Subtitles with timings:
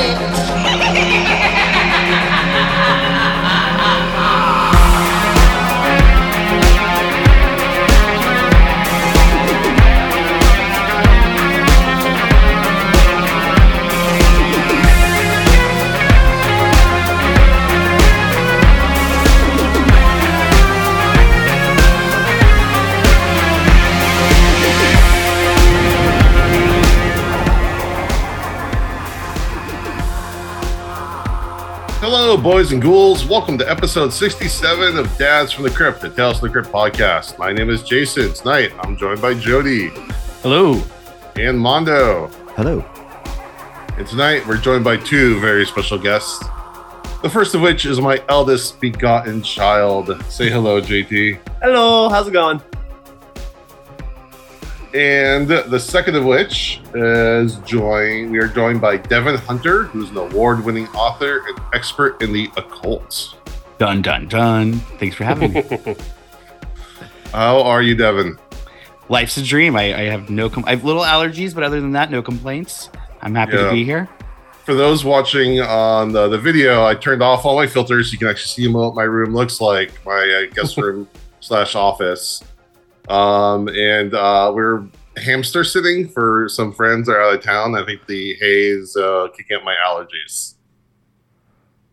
[0.00, 0.57] Hello,
[32.50, 33.26] boys and ghouls.
[33.26, 37.38] Welcome to episode 67 of Dads from the Crypt, the Tales from the Crypt podcast.
[37.38, 38.32] My name is Jason.
[38.32, 39.90] Tonight, I'm joined by Jody
[40.40, 40.82] Hello.
[41.36, 42.28] and Mondo.
[42.56, 42.80] Hello.
[43.98, 46.42] And tonight, we're joined by two very special guests.
[47.20, 50.18] The first of which is my eldest begotten child.
[50.30, 51.38] Say hello, JT.
[51.60, 52.08] Hello.
[52.08, 52.62] How's it going?
[54.94, 58.30] And the second of which is joined.
[58.32, 63.34] We are joined by Devin Hunter, who's an award-winning author and expert in the occult.
[63.76, 64.74] Done, done, done.
[64.98, 65.62] Thanks for having me.
[67.32, 68.38] How are you, Devin?
[69.10, 69.76] Life's a dream.
[69.76, 72.88] I, I have no, com- I have little allergies, but other than that, no complaints.
[73.20, 73.64] I'm happy Yeah.
[73.66, 74.08] to be here.
[74.64, 78.12] For those watching on the, the video, I turned off all my filters.
[78.12, 81.08] You can actually see what my room looks like, my uh, guest room
[81.40, 82.42] slash office.
[83.08, 87.74] Um, and uh, we're hamster sitting for some friends are out of town.
[87.74, 90.54] I think the haze uh, kicking up my allergies.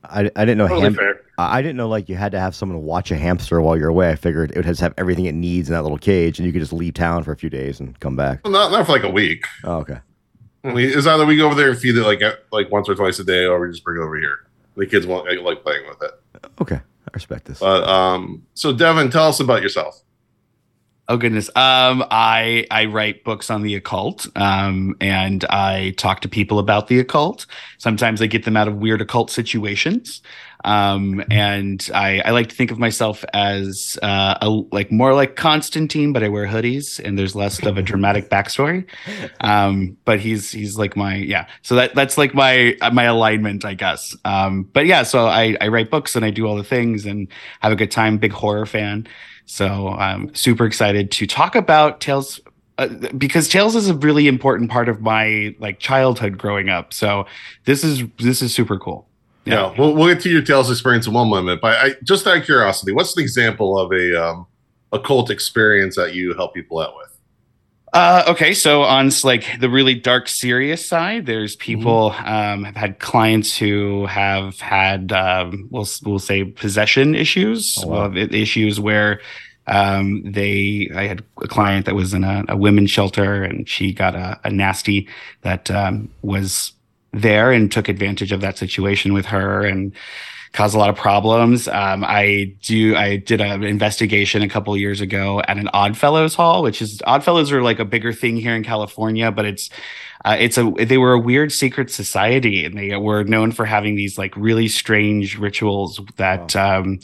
[0.04, 1.20] I, I didn't know Totally ham-.
[1.38, 4.12] I didn't know like you had to have someone watch a hamster while you're away.
[4.12, 6.54] I figured it would just have everything it needs in that little cage, and you
[6.54, 8.42] could just leave town for a few days and come back.
[8.44, 9.46] Well, not not for like a week.
[9.64, 10.00] Oh, okay.
[10.64, 12.22] Mean, it's either we go over there and feed it like
[12.52, 14.48] like once or twice a day, or we just bring it over here.
[14.76, 16.12] The kids won't like, like playing with it.
[16.62, 16.76] Okay.
[16.76, 17.60] I respect this.
[17.60, 20.02] But um, so Devin, tell us about yourself.
[21.08, 21.50] Oh goodness.
[21.50, 24.28] Um, I I write books on the occult.
[24.36, 27.46] Um, and I talk to people about the occult.
[27.78, 30.24] Sometimes I get them out of weird occult situations.
[30.64, 35.36] Um, and I, I like to think of myself as uh, a, like more like
[35.36, 38.88] Constantine, but I wear hoodies and there's less of a dramatic backstory.
[39.42, 41.46] Um, but he's he's like my yeah.
[41.62, 44.16] So that that's like my my alignment, I guess.
[44.26, 47.28] Um, but yeah, so I I write books and I do all the things and
[47.60, 48.18] have a good time.
[48.18, 49.08] Big horror fan.
[49.46, 52.40] So I'm super excited to talk about Tales
[52.78, 56.94] uh, because Tales is a really important part of my like childhood growing up.
[56.94, 57.26] So
[57.66, 59.08] this is this is super cool.
[59.46, 61.62] Yeah, we'll, we'll get to your Tales experience in one moment.
[61.62, 64.48] But I, just out of curiosity, what's an example of a um,
[64.92, 67.05] occult experience that you help people out with?
[67.96, 73.00] Uh, okay, so on like the really dark, serious side, there's people um, have had
[73.00, 78.10] clients who have had um, we'll we'll say possession issues, Oh, wow.
[78.10, 79.22] well, issues where
[79.68, 83.94] um, they I had a client that was in a, a women's shelter and she
[83.94, 85.08] got a, a nasty
[85.44, 86.74] that um, was
[87.14, 89.94] there and took advantage of that situation with her and
[90.56, 91.68] caused a lot of problems.
[91.68, 92.96] Um, I do.
[92.96, 97.02] I did an investigation a couple of years ago at an Oddfellows Hall, which is
[97.06, 99.70] Oddfellows are like a bigger thing here in California, but it's
[100.24, 103.96] uh, it's a they were a weird secret society, and they were known for having
[103.96, 106.56] these like really strange rituals that.
[106.56, 107.00] Um,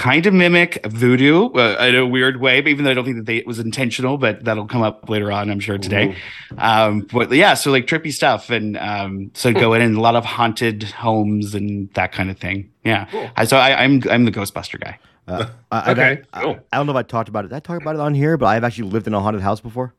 [0.00, 3.18] Kind of mimic voodoo uh, in a weird way, but even though I don't think
[3.18, 6.16] that they, it was intentional, but that'll come up later on, I'm sure today.
[6.56, 10.16] Um, but yeah, so like trippy stuff, and um, so go in and a lot
[10.16, 12.70] of haunted homes and that kind of thing.
[12.82, 13.30] Yeah, Cool.
[13.36, 14.98] I, so I, I'm I'm the Ghostbuster guy.
[15.28, 16.58] Uh, I, Okay, I, cool.
[16.72, 17.48] I don't know if I talked about it.
[17.48, 18.38] Did I talk about it on here?
[18.38, 19.94] But I've actually lived in a haunted house before.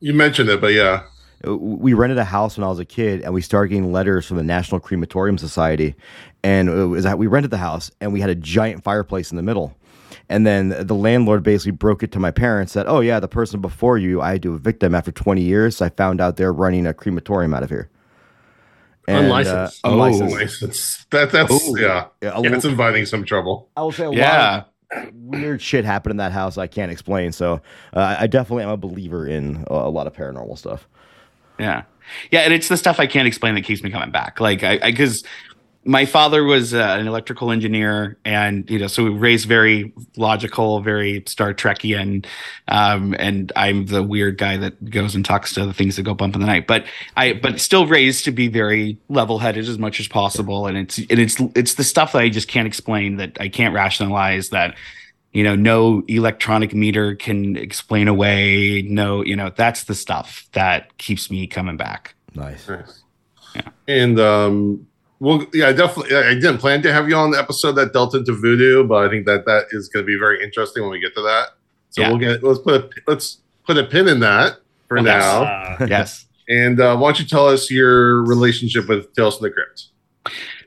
[0.00, 1.02] You mentioned it, but yeah,
[1.46, 4.36] We rented a house when I was a kid, and we started getting letters from
[4.36, 5.94] the National Crematorium Society.
[6.44, 9.36] And it was that we rented the house, and we had a giant fireplace in
[9.36, 9.76] the middle.
[10.28, 13.60] And then the landlord basically broke it to my parents that, oh yeah, the person
[13.60, 15.76] before you, I had to evict them after 20 years.
[15.76, 17.90] So I found out they're running a crematorium out of here.
[19.08, 19.84] And, Unlicensed.
[19.84, 19.92] Uh, Oh.
[19.94, 20.34] unlicensed.
[20.36, 21.06] license.
[21.10, 21.74] That that's Ooh.
[21.78, 22.06] yeah.
[22.22, 23.68] Yeah, a yeah, little- it's inviting some trouble.
[23.76, 26.92] I will say a lot Yeah, of weird shit happened in that house I can't
[26.92, 27.32] explain.
[27.32, 27.60] So
[27.94, 30.88] uh, I definitely am a believer in a, a lot of paranormal stuff.
[31.58, 31.82] Yeah,
[32.30, 34.40] yeah, and it's the stuff I can't explain that keeps me coming back.
[34.40, 35.24] Like I because
[35.84, 40.80] my father was uh, an electrical engineer, and you know, so we raised very logical,
[40.80, 42.24] very Star Trekian,
[42.68, 46.14] um, and I'm the weird guy that goes and talks to the things that go
[46.14, 46.68] bump in the night.
[46.68, 46.84] But
[47.16, 51.18] I, but still raised to be very level-headed as much as possible, and it's and
[51.18, 54.76] it's it's the stuff that I just can't explain, that I can't rationalize, that
[55.32, 58.82] you know, no electronic meter can explain away.
[58.82, 62.14] No, you know, that's the stuff that keeps me coming back.
[62.34, 62.68] Nice.
[62.68, 63.02] Nice.
[63.54, 63.62] Yeah.
[63.88, 64.86] And um,
[65.20, 66.16] well, yeah, I definitely.
[66.16, 69.08] I didn't plan to have you on the episode that dealt into voodoo, but I
[69.10, 71.48] think that that is going to be very interesting when we get to that.
[71.90, 72.08] So Yeah.
[72.08, 74.58] we'll get let's put a let's put a pin in that
[74.88, 75.06] for Yes.
[75.06, 75.42] now.
[75.44, 76.26] Uh, Yes.
[76.48, 79.86] And uh, why don't you tell us your relationship with Tales from the Crypt?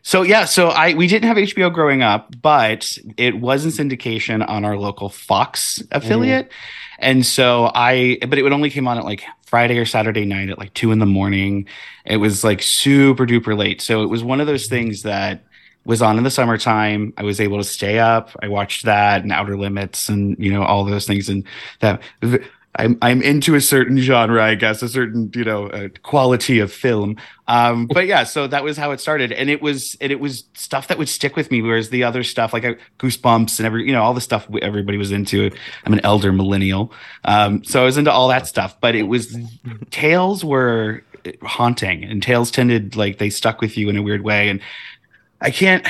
[0.05, 4.47] So yeah, so I we didn't have HBO growing up, but it was in syndication
[4.47, 6.49] on our local Fox affiliate.
[6.49, 6.99] Mm-hmm.
[6.99, 10.51] And so I but it would only came on at like Friday or Saturday night
[10.51, 11.67] at like two in the morning.
[12.05, 13.81] It was like super duper late.
[13.81, 15.43] So it was one of those things that
[15.85, 17.11] was on in the summertime.
[17.17, 18.29] I was able to stay up.
[18.43, 21.43] I watched that and Outer Limits and you know all those things and
[21.79, 21.99] that
[22.77, 26.71] I'm I'm into a certain genre, I guess, a certain you know uh, quality of
[26.71, 27.17] film.
[27.47, 30.43] Um, but yeah, so that was how it started, and it was and it was
[30.53, 31.61] stuff that would stick with me.
[31.61, 34.97] Whereas the other stuff, like uh, Goosebumps and every you know all the stuff everybody
[34.97, 35.51] was into.
[35.85, 36.91] I'm an elder millennial,
[37.23, 38.79] um, so I was into all that stuff.
[38.81, 39.37] But it was
[39.91, 41.03] tales were
[41.43, 44.49] haunting, and tales tended like they stuck with you in a weird way.
[44.49, 44.61] And
[45.41, 45.85] I can't.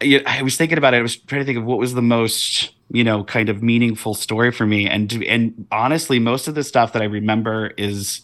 [0.00, 0.98] I was thinking about it.
[0.98, 4.14] I was trying to think of what was the most you know kind of meaningful
[4.14, 4.88] story for me.
[4.88, 8.22] And and honestly most of the stuff that i remember is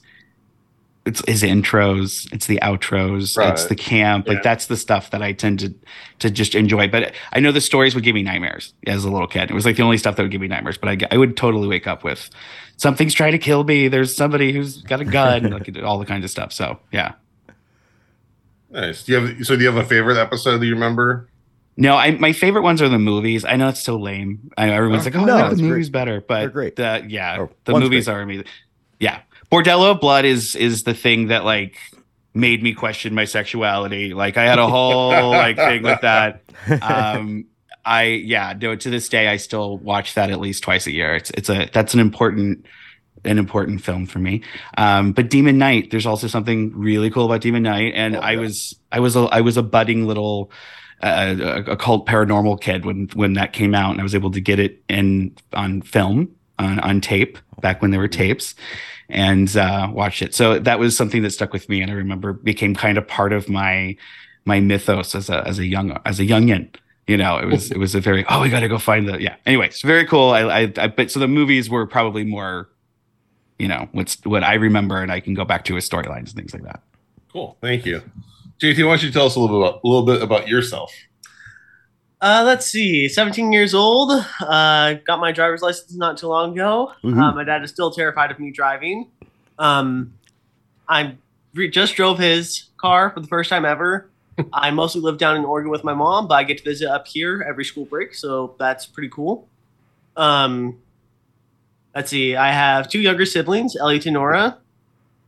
[1.07, 3.53] it's is intros it's the outros right.
[3.53, 4.33] it's the camp yeah.
[4.33, 5.75] like that's the stuff that i tend to
[6.21, 6.89] to just enjoy.
[6.89, 9.51] But i know the stories would give me nightmares as a little kid.
[9.51, 11.37] It was like the only stuff that would give me nightmares but i, I would
[11.37, 12.31] totally wake up with
[12.77, 13.89] something's trying to kill me.
[13.89, 16.53] There's somebody who's got a gun like all the kinds of stuff.
[16.53, 17.13] So yeah.
[18.71, 19.05] Nice.
[19.05, 21.29] Do you have so do you have a favorite episode that you remember
[21.77, 23.45] no, I, my favorite ones are the movies.
[23.45, 24.51] I know it's so lame.
[24.57, 25.93] I know everyone's oh, like, "Oh, no, I like the movies great.
[25.93, 26.77] better," but great.
[26.77, 28.15] The, yeah, oh, the movies great.
[28.15, 28.47] are amazing.
[29.01, 31.77] Yeah, Bordello of Blood is is the thing that like
[32.33, 34.15] made me question my sexuality.
[34.15, 36.41] Like I had a whole like thing with that.
[36.81, 37.45] Um,
[37.85, 41.15] I yeah, no, to this day I still watch that at least twice a year.
[41.15, 42.65] It's it's a that's an important
[43.25, 44.43] an important film for me.
[44.79, 48.37] Um, but Demon Knight, there's also something really cool about Demon Knight, and oh, I
[48.37, 50.51] was I was a I was a budding little
[51.05, 54.41] a, a cult paranormal kid when when that came out, and I was able to
[54.41, 58.55] get it in on film on on tape back when there were tapes,
[59.09, 60.35] and uh, watched it.
[60.35, 63.33] So that was something that stuck with me, and I remember became kind of part
[63.33, 63.97] of my
[64.45, 66.75] my mythos as a as a young as a youngin.
[67.07, 69.21] You know, it was it was a very oh we got to go find the
[69.21, 69.37] yeah.
[69.45, 70.31] Anyway, it's very cool.
[70.31, 72.71] I, I I but so the movies were probably more,
[73.59, 76.35] you know, what's what I remember, and I can go back to his storylines and
[76.35, 76.83] things like that.
[77.31, 78.01] Cool, thank you.
[78.61, 80.93] JT, why don't you tell us a little bit about, a little bit about yourself?
[82.21, 83.09] Uh, let's see.
[83.09, 84.13] 17 years old.
[84.41, 86.93] Uh, got my driver's license not too long ago.
[87.03, 87.21] Mm-hmm.
[87.21, 89.11] Uh, my dad is still terrified of me driving.
[89.59, 90.15] Um,
[90.89, 91.17] I
[91.55, 94.09] re- just drove his car for the first time ever.
[94.53, 97.07] I mostly live down in Oregon with my mom, but I get to visit up
[97.07, 99.47] here every school break, so that's pretty cool.
[100.17, 100.79] Um,
[101.95, 102.37] let's see.
[102.37, 104.59] I have two younger siblings, Elliot and Nora.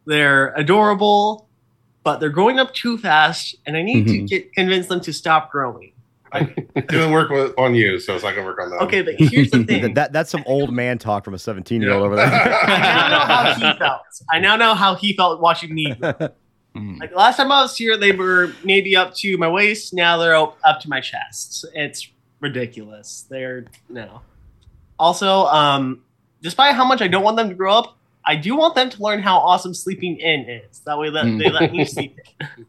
[0.06, 1.45] They're adorable
[2.06, 4.26] but they're growing up too fast, and I need mm-hmm.
[4.26, 5.90] to get convince them to stop growing.
[6.30, 6.42] I
[6.76, 8.80] didn't work with, on you, so it's not gonna work on that.
[8.82, 9.92] Okay, but here's the thing.
[9.94, 12.26] that, that's some old man talk from a 17 year old over there.
[12.30, 14.02] I now know how he felt.
[14.32, 15.86] I now know how he felt watching me.
[16.76, 17.00] Mm.
[17.00, 19.92] Like last time I was here, they were maybe up to my waist.
[19.92, 21.66] Now they're up, up to my chest.
[21.74, 23.26] It's ridiculous.
[23.28, 24.20] They're no.
[24.96, 26.04] Also, um,
[26.40, 27.95] despite how much I don't want them to grow up,
[28.26, 30.80] I do want them to learn how awesome sleeping in is.
[30.80, 32.66] That way, that they let me sleep in.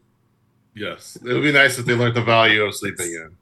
[0.74, 3.36] Yes, it would be nice if they learned the value of sleeping in.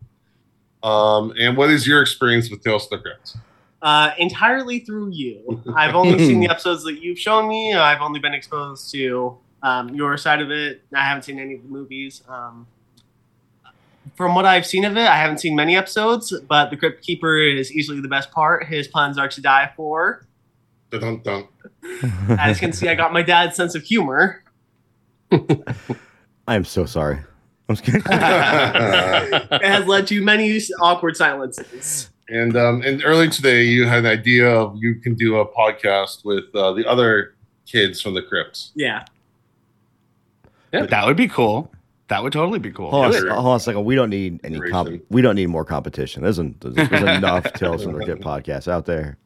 [0.83, 3.37] Um, and what is your experience with Tales of the Crypt?
[3.83, 5.63] Uh, entirely through you.
[5.77, 7.75] I've only seen the episodes that you've shown me.
[7.75, 10.83] I've only been exposed to um, your side of it.
[10.95, 12.23] I haven't seen any of the movies.
[12.29, 12.67] Um,
[14.15, 17.37] from what I've seen of it, I haven't seen many episodes, but the Crypt Keeper
[17.37, 18.67] is easily the best part.
[18.67, 20.26] His puns are to die for.
[20.91, 21.49] Dun, dun.
[22.39, 24.43] As you can see, I got my dad's sense of humor.
[25.33, 27.19] I am so sorry.
[27.69, 28.03] I'm just kidding.
[28.07, 32.11] it has led to many awkward silences.
[32.29, 36.25] And um, and earlier today, you had an idea of you can do a podcast
[36.25, 37.35] with uh, the other
[37.67, 38.73] kids from the crypts.
[38.75, 39.05] Yeah.
[40.73, 41.71] Yeah, that would be cool.
[42.09, 42.91] That would totally be cool.
[42.91, 43.85] Hold, on, hold on a second.
[43.85, 44.61] We don't need any.
[44.61, 46.23] Comp- we don't need more competition.
[46.23, 49.19] There's, an, there's enough Tales from the Crypt podcasts out there.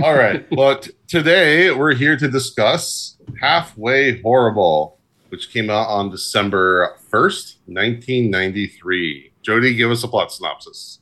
[0.00, 0.48] All right.
[0.50, 9.32] But today we're here to discuss Halfway Horrible, which came out on December 1st, 1993.
[9.42, 11.00] Jody, give us a plot synopsis.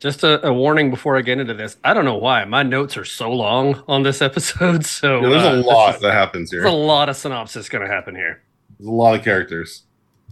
[0.00, 1.78] Just a, a, warning before I get into this.
[1.82, 4.84] I don't know why my notes are so long on this episode.
[4.94, 6.60] So yeah, there's uh, a lot that happens here.
[6.60, 8.42] There's a lot of synopsis going to happen here.
[8.78, 9.84] There's a lot of characters.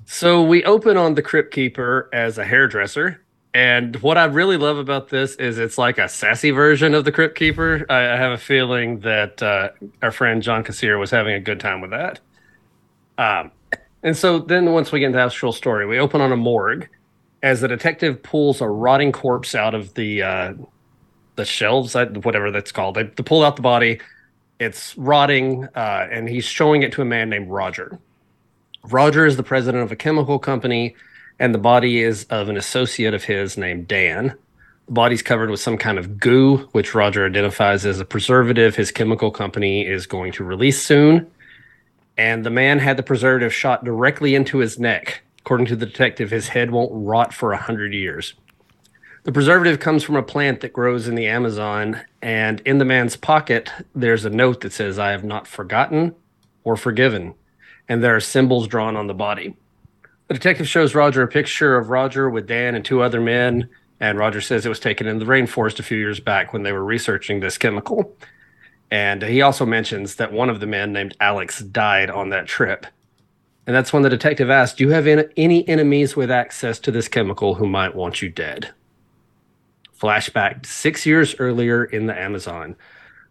[0.05, 3.25] So we open on the Crypt Keeper as a hairdresser
[3.55, 7.13] and what I really love about this is it's like a sassy version of the
[7.13, 7.85] Crypt Keeper.
[7.89, 11.61] I, I have a feeling that uh, our friend John Kassir was having a good
[11.61, 12.21] time with that.
[13.19, 13.51] Um,
[14.03, 16.89] and so then once we get into the actual story, we open on a morgue
[17.43, 20.55] as the detective pulls a rotting corpse out of the uh,
[21.37, 22.95] the shelves, whatever that's called.
[22.95, 24.01] They, they pull out the body,
[24.61, 27.99] It's rotting, uh, and he's showing it to a man named Roger.
[28.85, 30.95] Roger is the president of a chemical company,
[31.43, 34.37] and the body is of an associate of his named Dan.
[34.87, 38.93] The body's covered with some kind of goo, which Roger identifies as a preservative his
[38.93, 41.29] chemical company is going to release soon.
[42.17, 45.23] And the man had the preservative shot directly into his neck.
[45.41, 48.35] According to the detective, his head won't rot for a hundred years.
[49.25, 53.17] The preservative comes from a plant that grows in the Amazon, and in the man's
[53.17, 56.15] pocket, there's a note that says, I have not forgotten
[56.63, 57.35] or forgiven.
[57.89, 59.57] And there are symbols drawn on the body.
[60.33, 63.69] The detective shows Roger a picture of Roger with Dan and two other men,
[64.01, 66.73] and Roger says it was taken in the rainforest a few years back when they
[66.73, 68.17] were researching this chemical.
[68.91, 72.87] And he also mentions that one of the men named Alex died on that trip.
[73.67, 77.09] And that's when the detective asks, Do you have any enemies with access to this
[77.09, 78.73] chemical who might want you dead?
[80.01, 82.75] Flashback six years earlier in the Amazon.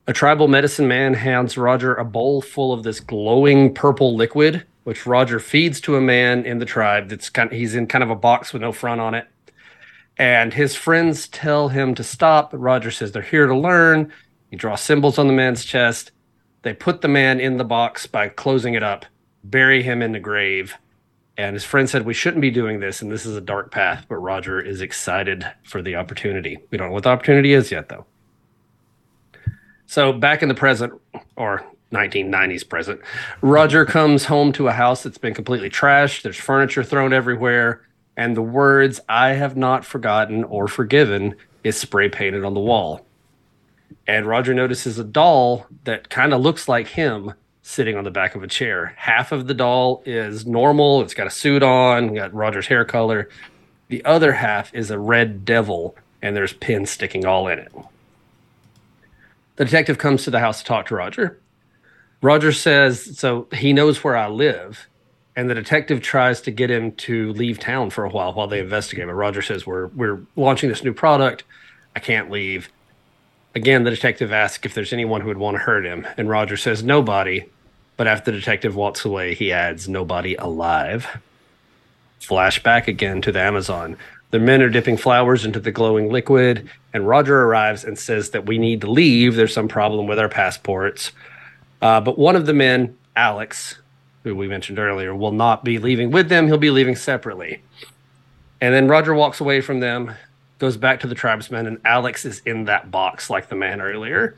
[0.05, 5.05] A tribal medicine man hands Roger a bowl full of this glowing purple liquid, which
[5.05, 8.09] Roger feeds to a man in the tribe that's kind of, he's in kind of
[8.09, 9.27] a box with no front on it.
[10.17, 14.11] And his friends tell him to stop, but Roger says they're here to learn.
[14.49, 16.11] He draws symbols on the man's chest.
[16.63, 19.05] They put the man in the box by closing it up,
[19.43, 20.75] bury him in the grave.
[21.37, 24.05] And his friend said, We shouldn't be doing this, and this is a dark path.
[24.07, 26.59] But Roger is excited for the opportunity.
[26.69, 28.05] We don't know what the opportunity is yet, though.
[29.87, 30.93] So, back in the present,
[31.35, 33.01] or 1990s present,
[33.41, 36.21] Roger comes home to a house that's been completely trashed.
[36.21, 37.81] There's furniture thrown everywhere.
[38.17, 43.05] And the words, I have not forgotten or forgiven, is spray painted on the wall
[44.07, 48.35] and Roger notices a doll that kind of looks like him sitting on the back
[48.35, 48.93] of a chair.
[48.97, 53.29] Half of the doll is normal, it's got a suit on, got Roger's hair color.
[53.89, 57.71] The other half is a red devil, and there's pins sticking all in it.
[59.57, 61.39] The detective comes to the house to talk to Roger.
[62.21, 64.87] Roger says, So he knows where I live.
[65.35, 68.59] And the detective tries to get him to leave town for a while while they
[68.59, 69.07] investigate.
[69.07, 71.43] But Roger says, We're, we're launching this new product.
[71.95, 72.69] I can't leave.
[73.55, 76.55] Again, the detective asks if there's anyone who would want to hurt him, and Roger
[76.55, 77.45] says nobody.
[77.97, 81.21] But after the detective walks away, he adds, Nobody alive.
[82.21, 83.97] Flashback again to the Amazon.
[84.31, 88.45] The men are dipping flowers into the glowing liquid, and Roger arrives and says that
[88.45, 89.35] we need to leave.
[89.35, 91.11] There's some problem with our passports.
[91.81, 93.77] Uh, but one of the men, Alex,
[94.23, 96.47] who we mentioned earlier, will not be leaving with them.
[96.47, 97.63] He'll be leaving separately.
[98.61, 100.13] And then Roger walks away from them,
[100.59, 104.35] goes back to the tribesmen, and Alex is in that box like the man earlier.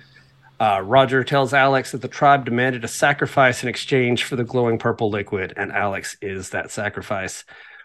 [0.59, 4.77] Uh, Roger tells Alex that the tribe demanded a sacrifice in exchange for the glowing
[4.77, 7.43] purple liquid, and Alex is that sacrifice.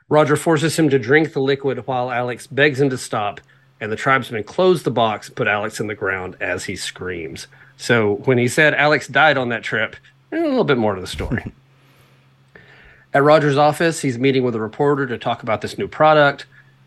[0.08, 3.40] Roger forces him to drink the liquid while Alex begs him to stop,
[3.80, 7.48] and the tribesmen close the box put Alex in the ground as he screams.
[7.78, 9.96] So when he said Alex died on that trip,
[10.30, 11.52] a little bit more to the story.
[13.14, 16.44] At Roger's office, he's meeting with a reporter to talk about this new product.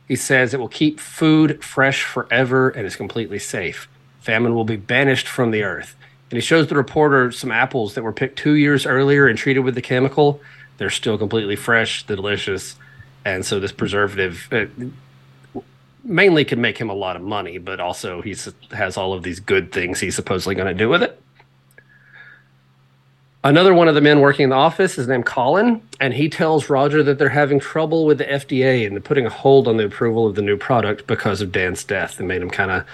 [0.08, 3.88] He says it will keep food fresh forever and is completely safe.
[4.20, 5.96] Famine will be banished from the earth.
[6.30, 9.62] And he shows the reporter some apples that were picked two years earlier and treated
[9.62, 10.42] with the chemical.
[10.78, 12.76] They're still completely fresh, delicious.
[13.26, 14.66] And so this preservative uh,
[16.04, 18.36] mainly can make him a lot of money, but also he
[18.72, 21.22] has all of these good things he's supposedly going to do with it.
[23.44, 26.70] Another one of the men working in the office is named Colin, and he tells
[26.70, 30.28] Roger that they're having trouble with the FDA and putting a hold on the approval
[30.28, 32.86] of the new product because of Dan's death and made him kind of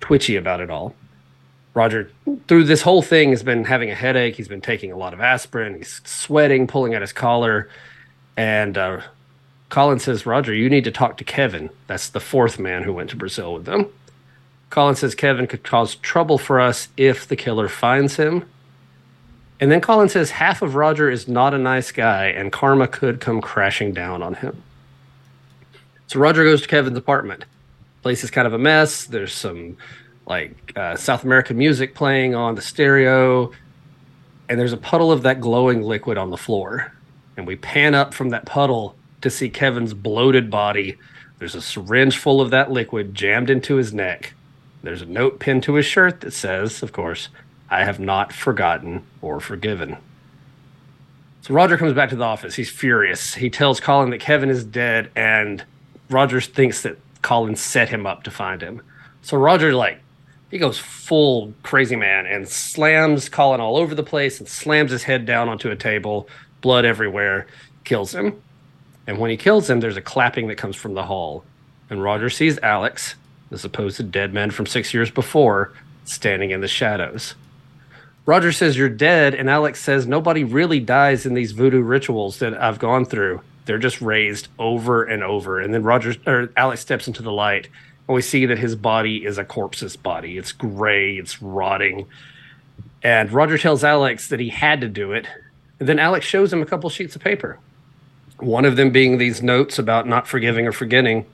[0.00, 0.94] twitchy about it all.
[1.74, 2.10] Roger,
[2.46, 4.36] through this whole thing, has been having a headache.
[4.36, 5.74] He's been taking a lot of aspirin.
[5.74, 7.68] He's sweating, pulling at his collar.
[8.36, 9.00] And uh,
[9.68, 11.70] Colin says, Roger, you need to talk to Kevin.
[11.86, 13.90] That's the fourth man who went to Brazil with them.
[14.70, 18.44] Colin says Kevin could cause trouble for us if the killer finds him
[19.60, 23.20] and then Colin says half of Roger is not a nice guy and karma could
[23.20, 24.62] come crashing down on him.
[26.06, 27.44] So Roger goes to Kevin's apartment.
[28.02, 29.06] Place is kind of a mess.
[29.06, 29.76] There's some
[30.26, 33.52] like uh, South American music playing on the stereo,
[34.48, 36.92] and there's a puddle of that glowing liquid on the floor.
[37.36, 40.96] And we pan up from that puddle to see Kevin's bloated body.
[41.38, 44.34] There's a syringe full of that liquid jammed into his neck.
[44.82, 47.28] There's a note pinned to his shirt that says, of course,
[47.68, 49.96] I have not forgotten or forgiven.
[51.40, 52.54] So Roger comes back to the office.
[52.54, 53.34] He's furious.
[53.34, 55.64] He tells Colin that Kevin is dead, and
[56.08, 58.82] Roger thinks that Colin set him up to find him.
[59.22, 60.00] So Roger, like,
[60.50, 65.02] he goes full crazy man and slams Colin all over the place and slams his
[65.02, 66.28] head down onto a table,
[66.60, 67.46] blood everywhere,
[67.84, 68.40] kills him.
[69.06, 71.44] And when he kills him, there's a clapping that comes from the hall.
[71.90, 73.14] And Roger sees Alex,
[73.50, 75.72] the supposed dead man from six years before,
[76.04, 77.34] standing in the shadows.
[78.26, 82.54] Roger says you're dead, and Alex says nobody really dies in these voodoo rituals that
[82.54, 83.42] I've gone through.
[83.66, 85.60] They're just raised over and over.
[85.60, 87.68] And then Roger or Alex steps into the light,
[88.08, 90.38] and we see that his body is a corpse's body.
[90.38, 92.06] It's gray, it's rotting.
[93.02, 95.26] And Roger tells Alex that he had to do it.
[95.78, 97.58] And then Alex shows him a couple sheets of paper.
[98.44, 101.24] One of them being these notes about not forgiving or forgetting,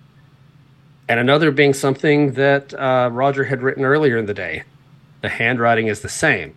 [1.09, 4.62] and another being something that uh, Roger had written earlier in the day.
[5.23, 6.55] The handwriting is the same.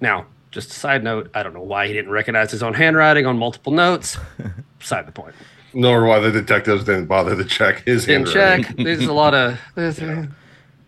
[0.00, 3.26] Now, just a side note, I don't know why he didn't recognize his own handwriting
[3.26, 4.18] on multiple notes.
[4.80, 5.34] Side the point.
[5.72, 8.66] Nor why the detectives didn't bother to check his Didn't check.
[8.76, 10.28] There's a lot of there's a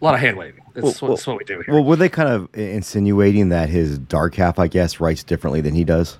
[0.00, 0.62] lot of hand waving.
[0.74, 1.74] That's, Well, what, that's what we do here.
[1.74, 5.74] Well, were they kind of insinuating that his dark half, I guess, writes differently than
[5.74, 6.16] he does?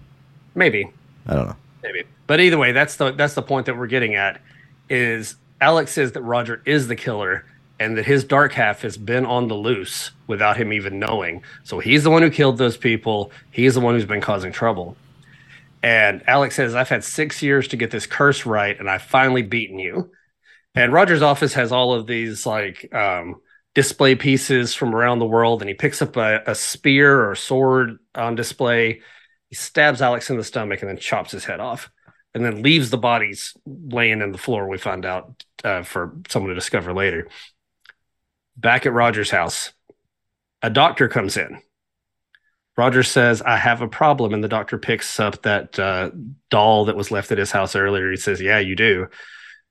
[0.54, 0.90] Maybe,
[1.26, 1.56] I don't know.
[1.82, 2.04] Maybe.
[2.26, 4.40] But either way, that's the that's the point that we're getting at.
[4.88, 7.44] Is Alex says that Roger is the killer
[7.80, 11.42] and that his dark half has been on the loose without him even knowing.
[11.64, 13.30] So he's the one who killed those people.
[13.50, 14.96] He's the one who's been causing trouble.
[15.82, 19.42] And Alex says, I've had six years to get this curse right, and I've finally
[19.42, 20.10] beaten you.
[20.74, 23.40] And Roger's office has all of these like um,
[23.74, 27.36] display pieces from around the world, and he picks up a, a spear or a
[27.36, 29.02] sword on display.
[29.48, 31.90] He stabs Alex in the stomach and then chops his head off,
[32.34, 34.68] and then leaves the bodies laying in the floor.
[34.68, 37.28] We find out uh, for someone to discover later.
[38.56, 39.72] Back at Roger's house,
[40.62, 41.62] a doctor comes in.
[42.76, 44.32] Roger says, I have a problem.
[44.32, 46.10] And the doctor picks up that uh,
[46.48, 48.08] doll that was left at his house earlier.
[48.10, 49.08] He says, Yeah, you do.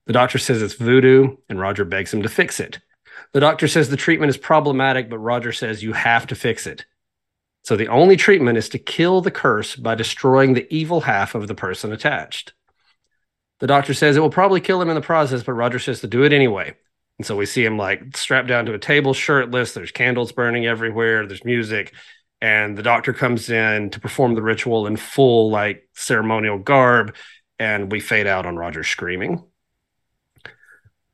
[0.08, 2.80] The doctor says it's voodoo, and Roger begs him to fix it.
[3.34, 6.86] The doctor says the treatment is problematic, but Roger says you have to fix it.
[7.68, 11.50] So the only treatment is to kill the curse by destroying the evil half of
[11.50, 12.54] the person attached.
[13.60, 16.08] The doctor says it will probably kill him in the process, but Roger says to
[16.08, 16.76] do it anyway.
[17.20, 19.74] And so we see him like strapped down to a table, shirtless.
[19.74, 21.28] There's candles burning everywhere.
[21.28, 21.94] There's music.
[22.40, 27.15] And the doctor comes in to perform the ritual in full, like ceremonial garb.
[27.60, 29.44] And we fade out on Roger screaming.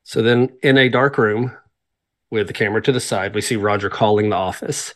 [0.04, 1.52] So then in a dark room
[2.30, 4.94] with the camera to the side, we see Roger calling the office.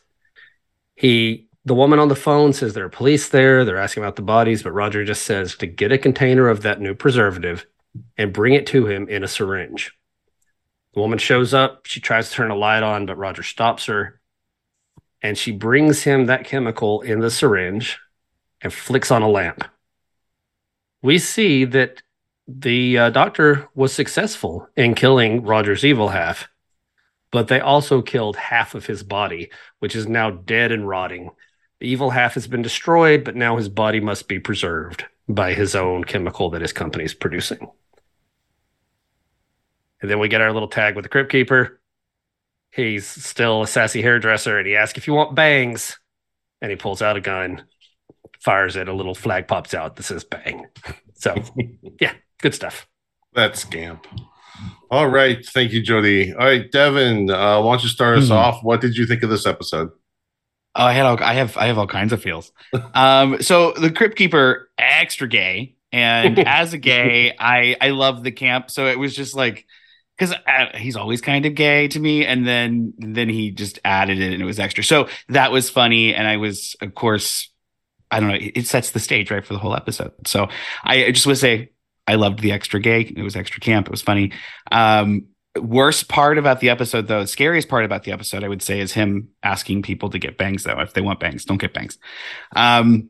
[0.93, 3.65] He, the woman on the phone says there are police there.
[3.65, 6.79] They're asking about the bodies, but Roger just says to get a container of that
[6.79, 7.65] new preservative
[8.17, 9.91] and bring it to him in a syringe.
[10.93, 11.85] The woman shows up.
[11.85, 14.21] She tries to turn a light on, but Roger stops her.
[15.21, 17.99] And she brings him that chemical in the syringe
[18.61, 19.65] and flicks on a lamp.
[21.01, 22.01] We see that
[22.47, 26.47] the uh, doctor was successful in killing Roger's evil half,
[27.29, 31.31] but they also killed half of his body, which is now dead and rotting.
[31.79, 35.75] The evil half has been destroyed, but now his body must be preserved by his
[35.75, 37.69] own chemical that his company is producing.
[40.01, 41.79] And then we get our little tag with the Crypt Keeper.
[42.71, 45.99] He's still a sassy hairdresser, and he asks if you want bangs.
[46.61, 47.63] And he pulls out a gun,
[48.39, 50.65] fires it, a little flag pops out that says bang.
[51.13, 51.35] So,
[52.01, 52.87] yeah, good stuff.
[53.33, 54.07] That's scamp.
[54.89, 55.45] All right.
[55.45, 56.33] Thank you, Jody.
[56.33, 58.33] All right, Devin, uh, why don't you start us Hmm.
[58.33, 58.63] off?
[58.63, 59.91] What did you think of this episode?
[60.77, 62.51] Oh, I had all, I have I have all kinds of feels.
[62.93, 68.31] Um, so the Crypt Keeper extra gay, and as a gay, I I love the
[68.31, 68.69] camp.
[68.69, 69.65] So it was just like
[70.17, 70.35] because
[70.75, 74.41] he's always kind of gay to me, and then then he just added it, and
[74.41, 74.83] it was extra.
[74.83, 77.49] So that was funny, and I was of course
[78.11, 78.35] I don't know.
[78.35, 80.13] It, it sets the stage right for the whole episode.
[80.27, 80.47] So
[80.83, 81.71] I, I just would say
[82.07, 83.01] I loved the extra gay.
[83.01, 83.87] It was extra camp.
[83.87, 84.31] It was funny.
[84.71, 85.27] Um,
[85.59, 88.93] worst part about the episode though scariest part about the episode i would say is
[88.93, 91.97] him asking people to get bangs though if they want bangs don't get bangs
[92.55, 93.09] um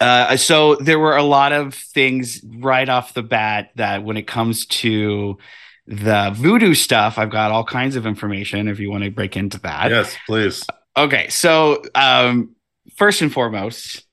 [0.00, 4.26] uh so there were a lot of things right off the bat that when it
[4.26, 5.38] comes to
[5.86, 9.58] the voodoo stuff i've got all kinds of information if you want to break into
[9.60, 10.64] that yes, please.
[10.96, 12.54] Okay, so um,
[12.96, 14.04] first and foremost,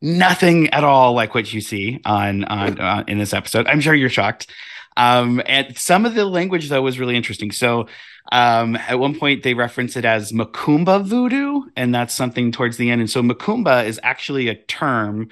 [0.00, 3.66] nothing at all like what you see on on uh, in this episode.
[3.66, 4.50] I'm sure you're shocked.
[4.96, 7.50] Um, and some of the language though was really interesting.
[7.50, 7.86] So
[8.32, 12.90] um, at one point they reference it as Macumba voodoo, and that's something towards the
[12.90, 13.00] end.
[13.00, 15.28] And so Macumba is actually a term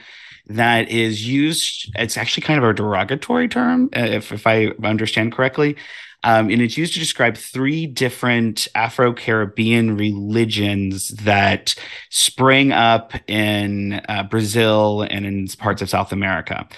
[0.46, 1.90] that is used.
[1.94, 5.76] It's actually kind of a derogatory term, uh, if if I understand correctly.
[6.24, 11.74] Um, and it's used to describe three different Afro Caribbean religions that
[12.10, 16.68] sprang up in uh, Brazil and in parts of South America.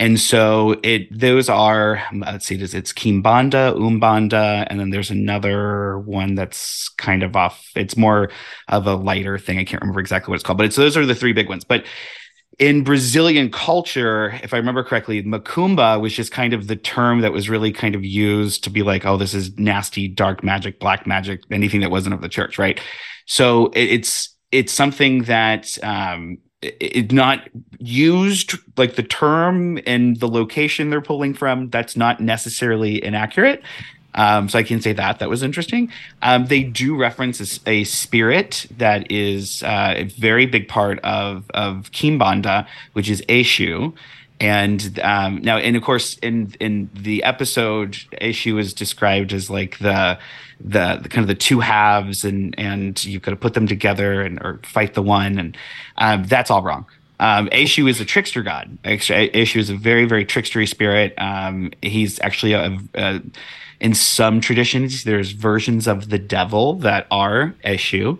[0.00, 5.98] And so it those are let's see, it's, it's Kimbanda, Umbanda, and then there's another
[5.98, 7.70] one that's kind of off.
[7.76, 8.30] It's more
[8.68, 9.58] of a lighter thing.
[9.58, 11.64] I can't remember exactly what it's called, but it's those are the three big ones.
[11.64, 11.84] But
[12.58, 17.32] in Brazilian culture, if I remember correctly, macumba was just kind of the term that
[17.32, 21.06] was really kind of used to be like, oh, this is nasty, dark magic, black
[21.06, 22.80] magic, anything that wasn't of the church, right?
[23.26, 30.28] So it, it's it's something that um, it's not used like the term and the
[30.28, 33.62] location they're pulling from that's not necessarily inaccurate.
[34.12, 35.90] Um, so i can say that that was interesting.
[36.22, 41.48] Um, they do reference a, a spirit that is uh, a very big part of
[41.50, 43.94] of kimbanda which is eshu
[44.40, 49.78] and um, now and of course in in the episode eshu is described as like
[49.78, 50.18] the
[50.62, 54.40] the, the, kind of the two halves and and you could put them together and
[54.40, 55.56] or fight the one and
[55.98, 56.86] um, that's all wrong
[57.20, 58.78] um, Eshu is a trickster god.
[58.82, 61.12] Eshu is a very, very trickstery spirit.
[61.18, 63.20] Um, he's actually a, a,
[63.78, 68.18] in some traditions, there's versions of the devil that are Eshu.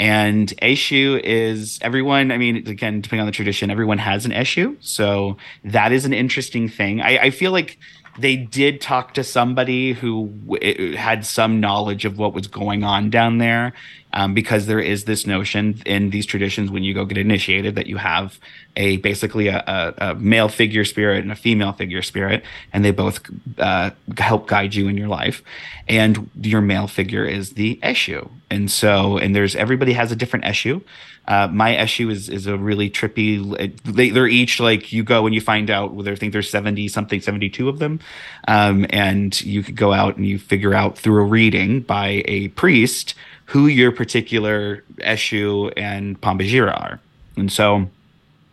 [0.00, 4.78] And Eshu is everyone, I mean, again, depending on the tradition, everyone has an Eshu.
[4.80, 7.02] So that is an interesting thing.
[7.02, 7.78] I, I feel like
[8.20, 13.10] they did talk to somebody who w- had some knowledge of what was going on
[13.10, 13.72] down there
[14.12, 17.86] um, because there is this notion in these traditions when you go get initiated that
[17.86, 18.38] you have
[18.76, 22.90] a basically a, a, a male figure spirit and a female figure spirit and they
[22.90, 23.20] both
[23.58, 25.42] uh, help guide you in your life.
[25.88, 28.28] And your male figure is the eshu.
[28.50, 30.82] And so and there's everybody has a different eshu
[31.30, 33.38] uh, my eshu is is a really trippy.
[33.84, 35.94] They, they're each like you go and you find out.
[35.94, 38.00] Well, I think there's seventy something, seventy two of them,
[38.48, 42.48] um, and you could go out and you figure out through a reading by a
[42.48, 43.14] priest
[43.44, 47.00] who your particular eshu and pombagira are,
[47.36, 47.88] and so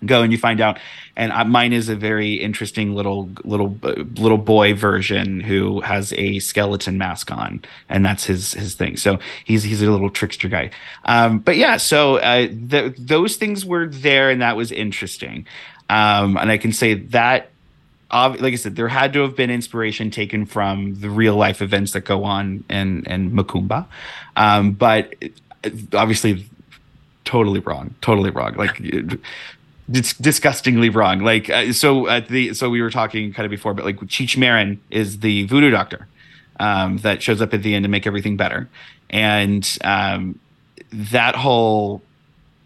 [0.05, 0.79] go and you find out.
[1.15, 6.13] And uh, mine is a very interesting little little uh, little boy version who has
[6.13, 8.97] a skeleton mask on and that's his his thing.
[8.97, 10.71] So he's he's a little trickster guy.
[11.05, 15.45] Um, but yeah so uh, those things were there and that was interesting.
[15.89, 17.49] Um, and i can say that
[18.11, 21.91] like I said, there had to have been inspiration taken from the real life events
[21.93, 23.85] that go on in in Macumba,
[24.35, 25.13] um, but
[25.63, 26.45] uh, obviously,
[27.25, 28.53] totally wrong, totally wrong.
[28.55, 28.81] Like
[29.89, 31.19] dis- disgustingly wrong.
[31.19, 34.37] Like uh, so at the so we were talking kind of before, but like Cheech
[34.37, 36.07] Marin is the voodoo doctor
[36.59, 38.69] um, that shows up at the end to make everything better,
[39.09, 40.39] and um,
[40.91, 42.01] that whole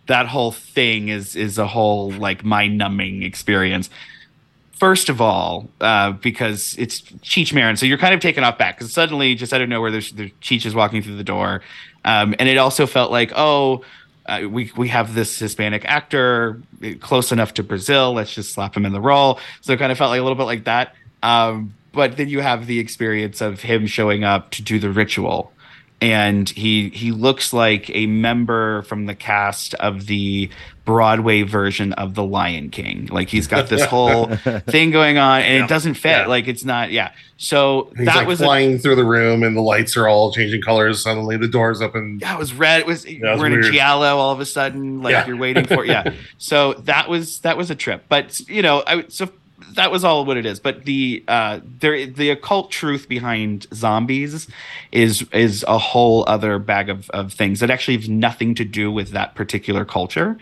[0.08, 3.90] that whole thing is is a whole like mind numbing experience.
[4.74, 8.78] First of all, uh, because it's Cheech Marin, so you're kind of taken off back
[8.78, 11.62] because suddenly, just out of nowhere, there's, there's Cheech is walking through the door,
[12.04, 13.84] um, and it also felt like, oh,
[14.32, 16.62] uh, we we have this Hispanic actor
[17.02, 18.14] close enough to Brazil.
[18.14, 19.40] Let's just slap him in the role.
[19.60, 20.96] So it kind of felt like a little bit like that.
[21.22, 25.52] Um, but then you have the experience of him showing up to do the ritual,
[26.02, 30.50] and he he looks like a member from the cast of the
[30.84, 33.06] Broadway version of The Lion King.
[33.12, 35.66] Like he's got this whole thing going on, and yeah.
[35.66, 36.10] it doesn't fit.
[36.10, 36.26] Yeah.
[36.26, 36.92] Like it's not.
[36.92, 37.12] Yeah.
[37.38, 40.34] So he's that like was flying a, through the room, and the lights are all
[40.34, 41.04] changing colors.
[41.04, 42.18] Suddenly, the doors open.
[42.20, 42.82] Yeah, it was red.
[42.82, 45.04] It was yeah, we're in a giallo all of a sudden.
[45.04, 45.86] Like you're waiting for.
[45.86, 46.14] Yeah.
[46.40, 48.06] so that was that was a trip.
[48.10, 49.30] But you know, I so
[49.76, 50.60] that was all what it is.
[50.60, 54.48] But the uh, there the occult truth behind zombies
[54.92, 58.92] is is a whole other bag of, of things that actually have nothing to do
[58.92, 60.38] with that particular culture.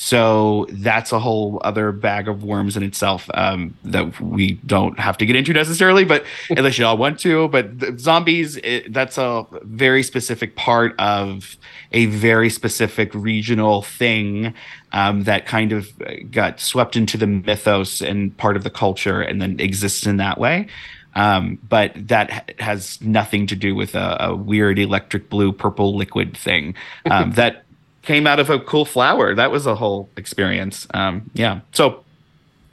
[0.00, 5.18] So that's a whole other bag of worms in itself um, that we don't have
[5.18, 7.48] to get into necessarily, but unless you all want to.
[7.48, 11.56] But zombies, it, that's a very specific part of
[11.90, 14.54] a very specific regional thing
[14.92, 15.90] um, that kind of
[16.30, 20.38] got swept into the mythos and part of the culture and then exists in that
[20.38, 20.68] way.
[21.16, 26.36] Um, but that has nothing to do with a, a weird electric blue purple liquid
[26.36, 26.76] thing
[27.10, 27.64] um, that
[28.08, 29.34] came out of a cool flower.
[29.34, 30.86] That was a whole experience.
[30.94, 31.60] Um, yeah.
[31.72, 32.02] So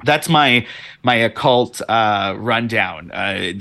[0.06, 0.66] that's my
[1.04, 3.12] my occult uh, rundown.
[3.12, 3.52] Uh,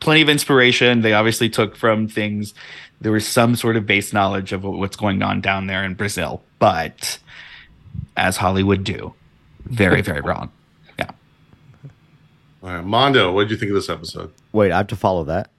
[0.00, 1.02] plenty of inspiration.
[1.02, 2.54] They obviously took from things.
[3.02, 6.42] There was some sort of base knowledge of what's going on down there in Brazil,
[6.58, 7.18] but
[8.16, 9.12] as Hollywood do,
[9.66, 10.50] very very wrong.
[10.98, 11.10] Yeah.
[12.62, 14.32] All right, Mondo, what did you think of this episode?
[14.52, 15.50] Wait, I have to follow that.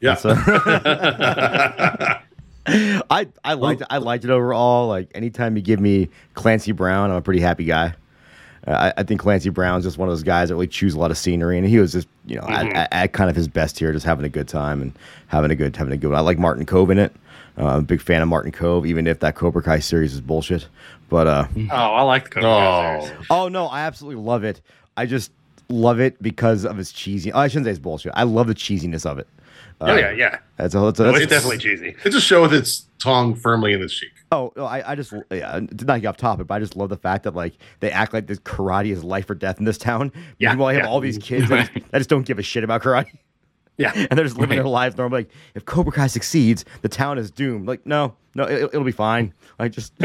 [0.00, 0.16] Yeah.
[2.66, 3.86] I I liked it.
[3.90, 4.88] I liked it overall.
[4.88, 7.94] Like anytime you give me Clancy Brown, I'm a pretty happy guy.
[8.66, 10.98] Uh, I, I, think Clancy Brown's just one of those guys that really chews a
[10.98, 12.74] lot of scenery, and he was just you know mm-hmm.
[12.74, 14.92] at, at, kind of his best here, just having a good time and
[15.26, 16.10] having a good having a good.
[16.10, 16.18] One.
[16.18, 17.14] I like Martin Kove in it.
[17.58, 20.20] Uh, I'm a big fan of Martin Kove, even if that Cobra Kai series is
[20.20, 20.66] bullshit.
[21.10, 23.26] But uh, oh, I like the Cobra Kai series.
[23.28, 24.62] Oh no, I absolutely love it.
[24.96, 25.30] I just
[25.68, 27.32] love it because of its cheesy.
[27.32, 28.12] Oh, I shouldn't say it's bullshit.
[28.14, 29.28] I love the cheesiness of it.
[29.80, 30.38] Uh, oh yeah, yeah.
[30.56, 31.96] That's a, that's, a, that's it's definitely cheesy.
[32.04, 34.10] It's a show with its tongue firmly in its cheek.
[34.32, 36.88] Oh, no, I, I just yeah, to not get off topic, but I just love
[36.88, 39.78] the fact that like they act like this karate is life or death in this
[39.78, 40.12] town.
[40.38, 40.88] Yeah, Meanwhile, I have yeah.
[40.88, 43.06] all these kids that, that just don't give a shit about karate.
[43.76, 43.92] Yeah.
[43.96, 44.62] and they're just living Right.
[44.62, 45.22] their lives normally.
[45.22, 47.66] Like, if Cobra Kai succeeds, the town is doomed.
[47.66, 49.34] Like, no, no, it, it'll be fine.
[49.58, 49.92] Like, just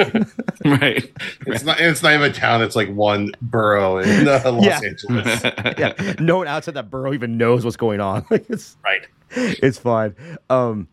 [0.65, 1.11] right.
[1.47, 1.79] It's not.
[1.79, 2.61] It's not even a town.
[2.61, 4.79] It's like one borough in uh, Los Yeah.
[4.83, 5.43] Angeles.
[5.77, 8.25] yeah, no one outside that borough even knows what's going on.
[8.29, 9.07] Like, it's Right.
[9.35, 10.15] it's fine.
[10.49, 10.87] Um,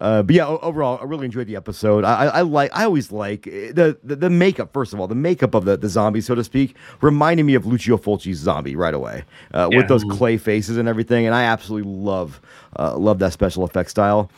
[0.00, 2.02] uh, but yeah, overall, I really enjoyed the episode.
[2.04, 4.72] I, I, I like, I always like eh, the, the the makeup.
[4.72, 7.64] First of all, the makeup of the, the zombie, so to speak, reminded me of
[7.64, 9.22] Lucio Fulci's zombie right away,
[9.54, 9.78] uh, Yeah.
[9.78, 11.26] with those clay faces and everything.
[11.26, 12.40] And I absolutely love
[12.76, 14.32] uh, love that special effect style.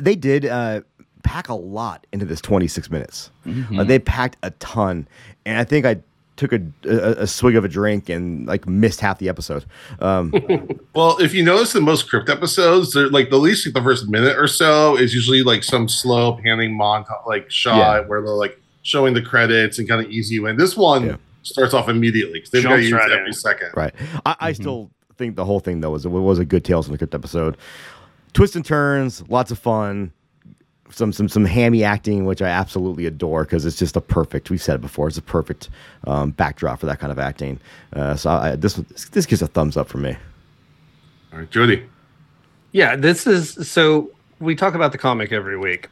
[0.00, 0.82] They did uh,
[1.24, 3.30] pack a lot into this 26 minutes.
[3.76, 5.08] Uh, they packed a ton,
[5.44, 5.96] and I think I
[6.42, 9.64] took a, a, a swig of a drink and like missed half the episode.
[10.00, 10.32] Um,
[10.94, 14.08] Well, if you notice in most crypt episodes, they're like the least like the first
[14.08, 18.60] minute or so is usually like some slow panning montage like shot where they're like
[18.82, 20.56] showing the credits and kind of easy you in.
[20.56, 21.16] This one Yeah.
[21.42, 23.32] starts off immediately because they've got to use right every in.
[23.32, 23.70] second.
[23.74, 23.94] Right.
[24.26, 26.92] I, I still think the whole thing though was it was a good Tales from
[26.92, 27.56] the Crypt episode.
[28.34, 30.12] Twists and turns, lots of fun.
[30.92, 34.50] Some some some hammy acting, which I absolutely adore because it's just a perfect.
[34.50, 35.08] We've said it before.
[35.08, 35.70] It's a perfect
[36.06, 37.58] um, backdrop for that kind of acting.
[37.92, 40.16] Uh, so I, this this gives a thumbs up for me.
[41.32, 41.86] All right, Jody.
[42.72, 45.88] Yeah, this is so we talk about the comic every week.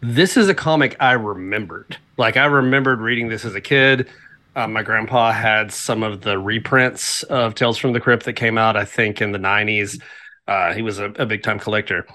[0.00, 1.96] This is a comic I remembered.
[2.16, 4.08] Like I remembered reading this as a kid.
[4.56, 8.56] Uh, my grandpa had some of the reprints of Tales from the Crypt that came
[8.56, 10.00] out, I think, in the '90s.
[10.46, 12.06] Uh, he was a, a big time collector,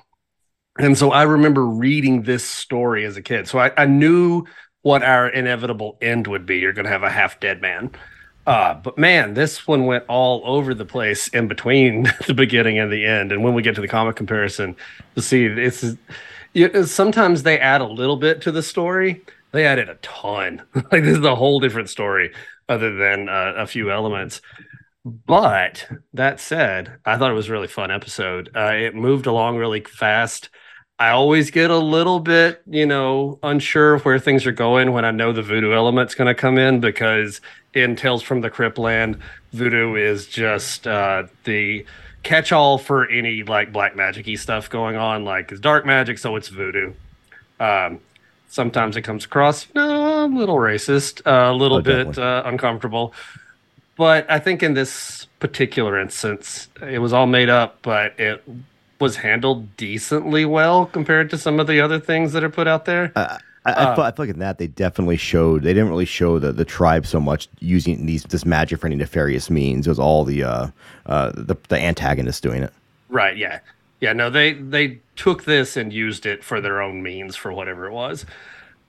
[0.77, 3.47] and so I remember reading this story as a kid.
[3.47, 4.45] So I, I knew
[4.81, 6.59] what our inevitable end would be.
[6.59, 7.91] You're going to have a half dead man.
[8.47, 12.91] Uh, but man, this one went all over the place in between the beginning and
[12.91, 13.31] the end.
[13.31, 14.75] And when we get to the comic comparison,
[15.15, 15.85] to see it's
[16.53, 19.21] you, sometimes they add a little bit to the story.
[19.51, 20.63] They added a ton.
[20.73, 22.33] like this is a whole different story,
[22.67, 24.41] other than uh, a few elements.
[25.05, 28.49] But that said, I thought it was a really fun episode.
[28.55, 30.49] Uh, it moved along really fast.
[30.99, 35.05] I always get a little bit, you know, unsure of where things are going when
[35.05, 37.39] I know the voodoo element's going to come in because
[37.73, 39.19] in Tales from the Crypt Land,
[39.53, 41.85] voodoo is just uh, the
[42.23, 45.23] catch-all for any like black magic-y stuff going on.
[45.23, 46.93] Like it's dark magic, so it's voodoo.
[47.59, 48.01] Um,
[48.47, 53.13] sometimes it comes across know, a little racist, uh, a little Oh, bit uh, uncomfortable.
[53.99, 58.41] But I think in this particular instance, it was all made up, but it
[58.97, 62.85] was handled decently well compared to some of the other things that are put out
[62.85, 63.11] there.
[63.17, 66.05] I, I, Uh, feel, I feel like in that they definitely showed they didn't really
[66.05, 69.85] show the, the tribe so much using these this magic for any nefarious means.
[69.85, 70.67] It was all the uh,
[71.05, 72.71] uh, the the antagonists doing it.
[73.09, 73.35] Right.
[73.35, 73.59] Yeah.
[73.99, 74.13] Yeah.
[74.13, 77.91] No, they they took this and used it for their own means for whatever it
[77.91, 78.25] was.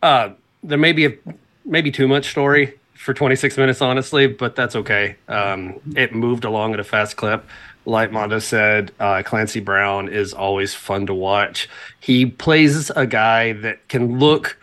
[0.05, 0.31] Uh,
[0.62, 1.12] there may be a
[1.64, 5.17] maybe too much story for 26 minutes, honestly, but that's okay.
[5.27, 7.47] Um, it moved along at a fast clip.
[7.87, 11.67] Like Mondo said, uh, Clancy Brown is always fun to watch.
[11.99, 14.59] He plays a guy that can look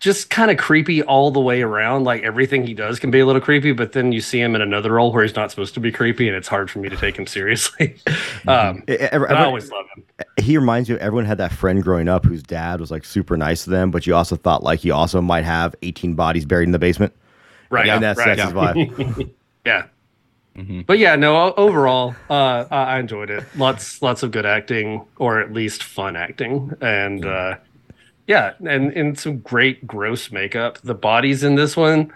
[0.00, 2.04] just kind of creepy all the way around.
[2.04, 4.60] Like everything he does can be a little creepy, but then you see him in
[4.62, 6.96] another role where he's not supposed to be creepy, and it's hard for me to
[6.96, 7.96] take him seriously.
[8.46, 10.04] um, e- every- but I always love him.
[10.42, 13.36] he reminds you of everyone had that friend growing up whose dad was like super
[13.36, 16.64] nice to them, but you also thought like he also might have 18 bodies buried
[16.68, 17.12] in the basement.
[17.70, 17.88] Right.
[17.88, 18.36] and that's, right.
[18.36, 19.30] that's his vibe.
[19.66, 19.86] Yeah.
[20.56, 20.86] Mhm.
[20.86, 21.52] But yeah, no.
[21.54, 23.44] Overall, uh, I I enjoyed it.
[23.56, 27.56] Lots, lots of good acting, or at least fun acting, and uh,
[28.28, 30.78] yeah, and and some great gross makeup.
[30.82, 32.12] The bodies in this one,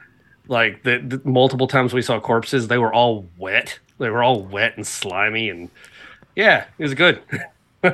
[0.46, 3.78] like the, the multiple times we saw corpses, they were all wet.
[3.98, 5.70] They were all wet and slimy, and
[6.36, 7.22] yeah, it was good.
[7.82, 7.90] All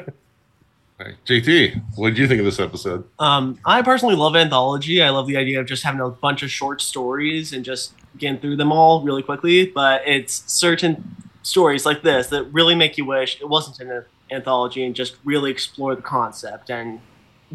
[1.06, 3.04] right, JT, what did you think of this episode?
[3.20, 5.00] Um, I personally love anthology.
[5.00, 8.40] I love the idea of just having a bunch of short stories and just getting
[8.40, 9.66] through them all really quickly.
[9.66, 14.84] But it's certain stories like this that really make you wish it wasn't an anthology
[14.84, 17.00] and just really explore the concept and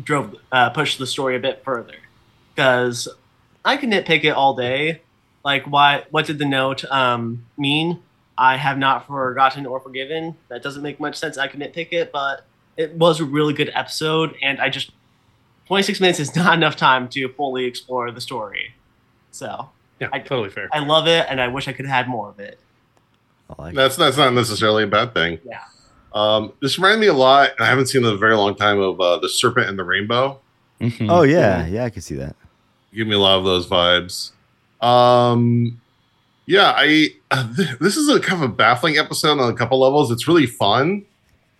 [0.01, 1.95] drove uh, push the story a bit further.
[2.55, 3.07] Because
[3.65, 5.01] I can nitpick it all day.
[5.43, 6.03] Like, why?
[6.11, 7.99] What did the note um, mean?
[8.37, 10.35] I have not forgotten or forgiven.
[10.49, 11.37] That doesn't make much sense.
[11.37, 12.45] I could nitpick it, but
[12.77, 14.91] it was a really good episode, and I just
[15.67, 18.73] 26 minutes is not enough time to fully explore the story.
[19.31, 20.69] So Yeah, I- totally fair.
[20.71, 22.59] I love it, and I wish I could have had more of it.
[23.49, 23.75] I like it.
[23.75, 25.39] That's that's not necessarily a bad thing.
[25.45, 25.59] Yeah.
[26.13, 28.55] Um, this reminded me a lot, and I haven't seen it in a very long
[28.55, 30.39] time of uh, the Serpent and the Rainbow.
[30.81, 31.07] Mhm.
[31.09, 32.35] Oh yeah, yeah, I can see that.
[32.93, 34.31] Give me a lot of those vibes.
[34.81, 35.79] Um,
[36.45, 39.79] yeah, I uh, th- this is a kind of a baffling episode on a couple
[39.79, 40.11] levels.
[40.11, 41.05] It's really fun,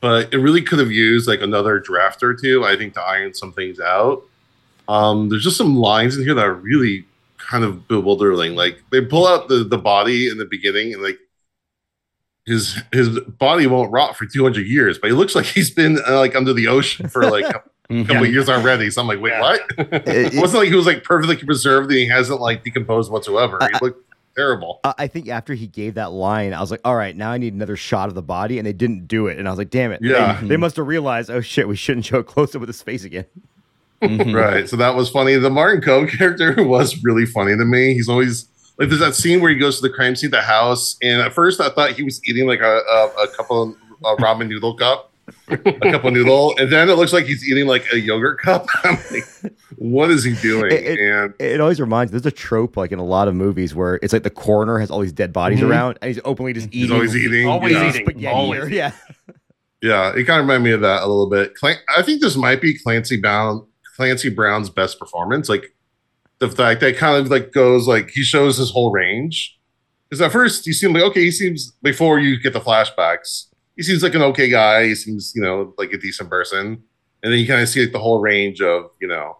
[0.02, 2.64] but it really could have used like another draft or two.
[2.66, 4.24] I think to iron some things out.
[4.88, 7.06] Um, there's just some lines in here that are really
[7.38, 8.56] kind of bewildering.
[8.56, 11.18] Like they pull out the the body in the beginning, and like
[12.46, 16.18] his his body won't rot for 200 years, but he looks like he's been uh,
[16.20, 18.08] like under the ocean for like a Mhm.
[18.08, 18.90] couple of years already.
[18.90, 19.42] So I'm like, wait, Yeah.
[19.42, 19.62] what?
[19.78, 23.12] It- It it- wasn't like he was like perfectly preserved and he hasn't like decomposed
[23.12, 23.58] whatsoever.
[23.62, 24.80] He I- looked terrible.
[24.84, 27.38] I I think after he gave that line, I was like, all right, now I
[27.38, 29.70] need another shot of the body, and they didn't do it, and I was like,
[29.70, 30.02] damn it.
[30.02, 30.40] They- Yeah.
[30.42, 33.04] They, must have realized, oh shit, we shouldn't show a close up with his face
[33.04, 33.26] again.
[34.02, 34.34] Mhm.
[34.34, 34.68] Right.
[34.68, 35.36] So that was funny.
[35.36, 37.94] The Martin Kove character was really funny to me.
[37.94, 40.98] He's always like there's that scene where he goes to the crime scene, the house,
[41.02, 44.48] and at first I thought he was eating like a a, a couple a ramen
[44.50, 45.12] noodle cup,
[45.48, 48.66] a cup of noodle, and then it looks like he's eating like a yogurt cup.
[48.84, 50.72] I'm like, what is he doing?
[50.72, 53.36] It- it- and It always reminds me, there's a trope like in a lot of
[53.36, 55.70] movies where it's like the coroner has all these dead bodies Mhm.
[55.70, 56.82] around, and he's openly just eating.
[56.82, 57.48] he's always eating.
[57.48, 57.90] Always yeah.
[57.90, 58.02] eating.
[58.06, 58.92] spaghetti Always or- yeah.
[59.82, 61.56] Yeah, it kind of reminded me of that a little bit.
[61.56, 63.66] Clan- I think this might be Clancy Brown,
[63.98, 65.50] Clancy Brown's best performance.
[65.50, 65.76] Like
[66.50, 69.58] the fact that kind of like goes like he shows his whole range.
[70.10, 73.84] Because at first you seem like okay, he seems before you get the flashbacks, he
[73.84, 74.86] seems like an okay guy.
[74.88, 76.84] He seems you know like a decent person,
[77.24, 79.38] and then you kind of see like the whole range of you know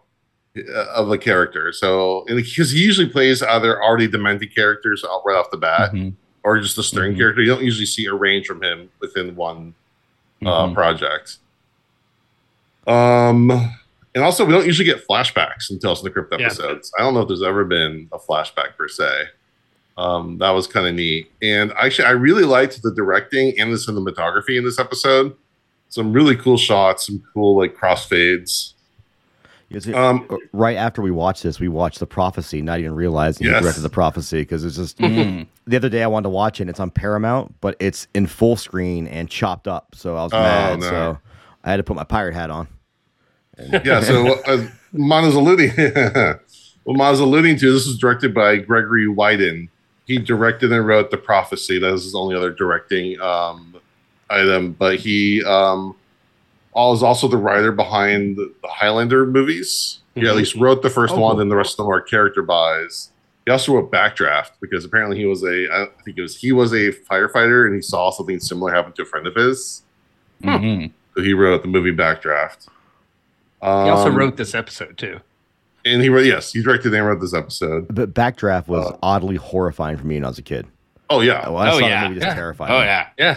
[0.56, 1.72] uh, of a character.
[1.72, 6.14] So because he usually plays either already demented characters right off the bat, Mhm.
[6.42, 7.18] or just a stern Mhm.
[7.18, 7.42] character.
[7.42, 9.74] You don't usually see a range from him within one
[10.44, 10.74] uh, Mhm.
[10.74, 11.36] project.
[12.86, 13.72] Um,
[14.14, 16.46] and also we don't usually get flashbacks in Tales from the Crypt Yeah.
[16.46, 16.92] episodes.
[16.98, 19.24] I don't know if there's ever been a flashback per se.
[19.96, 23.76] Um, that was kind of neat, and actually, I really liked the directing and the
[23.76, 25.36] cinematography in this episode.
[25.88, 28.72] Some really cool shots, some cool like crossfades.
[29.68, 33.46] You see, Um, right after we watched this, we watched the prophecy, not even realizing
[33.46, 33.56] Yes.
[33.56, 35.46] he directed the prophecy because it's just Mhm.
[35.66, 36.64] the other day I wanted to watch it.
[36.64, 40.32] and It's on Paramount, but it's in full screen and chopped up, so I was
[40.32, 40.80] Oh, mad.
[40.80, 40.86] no.
[40.88, 41.18] So
[41.64, 42.66] I had to put my pirate hat on.
[43.84, 45.70] Yeah, so uh, Mana's alluding,
[46.84, 49.68] what Mana's alluding to, this was directed by Gregory Widen.
[50.06, 51.78] He directed and wrote The Prophecy.
[51.78, 53.76] That was his only other directing um,
[54.28, 55.94] item, but he um,
[56.76, 60.00] is also the writer behind the Highlander movies.
[60.14, 60.36] He at Mhm.
[60.36, 61.40] least wrote the first Oh, one, cool.
[61.42, 63.10] and the rest of them are character buys.
[63.46, 66.72] He also wrote Backdraft because apparently he was a, I think it was he was
[66.72, 69.82] a firefighter, and he saw something similar happen to a friend of his.
[70.42, 70.92] Mhm.
[71.16, 72.68] So he wrote the movie Backdraft.
[73.64, 75.20] He also Um, wrote this episode too.
[75.86, 77.86] and he wrote yes, he directed and wrote this episode.
[77.90, 80.66] But Backdraft was Uh, oddly horrifying for me when I was a kid.
[81.10, 82.02] Oh yeah, When I Oh, saw yeah.
[82.04, 82.34] the movie, just Yeah.
[82.34, 82.70] terrified.
[82.70, 83.06] Oh yeah.
[83.18, 83.36] Yeah.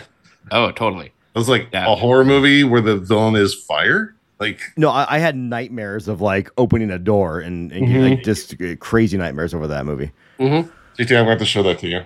[0.51, 1.07] Oh totally.
[1.07, 1.91] it was like Yeah.
[1.91, 4.15] a horror movie where the villain is fire.
[4.39, 7.95] Like No, I, I had nightmares of like opening a door and, and Mm-hmm.
[7.97, 8.09] Mhm.
[8.11, 10.11] like just uh, crazy nightmares over that movie.
[10.39, 10.69] Mm-hmm.
[10.97, 12.01] JT, I'm going to show that to you.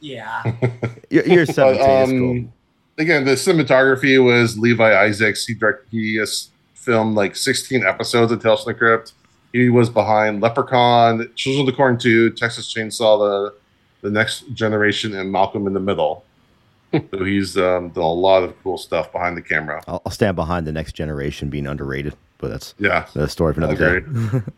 [0.00, 0.42] Yeah.
[1.10, 1.78] You're, you're 17.
[1.80, 2.30] But, it's cool.
[2.30, 2.52] um,
[2.98, 5.46] Again, the cinematography was Levie Isaacks.
[5.46, 6.48] He directed, he has
[6.82, 9.12] filmed like 16 episodes of Tales from the Crypt.
[9.52, 13.54] He was behind Leprechaun, Children of the Corn 2, Texas Chainsaw, the
[14.02, 16.24] the Next Generation, and Malcolm in the Middle.
[16.92, 19.80] so he's um, done a lot of cool stuff behind the camera.
[19.86, 23.60] I'll, I'll stand behind the next generation being underrated, but that's Yeah, the story for
[23.60, 24.40] another day.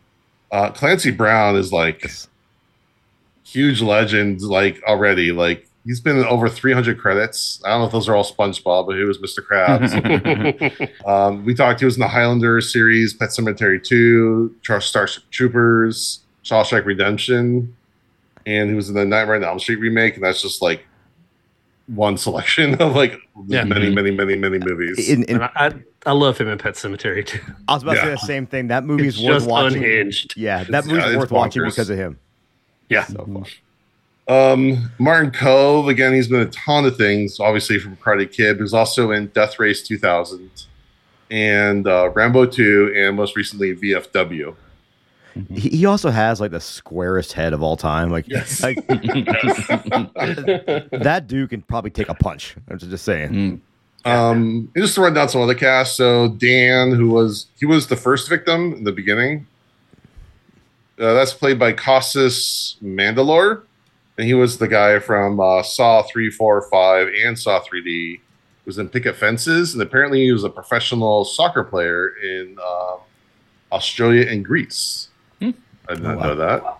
[0.51, 2.09] Uh, Clancy Brown is like
[3.43, 5.31] huge legend, like already.
[5.33, 7.61] Like he's been in over 300 credits.
[7.63, 9.39] I don't know if those are all SpongeBob, but he was Mr.
[9.45, 11.05] Krabs.
[11.07, 11.79] um, we talked.
[11.79, 17.75] He was in the Highlander series, Pet Sematary 2, Char- Starship Troopers, Shawshank Redemption,
[18.45, 20.15] and he was in the Nightmare on Elm Street remake.
[20.15, 20.85] And that's just like
[21.87, 23.63] one selection of like Yeah.
[23.63, 25.07] many, many, many, many movies.
[25.09, 25.71] In, in, And I, I,
[26.07, 27.39] I love him in Pet Sematary too.
[27.67, 28.67] I was about to say the same thing.
[28.69, 29.83] That movie's It's worth just watching.
[29.83, 30.33] unhinged.
[30.37, 32.19] Yeah, that It's- movie's yeah, it's worth watching because of him.
[32.89, 33.05] Yeah.
[33.05, 33.43] So far.
[34.27, 36.13] Um, Martin Kove again.
[36.13, 37.39] He's been a ton of things.
[37.39, 38.57] Obviously from Karate Kid.
[38.57, 40.49] He was also in Death Race 2000
[41.31, 44.55] and uh, Rambo 2, and most recently VFW.
[45.53, 48.09] He, he also has like the squarest head of all time.
[48.09, 48.63] Like, Yes.
[48.63, 48.95] like that
[51.27, 52.55] dude can probably take a punch.
[52.69, 53.29] I'm just saying.
[53.31, 53.59] Mm.
[54.05, 55.97] Um, and just to run down some other cast.
[55.97, 59.47] So Dan, who was he was the first victim in the beginning.
[60.97, 63.63] Uh, that's played by Costas Mandylor,
[64.17, 67.85] and he was the guy from uh, Saw three, four, five, and Saw 3D.
[67.85, 68.19] He
[68.65, 72.95] was in Picket Fences, and apparently he was a professional soccer player in uh,
[73.71, 75.09] Australia and Greece.
[75.39, 75.51] Hmm.
[75.89, 76.23] I did not Oh, wow.
[76.27, 76.77] know that.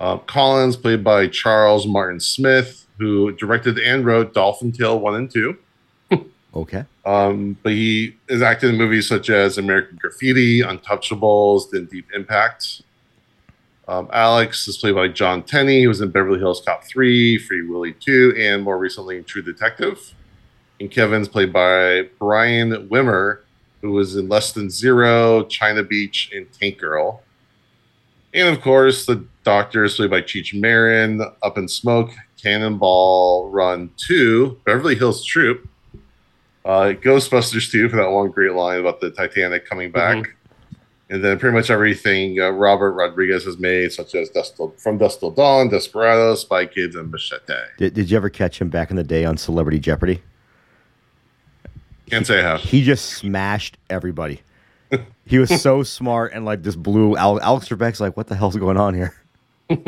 [0.00, 5.30] Uh, Collins, played by Charles Martin Smith, who directed and wrote Dolphin Tale 1 and
[5.30, 5.56] 2.
[6.54, 6.84] Okay.
[7.06, 12.82] Um, but he has acted in movies such as American Graffiti, Untouchables, then Deep Impact.
[13.92, 15.80] Um, Alex is played by John Tenney.
[15.80, 19.42] He was in Beverly Hills Cop 3, Free Willy 2, and more recently in True
[19.42, 20.14] Detective.
[20.80, 23.40] And Kevin's played by Brian Wimmer,
[23.82, 27.22] who was in Less Than Zero, China Beach, and Tank Girl.
[28.32, 32.12] And of course, the Doctor is played by Cheech Marin, Up in Smoke,
[32.42, 35.68] Cannonball Run 2, Beverly Hills Troop,
[36.64, 40.16] uh, Ghostbusters 2 for that one great line about the Titanic coming back.
[40.16, 40.41] Mm-hmm.
[41.12, 44.96] And then pretty much everything uh, Robert Rodriguez has made, such as Dusk Till, From
[44.96, 47.52] Dusk Till Dawn, Desperado, Spy Kids, and Machete.
[47.76, 50.22] Did, did you ever catch him back in the day on Celebrity Jeopardy?
[52.08, 52.56] Can't say how.
[52.56, 54.40] He just smashed everybody.
[55.26, 58.78] he was so smart and like just blew Alex Trebek's like, what the hell's going
[58.78, 59.14] on here?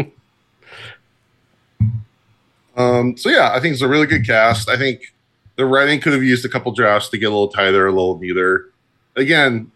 [2.76, 4.68] um, so yeah, I think it's a really good cast.
[4.68, 5.14] I think
[5.56, 8.18] the writing could have used a couple drafts to get a little tighter, a little
[8.18, 8.70] neater.
[9.16, 9.70] Again,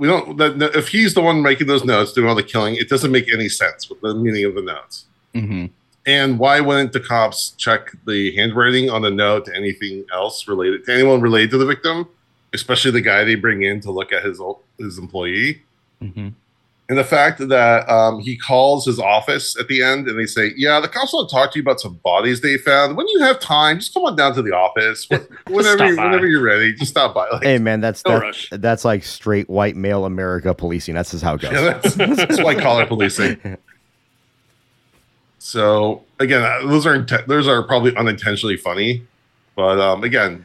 [0.00, 0.38] we don't.
[0.38, 3.30] That, if he's the one making those notes, doing all the killing, it doesn't make
[3.30, 5.04] any sense with the meaning of the notes.
[5.34, 5.66] Mm-hmm.
[6.06, 10.86] And why wouldn't the cops check the handwriting on the note to anything else related
[10.86, 12.08] to anyone related to the victim,
[12.54, 14.40] especially the guy they bring in to look at his
[14.78, 15.62] his employee?
[16.02, 16.28] Mm-hmm.
[16.90, 20.52] And the fact that um, he calls his office at the end and they say,
[20.56, 22.96] Yeah, the cops want to talk to you about some bodies they found.
[22.96, 25.08] When you have time, just come on down to the office.
[25.46, 27.28] Whenever, you, whenever you're ready, just stop by.
[27.28, 30.96] Like, hey, man, that's that's, that's like straight white male America policing.
[30.96, 31.52] That's just how it goes.
[31.52, 33.56] Yeah, that's, that's white collar policing.
[35.42, 39.06] So again, uh, those are those are probably unintentionally funny,
[39.56, 40.44] but um, again,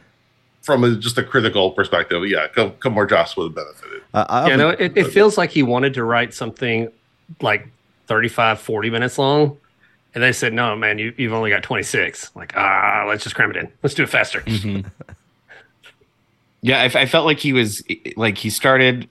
[0.65, 4.01] from a, just a critical perspective, yeah, come, come more Joss would have benefited.
[4.15, 6.91] Uh, yeah, no, it, it feels like he wanted to write something
[7.39, 7.67] like
[8.07, 9.57] 35, 40 minutes long.
[10.15, 12.35] And they said, no, man, you, you've only got 26.
[12.35, 13.71] Like, ah, let's just cram it in.
[13.83, 14.41] Let's do it faster.
[14.41, 14.87] Mm-hmm.
[16.61, 17.83] yeah, I, I felt like he was
[18.15, 19.07] like, he started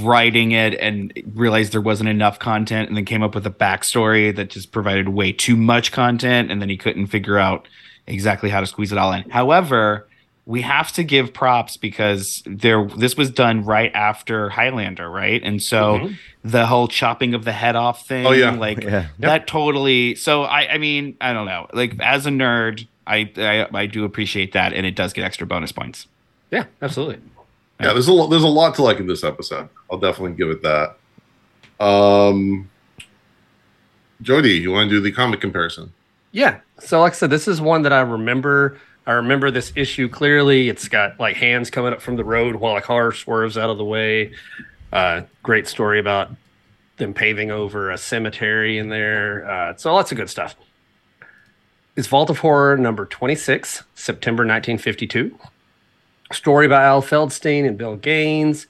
[0.00, 4.34] writing it and realized there wasn't enough content and then came up with a backstory
[4.34, 6.50] that just provided way too much content.
[6.50, 7.68] And then he couldn't figure out
[8.08, 9.30] exactly how to squeeze it all in.
[9.30, 10.08] However,
[10.46, 15.42] we have to give props because there this was done right after Highlander, right?
[15.42, 16.14] And so mm-hmm.
[16.44, 18.52] the whole chopping of the head off thing, oh, yeah.
[18.52, 19.08] like yeah.
[19.18, 19.46] that yep.
[19.48, 20.14] totally.
[20.14, 21.66] So I, I mean, I don't know.
[21.72, 25.48] Like as a nerd, I, I, I do appreciate that, and it does get extra
[25.48, 26.06] bonus points.
[26.52, 27.20] Yeah, absolutely.
[27.80, 29.68] Yeah, there's a lot, there's a lot to like in this episode.
[29.90, 30.96] I'll definitely give it that.
[31.84, 32.70] Um,
[34.22, 35.92] Jody, you want to do the comic comparison?
[36.30, 36.60] Yeah.
[36.78, 40.68] So, like I said, this is one that I remember I remember this issue clearly.
[40.68, 43.78] It's got like hands coming up from the road while a car swerves out of
[43.78, 44.32] the way.
[44.92, 46.30] Uh, great story about
[46.96, 49.48] them paving over a cemetery in there.
[49.48, 50.56] Uh, so lots of good stuff.
[51.94, 55.38] It's Vault of Horror number 26, September 1952.
[56.32, 58.66] Story by Al Feldstein and Bill Gaines.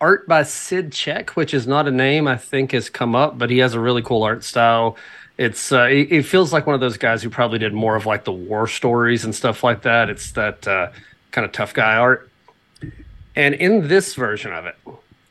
[0.00, 3.50] Art by Sid Check, which is not a name I think has come up, but
[3.50, 4.96] he has a really cool art style
[5.38, 8.06] it's uh, it, it, feels like one of those guys who probably did more of
[8.06, 10.10] like the war stories and stuff like that.
[10.10, 10.90] It's that uh,
[11.30, 12.28] kind of tough guy art.
[13.36, 14.76] And in this version of it,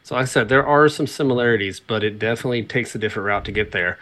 [0.04, 3.44] so like I said, there are some similarities, but it definitely takes a different route
[3.46, 4.00] to get there.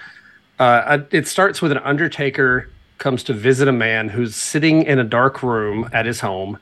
[0.59, 5.03] Uh, it starts with an undertaker comes to visit a man who's sitting in a
[5.03, 6.59] dark room at his home.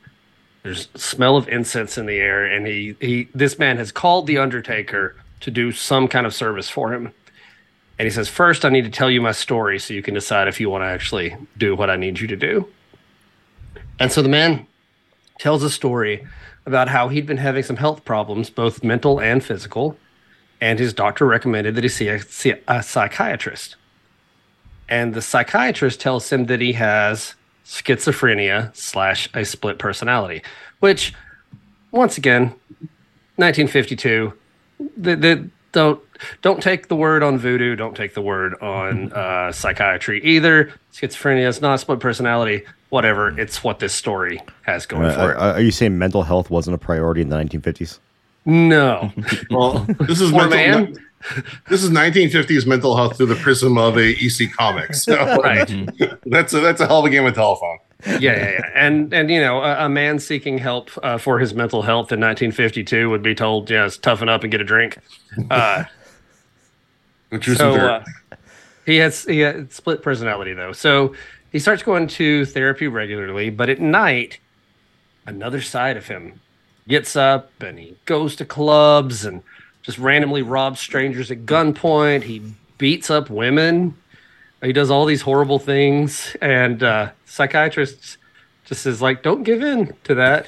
[0.63, 4.37] There's smell of incense in the air, and he he this man has called the
[4.37, 7.13] undertaker to do some kind of service for him
[7.99, 10.47] and he says, First, I need to tell you my story so you can decide
[10.47, 12.67] if you want to actually do what I need you to do.
[13.99, 14.67] And so the man
[15.39, 16.25] tells a story
[16.65, 19.97] about how he'd been having some health problems, both mental and physical.
[20.61, 23.75] And his doctor recommended that he see a, see a psychiatrist.
[24.87, 27.35] And the psychiatrist tells him that he has
[27.65, 30.41] schizophrenia slash a split personality,
[30.79, 31.13] which,
[31.91, 32.53] once again,
[33.37, 34.33] 1952,
[34.97, 36.01] the, the, don't
[36.41, 37.75] don't take the word on voodoo.
[37.75, 40.71] Don't take the word on uh, psychiatry either.
[40.93, 42.63] Schizophrenia is not a split personality.
[42.89, 43.37] Whatever.
[43.39, 45.37] It's what this story has going uh, for it.
[45.37, 47.99] Are, are you saying mental health wasn't a priority in the 1950s?
[48.45, 49.11] No.
[49.49, 50.95] well, this is mental, man.
[51.69, 55.05] This is 1950s mental health through the prism of a EC comics.
[55.13, 55.67] So right.
[56.25, 57.79] that's a, that's a hell of a game of telephone.
[58.05, 61.53] Yeah, yeah, yeah, and and you know, a, a man seeking help uh, for his
[61.53, 64.97] mental health in 1952 would be told, "Yes, toughen up and get a drink."
[65.49, 65.85] Uh,
[67.41, 68.03] so uh,
[68.85, 71.13] he has he had split personality though, so
[71.51, 74.39] he starts going to therapy regularly, but at night,
[75.25, 76.41] another side of him
[76.87, 79.41] gets up and he goes to clubs and
[79.83, 82.23] just randomly robs strangers at gunpoint.
[82.23, 82.41] He
[82.77, 83.95] beats up women
[84.63, 88.17] he does all these horrible things, and uh, psychiatrists
[88.65, 90.47] just says like, "Don't give in to that,"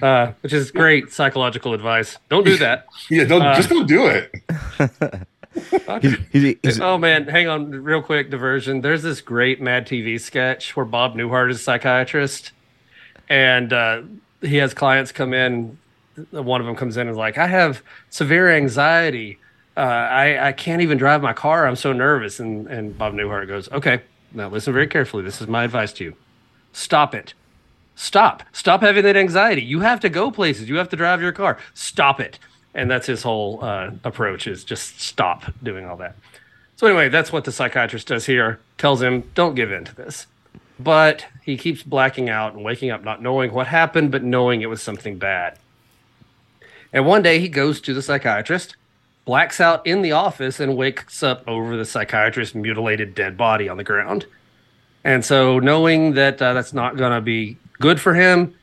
[0.00, 2.18] uh, which is great psychological advice.
[2.28, 2.86] Don't do that.
[3.10, 5.26] yeah, don't uh, just don't do it.
[6.02, 8.80] he's, he's, he's, oh man, hang on, real quick diversion.
[8.80, 12.52] There's this great Mad TV sketch where Bob Newhart is a psychiatrist,
[13.28, 14.02] and uh,
[14.40, 15.78] he has clients come in.
[16.30, 19.38] One of them comes in and is like, "I have severe anxiety."
[19.76, 21.66] Uh, I I can't even drive my car.
[21.66, 24.02] I'm so nervous." And and Bob Newhart goes, "Okay,
[24.32, 25.22] now listen very carefully.
[25.22, 26.16] This is my advice to you.
[26.72, 27.34] Stop it.
[27.94, 28.42] Stop.
[28.52, 29.62] Stop having that anxiety.
[29.62, 30.68] You have to go places.
[30.68, 31.58] You have to drive your car.
[31.74, 32.38] Stop it."
[32.74, 36.16] And that's his whole uh, approach: is just stop doing all that.
[36.76, 38.60] So anyway, that's what the psychiatrist does here.
[38.78, 40.26] Tells him, "Don't give in to this."
[40.80, 44.70] But he keeps blacking out and waking up, not knowing what happened, but knowing it
[44.70, 45.58] was something bad.
[46.92, 48.76] And one day he goes to the psychiatrist,
[49.24, 53.76] blacks out in the office, and wakes up over the psychiatrist's mutilated dead body on
[53.76, 54.26] the ground.
[55.04, 58.54] And so, knowing that uh, that's not going to be good for him,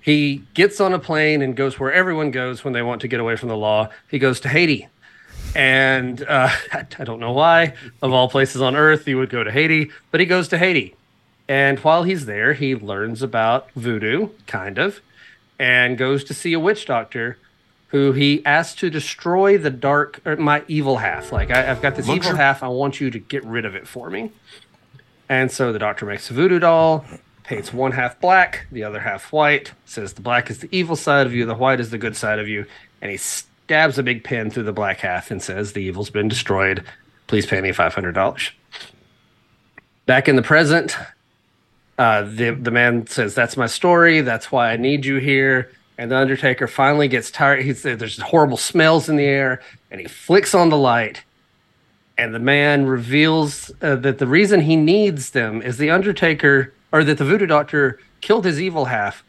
[0.00, 3.20] he gets on a plane and goes where everyone goes when they want to get
[3.20, 3.88] away from the law.
[4.08, 4.88] He goes to Haiti.
[5.54, 9.50] And uh, I don't know why, of all places on earth, he would go to
[9.50, 10.94] Haiti, but he goes to Haiti.
[11.48, 15.00] And while he's there, he learns about voodoo, kind of,
[15.58, 17.38] and goes to see a witch doctor
[17.90, 21.32] who he asks to destroy the dark or my evil half.
[21.32, 23.86] Like I, have got this evil half, I want you to get rid of it
[23.86, 24.30] for me.
[25.28, 27.04] And so the doctor makes a voodoo doll,
[27.42, 31.26] paints one half black, the other half white, says the black is the evil side
[31.26, 32.64] of you, the white is the good side of you,
[33.02, 36.28] and he stabs a big pin through the black half and says the evil's been
[36.28, 36.84] destroyed.
[37.26, 38.52] Please pay me five hundred dollars.
[40.06, 40.96] Back in the present,
[41.98, 44.20] uh, the the man says, "That's my story.
[44.20, 45.70] That's why I need you here."
[46.00, 47.62] And the Undertaker finally gets tired.
[47.62, 51.24] He's there's horrible smells in the air, and he flicks on the light.
[52.16, 57.04] And the man reveals uh, that the reason he needs them is the Undertaker, or
[57.04, 59.22] that the Voodoo Doctor killed his evil half,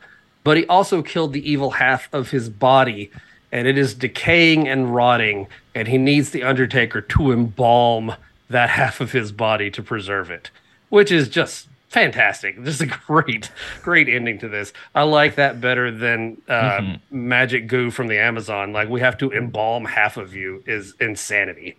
[0.45, 3.11] but he also killed the evil half of his body,
[3.51, 5.47] and it is decaying and rotting.
[5.75, 8.15] And he needs the Undertaker to embalm
[8.49, 10.51] that half of his body to preserve it,
[10.87, 12.63] which is just fantastic.
[12.63, 13.51] This is a great,
[13.83, 14.73] great ending to this.
[14.95, 17.27] I like that better than uh, mm-hmm.
[17.27, 18.73] magic goo from the Amazon.
[18.73, 21.77] Like we have to embalm half of you is insanity.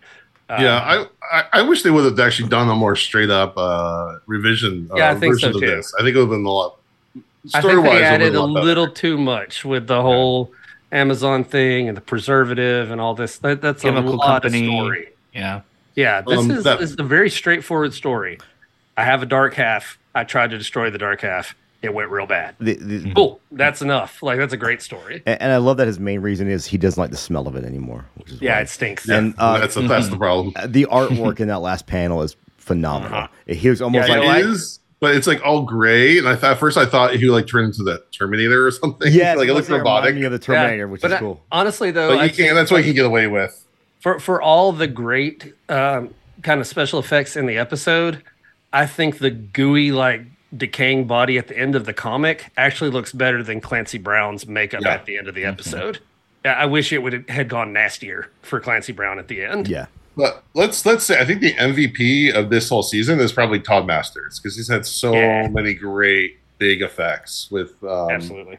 [0.49, 3.57] yeah, um, I, I, I wish they would have actually done a more straight up
[3.57, 4.87] uh, revision.
[4.91, 5.59] Uh, yeah, I think so too.
[5.59, 5.93] This.
[5.95, 6.77] I think it would have been a lot.
[7.53, 10.51] I think they added a, a little too much with the whole
[10.91, 10.99] yeah.
[10.99, 13.39] Amazon thing and the preservative and all this.
[13.39, 14.67] That, that's Chemical a lot company.
[14.67, 15.09] of story.
[15.33, 15.61] Yeah,
[15.95, 16.21] yeah.
[16.21, 18.37] This um, is that, this is a very straightforward story.
[18.95, 19.97] I have a dark half.
[20.15, 21.55] I tried to destroy the dark half.
[21.81, 22.55] It went real bad.
[22.59, 23.41] The, the, cool.
[23.51, 24.23] That's enough.
[24.23, 25.21] Like that's a great story.
[25.25, 27.57] And, and, I love that his main reason is he doesn't like the smell of
[27.57, 28.05] it anymore.
[28.39, 29.09] yeah, it stinks.
[29.09, 30.53] And uh, that's, a, that's the problem.
[30.65, 33.17] The artwork in that last panel is phenomenal.
[33.17, 33.53] Uh-huh.
[33.53, 36.17] He was almost yeah, like it is, but it's like all gray.
[36.17, 39.11] And I thought at first I thought he like turned into the Terminator or something.
[39.11, 40.15] Yeah, like it looks robotic.
[40.23, 41.41] of the Terminator, yeah, which is I, cool.
[41.51, 42.55] Honestly, though, but you can.
[42.55, 43.65] That's what you can get away with.
[43.99, 48.23] For for all the great um, kind of special effects in the episode,
[48.73, 50.23] I think the gooey like
[50.55, 54.81] decaying body at the end of the comic actually looks better than Clancy Brown's makeup
[54.83, 54.93] yeah.
[54.93, 55.51] at the end of the mm-hmm.
[55.51, 55.95] episode.
[56.43, 56.59] Mm-hmm.
[56.59, 59.69] I wish it would have gone nastier for Clancy Brown at the end.
[59.69, 59.85] Yeah.
[60.17, 63.87] But let's let's say I think the MVP of this whole season is probably Todd
[63.87, 65.47] Masters because he's had so yeah.
[65.47, 68.57] many great big effects with um, absolutely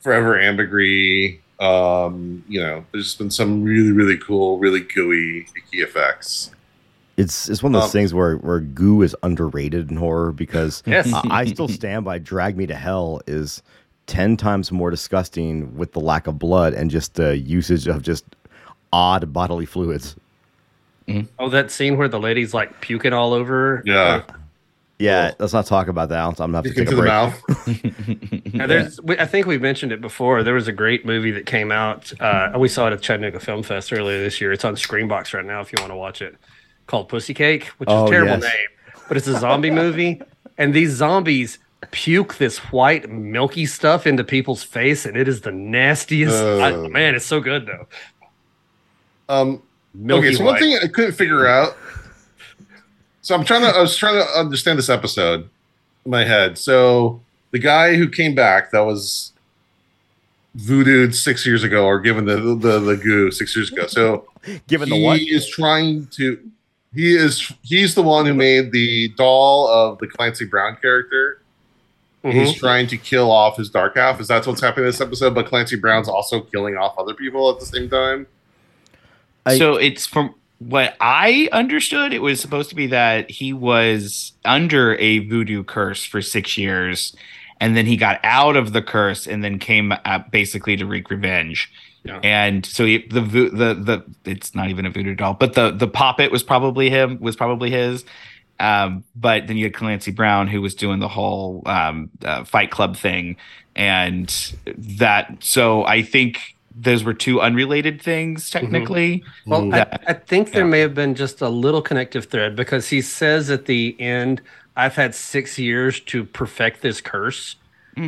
[0.00, 1.38] Forever Ambergris.
[1.60, 6.52] Um, you know, there's been some really really cool, really gooey key effects
[7.16, 10.82] it's it's one of those um, things where where goo is underrated in horror because
[10.86, 11.12] yes.
[11.12, 13.62] I, I still stand by Drag Me to Hell is
[14.06, 18.24] ten times more disgusting with the lack of blood and just the usage of just
[18.92, 20.16] odd bodily fluids.
[21.08, 21.26] Mm-hmm.
[21.38, 23.82] Oh, that scene where the lady's like puking all over.
[23.84, 24.22] Yeah.
[24.98, 26.20] Yeah, let's not talk about that.
[26.20, 26.98] I'm gonna have to take a break.
[26.98, 28.68] The mouth.
[28.68, 30.44] there's, I think we mentioned it before.
[30.44, 32.12] There was a great movie that came out.
[32.20, 34.52] Uh, we saw it at Chattanooga Film Fest earlier this year.
[34.52, 36.36] It's on Screambox right now if you want to watch it
[36.86, 38.42] called Pussy Cake, which is oh, a terrible yes.
[38.42, 40.20] name, but it's a zombie movie.
[40.58, 41.58] And these zombies
[41.90, 46.34] puke this white milky stuff into people's face, and it is the nastiest.
[46.42, 47.86] Uh, I, man, it's so good though.
[49.28, 49.62] Um.
[49.94, 50.50] Milky okay, so white.
[50.52, 51.76] one thing I couldn't figure out.
[53.22, 53.68] So I'm trying to.
[53.68, 55.48] I was trying to understand this episode
[56.04, 56.58] in my head.
[56.58, 57.20] So
[57.50, 59.32] the guy who came back that was
[60.56, 63.86] voodooed six years ago, or given the the, the goo six years ago.
[63.86, 64.28] So
[64.66, 66.38] given the what is trying to
[66.94, 71.40] he is he's the one who made the doll of the Clancy Brown character.
[72.24, 72.38] Mm-hmm.
[72.38, 74.20] He's trying to kill off his dark half.
[74.20, 75.34] Is that what's happening this episode?
[75.34, 78.26] But Clancy Brown's also killing off other people at the same time.
[79.44, 84.32] I, so it's from what I understood, it was supposed to be that he was
[84.44, 87.16] under a voodoo curse for six years,
[87.60, 89.92] and then he got out of the curse and then came
[90.30, 91.72] basically to wreak revenge.
[92.04, 92.18] Yeah.
[92.22, 95.86] And so he, the the the it's not even a voodoo doll, but the the
[95.88, 98.04] poppet was probably him was probably his.
[98.60, 102.70] Um, but then you had Clancy Brown who was doing the whole um, uh, Fight
[102.70, 103.36] Club thing,
[103.76, 104.28] and
[104.76, 105.36] that.
[105.40, 109.22] So I think those were two unrelated things technically.
[109.46, 109.74] Well, Mm.
[109.74, 110.70] I, I think there Yeah.
[110.70, 114.40] may have been just a little connective thread because he says at the end,
[114.76, 117.56] I've had six years to perfect this curse.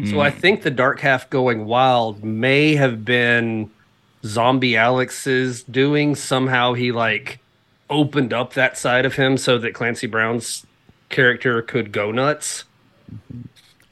[0.07, 3.71] So I think the dark half going wild may have been
[4.25, 6.15] zombie Alex's doing.
[6.15, 7.39] Somehow he like
[7.91, 10.65] opened up that side of him so that Clancy Brown's
[11.11, 12.65] character could go nuts.
[13.13, 13.41] Mm-hmm.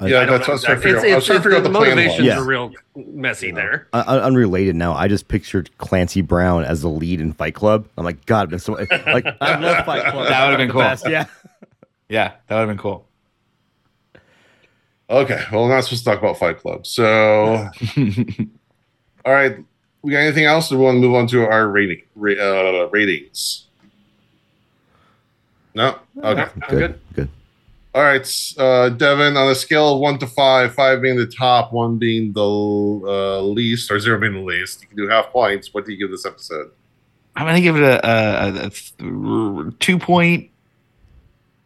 [0.08, 0.90] Yeah, I don't that's know what I was trying to exactly.
[0.90, 1.12] figure out.
[1.12, 2.38] I was trying to figure out the the plan motivations Yeah.
[2.40, 3.86] are real messy there.
[3.92, 4.94] Un- un- unrelated now.
[4.94, 7.86] I just pictured Clancy Brown as the lead in Fight Club.
[7.96, 8.90] I'm like, God, man, so like
[9.40, 10.26] I love Fight Club.
[10.28, 10.80] That would've been cool.
[10.80, 11.26] best, Yeah.
[12.08, 13.06] Yeah, that would have been cool.
[15.08, 16.86] Okay, well, we're not supposed to talk about Fight Club.
[16.86, 17.68] So,
[19.24, 19.56] all right,
[20.02, 20.70] we got anything else?
[20.72, 23.66] Or we want to move on to our rating ra- uh, ratings?
[25.74, 25.98] No.
[26.22, 26.42] Okay.
[26.42, 26.78] I'm Good.
[26.78, 27.00] good.
[27.14, 27.28] Good.
[27.94, 29.36] All right, uh, Devin.
[29.36, 33.40] On a scale of one to five, five being the top, one being the uh,
[33.42, 35.74] least, or zero being the least, you can do half points.
[35.74, 36.70] What do you give this episode?
[37.36, 40.50] I'm gonna give it a, a, a th- two point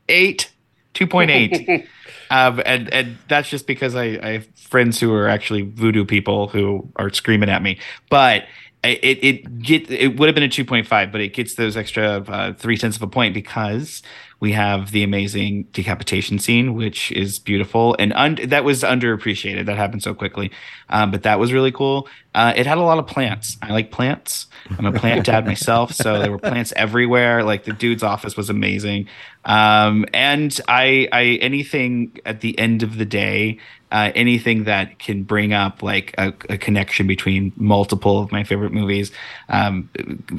[0.09, 0.51] eight.
[0.95, 1.87] 2.8
[2.31, 6.49] um, and and that's just because I, I have friends who are actually voodoo people
[6.49, 7.79] who are screaming at me.
[8.11, 8.45] But
[8.87, 12.53] it it get it would have been a 2.5 but it gets those extra uh,
[12.53, 14.03] three tenths of a point because
[14.39, 19.67] we have the amazing decapitation scene which is beautiful and un- that was underappreciated.
[19.67, 20.51] That happened so quickly.
[20.89, 23.57] Um, but that was really cool uh, it had a lot of plants.
[23.63, 24.47] I like plants.
[24.79, 27.43] I'm a plant dad myself so there were plants everywhere.
[27.43, 29.09] Like the dude's office was amazing.
[29.47, 33.59] Um, and I, I anything at the end of the day,
[33.91, 38.73] uh, anything that can bring up like a, a connection between multiple of my favorite
[38.73, 39.13] movies,
[39.49, 39.89] um,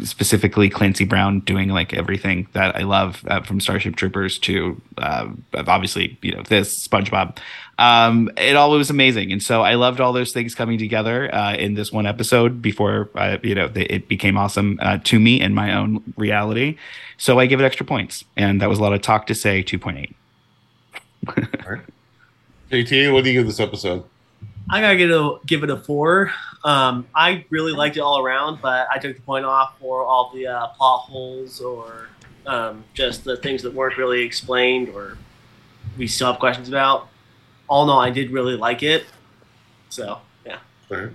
[0.03, 5.29] specifically Clancy Brown doing like everything that I love uh, from Starship Troopers to uh,
[5.55, 7.37] obviously you know this SpongeBob.
[7.79, 11.53] Um, it all was amazing, and so I loved all those things coming together uh,
[11.53, 15.39] in this one episode before uh, you know they, it became awesome uh, to me
[15.39, 16.77] in my own reality.
[17.17, 19.61] So I give it extra points, and that was a lot of talk to say.
[19.61, 20.15] Two point eight.
[22.71, 24.03] JT, what do you give this episode?
[24.69, 26.31] I gotta get a give it a four.
[26.63, 30.31] Um, I really liked it all around, but I took the point off for all
[30.33, 32.09] the uh, plot holes or
[32.45, 35.17] um, just the things that weren't really explained or
[35.97, 37.09] we still have questions about.
[37.67, 39.05] All in all, I did really like it.
[39.89, 40.59] So yeah,
[40.91, 41.09] All right.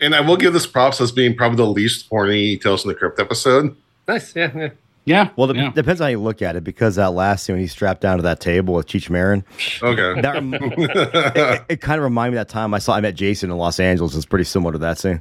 [0.00, 2.94] And I will give this props as being probably the least horny Tales from the
[2.96, 3.76] Crypt episode.
[4.08, 4.34] Nice.
[4.34, 4.50] Yeah.
[4.54, 4.68] Yeah.
[5.04, 5.30] Yeah.
[5.36, 5.70] Well, it yeah.
[5.72, 8.18] depends on how you look at it because that last scene when he's strapped down
[8.18, 9.44] to that table with Cheech Marin,
[9.82, 10.20] Okay.
[10.20, 10.36] that
[11.68, 13.56] it, it kind of reminded me of that time I saw I met Jason in
[13.56, 14.14] Los Angeles.
[14.14, 15.20] It's pretty similar to that scene.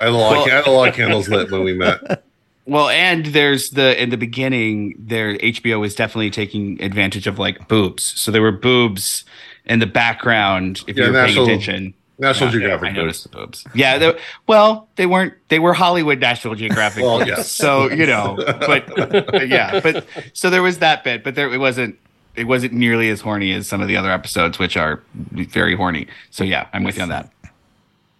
[0.00, 2.24] I had a lot, Well- I had a lot of candles lit when we met.
[2.66, 7.66] Well, and there's the in the beginning, there HBO was definitely taking advantage of like
[7.66, 8.12] boobs.
[8.20, 9.24] So there were boobs
[9.66, 11.94] in the background if Yeah, you're National- paying attention.
[12.18, 12.88] National Yeah, Geographic.
[12.90, 13.64] I noticed the boobs.
[13.74, 15.32] Yeah, they, well, they weren't.
[15.48, 17.02] They were Hollywood National Geographic.
[17.04, 17.28] Well, boobs.
[17.28, 17.50] yes.
[17.50, 18.36] So you know,
[18.66, 20.04] but, but yeah, but
[20.34, 21.98] so there was that bit, but there it wasn't.
[22.36, 26.06] It wasn't nearly as horny as some of the other episodes, which are very horny.
[26.30, 27.32] So yeah, I'm with you on that.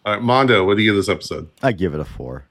[0.06, 1.48] All right, Mondo, what do you give this episode?
[1.62, 2.44] I give it a four.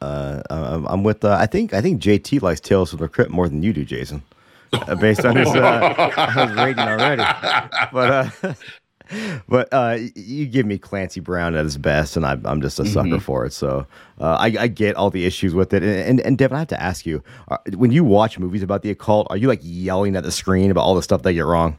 [0.00, 1.24] Uh, I'm, I'm with.
[1.24, 3.84] Uh, I think I think JT likes Tales from the Crypt more than you do,
[3.84, 4.22] Jason,
[4.74, 7.22] uh, based on his, uh, his rating already.
[7.92, 8.54] But uh,
[9.48, 12.86] but uh, you give me Clancy Brown at his best, and I, I'm just a
[12.86, 13.52] sucker for it.
[13.52, 13.86] So
[14.20, 15.82] uh, I, I get all the issues with it.
[15.82, 18.82] And, and and Devin, I have to ask you, uh, when you watch movies about
[18.82, 21.44] the occult, are you like yelling at the screen about all the stuff they get
[21.44, 21.78] wrong?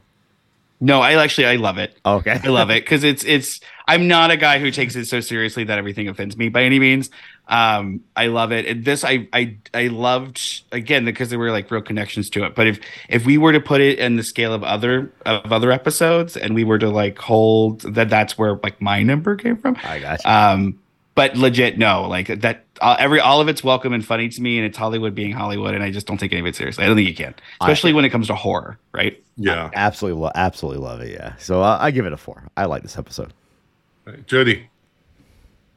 [0.78, 1.96] No, I actually I love it.
[2.04, 3.60] Okay, I love it because it's it's.
[3.88, 6.78] I'm not a guy who takes it so seriously that everything offends me by any
[6.78, 7.08] means.
[7.48, 8.66] Um, I love it.
[8.66, 12.54] And this I I I loved again because there were like real connections to it.
[12.54, 15.70] But if if we were to put it in the scale of other of other
[15.70, 19.76] episodes and we were to like hold that that's where like my number came from.
[19.84, 20.30] I got you.
[20.30, 20.78] Um,
[21.14, 22.64] but legit no, like that.
[22.78, 25.74] Uh, every all of it's welcome and funny to me, and it's Hollywood being Hollywood,
[25.74, 26.84] and I just don't take any of it seriously.
[26.84, 29.22] I don't think you can, especially when it comes to horror, right?
[29.38, 29.70] Yeah.
[29.72, 31.12] absolutely, lo- absolutely love it.
[31.12, 32.42] Yeah, so uh, I give it a four.
[32.54, 33.32] I like this episode.
[34.06, 34.68] All right, Jody.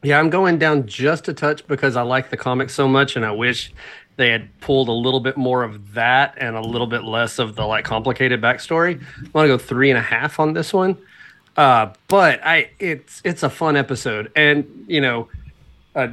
[0.01, 3.25] Yeah, I'm going down just a touch because I like the comic so much, and
[3.25, 3.73] I wish
[4.15, 7.55] they had pulled a little bit more of that and a little bit less of
[7.55, 9.01] the like complicated backstory.
[9.01, 10.97] I want to go three and a half on this one,
[11.57, 15.27] uh, but I it's it's a fun episode, and you know,
[15.95, 16.09] uh,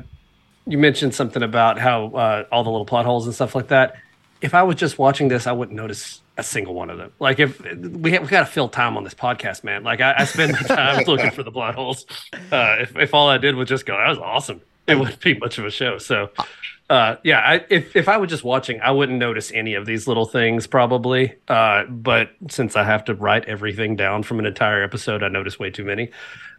[0.67, 3.97] you mentioned something about how uh, all the little plot holes and stuff like that.
[4.41, 7.13] If I was just watching this, I wouldn't notice a single one of them.
[7.19, 9.85] Like if we have, we got to fill time on this podcast, man.
[9.85, 12.07] Like I, I spend my time looking for the plot holes.
[12.53, 15.39] Uh, if if all I did was just go, that was awesome, it wouldn't be
[15.39, 15.99] much of a show.
[15.99, 16.31] So,
[16.91, 20.07] uh, yeah, I, if if I was just watching, I wouldn't notice any of these
[20.07, 21.35] little things probably.
[21.49, 25.59] Uh, but since I have to write everything down from an entire episode, I notice
[25.59, 26.11] way too many.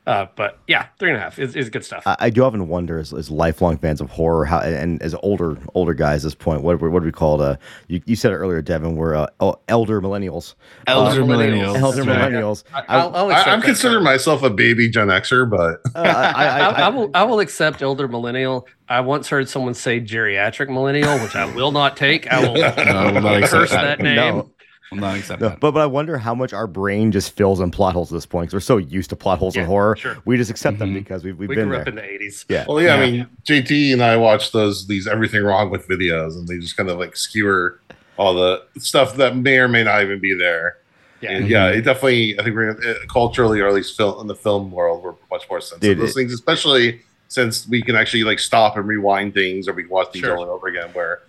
[0.07, 2.01] Uh, but yeah, three and a half is, is good stuff.
[2.05, 5.57] I, I do often wonder, as, as lifelong fans of horror, how and as older
[5.75, 7.45] older guys at this point, what what do we call it?
[7.45, 7.55] Uh,
[7.89, 8.95] you, you said it earlier, Devin.
[8.95, 10.55] We're uh, oh, elder millennials.
[10.87, 11.75] Elder Uh, millennials.
[11.77, 12.31] Elder right.
[12.31, 12.63] millennials.
[12.73, 14.03] I, I- I'll, I'll I, accept I'm considering term.
[14.05, 17.11] myself a baby Gen Xer, but Uh, I, I, I, I, I will.
[17.13, 18.65] I will accept elder millennial.
[18.87, 22.31] I once heard someone say geriatric millennial, which I will not take.
[22.31, 23.97] I will No, I will not curse that.
[23.97, 24.15] that name.
[24.15, 24.51] No.
[24.91, 25.59] I'm not accept No, that.
[25.59, 28.25] but but I wonder how much our brain just fills in plot holes at this
[28.25, 29.95] point because we're so used to plot holes in horror.
[29.97, 30.17] sure.
[30.25, 30.95] We just accept them Mhm.
[30.95, 31.81] because we've, we've We been grew there.
[31.81, 32.45] up in the '80s.
[32.47, 32.65] yeah.
[32.67, 36.47] well, yeah, I mean, JT and I watch those these everything wrong with videos, and
[36.47, 37.79] they just kind of like skewer
[38.17, 40.77] all the stuff that may or may not even be there.
[41.21, 41.31] Yeah.
[41.31, 42.39] And yeah, it definitely.
[42.39, 45.43] I think we're uh, culturally, or at least film in the film world, we're much
[45.49, 49.33] more sensitive to those it- things, especially since we can actually like stop and rewind
[49.33, 50.33] things, or we can watch things Sure.
[50.37, 50.89] over and over again.
[50.93, 51.19] Where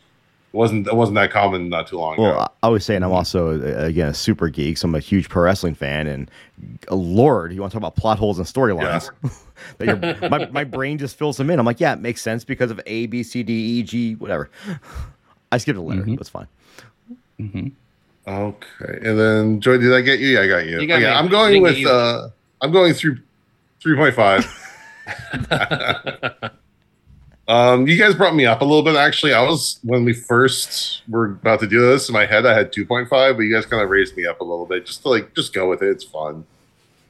[0.53, 2.22] it wasn't it wasn't that common not too long ago.
[2.22, 4.78] Well, I always say, and I'm also uh, again a super geek.
[4.78, 6.30] So I'm a huge pro wrestling fan, and
[6.90, 9.11] uh, Lord, you want to talk about plot holes and storylines?
[9.78, 11.59] that your, my my brain just fills them in.
[11.59, 14.49] I'm like, yeah, it makes sense because of A, B, C, D, E, G, whatever.
[15.53, 16.03] I skipped a letter.
[16.03, 16.16] Mhm.
[16.16, 16.46] That's fine.
[17.38, 17.68] hmm
[18.26, 20.28] Okay, and then Joy, did I get you?
[20.28, 20.80] Yeah, I got you.
[20.80, 21.12] You got Okay, me.
[21.12, 21.86] I'm going with.
[21.86, 22.28] uh
[22.61, 23.18] I'm going through
[23.80, 24.44] three point five.
[27.49, 28.94] um, you guys brought me up a little bit.
[28.94, 32.44] Actually, I was when we first were about to do this in my head.
[32.44, 34.66] I had two point five, but you guys kind of raised me up a little
[34.66, 35.88] bit, just to like just go with it.
[35.88, 36.44] It's fun.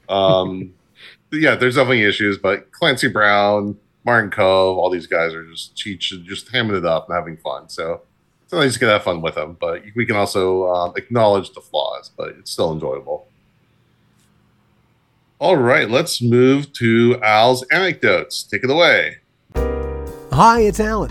[0.08, 0.72] Um,
[1.32, 6.08] yeah, there's definitely issues, but Clancy Brown, Martin Kove, all these guys are just cheats,
[6.08, 7.68] just hamming it up and having fun.
[7.68, 8.02] So
[8.52, 12.10] you just can have fun with them, but we can also um, acknowledge the flaws,
[12.16, 13.26] but it's still enjoyable.
[15.40, 18.42] All right, let's move to Al's anecdotes.
[18.42, 19.17] Take it away.
[20.38, 21.10] Hi, it's Alan.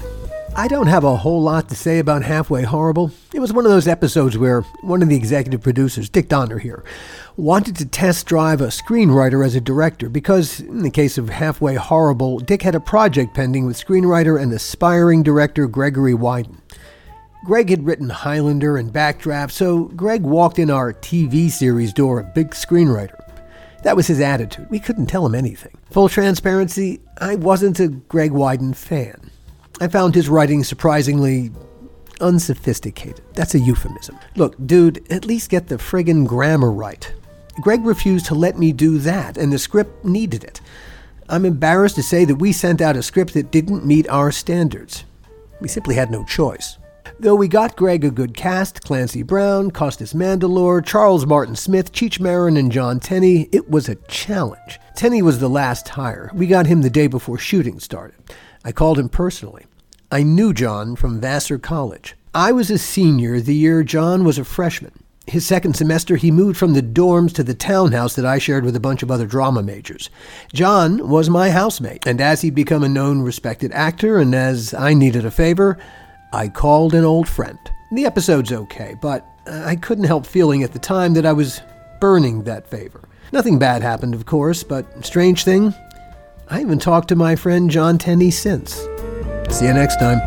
[0.56, 3.12] I don't have a whole lot to say about Halfway Horrible.
[3.34, 6.86] It was one of those episodes where one of the executive producers, Dick Donner here,
[7.36, 11.76] wanted to test drive a screenwriter as a director because, in the case of Halfway
[11.76, 16.62] Horrible, Dick had a project pending with screenwriter and aspiring director Gregory Widen.
[17.44, 22.32] Greg had written Highlander and Backdraft, so Greg walked in our TV series door a
[22.34, 23.27] big screenwriter.
[23.88, 24.70] That was his attitude.
[24.70, 25.72] We couldn't tell him anything.
[25.92, 29.32] Full transparency, I wasn't a Greg Widen fan.
[29.80, 31.52] I found his writing surprisingly
[32.20, 33.24] unsophisticated.
[33.34, 34.20] That's a euphemism.
[34.36, 37.10] Look, dude, at least get the friggin' grammar right.
[37.62, 40.60] Greg refused to let me do that, and the script needed it.
[41.30, 45.06] I'm embarrassed to say that we sent out a script that didn't meet our standards.
[45.62, 46.78] We simply had no choice.
[47.20, 52.20] Though we got Greg a good cast Clancy Brown, Costas Mandylor, Charles Martin Smith, Cheech
[52.20, 54.80] Marin, and John Tenney it was a challenge.
[54.96, 56.30] Tenney was the last hire.
[56.36, 58.18] We got him the day before shooting started.
[58.64, 59.66] I called him personally.
[60.12, 62.16] I knew John from Vassar College.
[62.36, 64.94] I was a senior the year John was a freshman.
[65.26, 68.76] His second semester, he moved from the dorms to the townhouse that I shared with
[68.76, 70.12] a bunch of other drama majors.
[70.54, 74.94] John was my housemate, and as he'd become a known, respected actor, and as I
[74.94, 75.80] needed a favor,
[76.34, 77.58] I called an old friend.
[77.92, 81.62] The episode's okay, but uh, I couldn't help feeling at the time that I was
[82.02, 83.08] burning that favor.
[83.32, 85.74] Nothing bad happened, of course, but strange thing,
[86.50, 88.74] I haven't talked to my friend John Tenney since.
[89.50, 90.20] See you next time.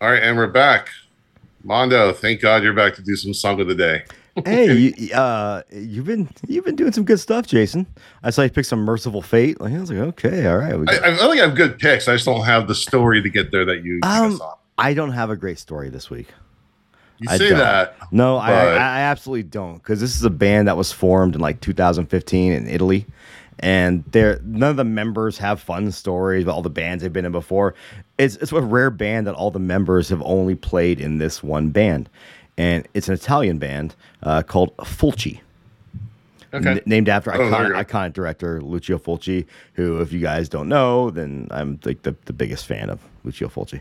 [0.00, 0.90] All right, and we're back.
[1.64, 4.04] Mondo, thank God you're back to do some song of the day.
[4.44, 7.86] Hey, you, uh, you've been you've been doing some good stuff, Jason.
[8.22, 9.60] I saw you pick some Mercyful Fate.
[9.60, 10.74] Like, I was like, okay, all right.
[10.88, 12.08] I, I like I have good picks.
[12.08, 14.40] I just don't have the story to get there that you, Um.
[14.78, 16.28] I don't have a great story this week.
[17.18, 17.58] You I say don't.
[17.60, 17.96] that.
[18.12, 21.40] No, I, I, I absolutely don't because this is a band that was formed in
[21.40, 23.06] like 2015 in Italy,
[23.58, 27.24] and they're none of the members have fun stories about all the bands they've been
[27.24, 27.74] in before.
[28.18, 31.70] It's it's a rare band that all the members have only played in this one
[31.70, 32.10] band,
[32.58, 35.40] and it's an Italian band uh, called Fulci.
[36.54, 36.70] Okay.
[36.70, 39.44] N- named after Oh, iconic, iconic director Lucio Fulci,
[39.74, 43.48] who, if you guys don't know, then I'm like the, the biggest fan of Lucio
[43.48, 43.80] Fulci.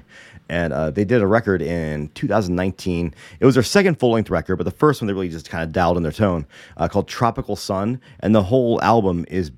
[0.50, 3.14] And uh, they did a record in 2019.
[3.40, 5.64] It was their second full length record, but the first one they really just kind
[5.64, 6.46] of dialed in their tone
[6.78, 8.02] uh, called Tropical Sun.
[8.20, 9.52] And the whole album is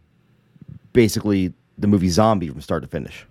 [0.93, 3.25] basically the movie Zombie from start to finish.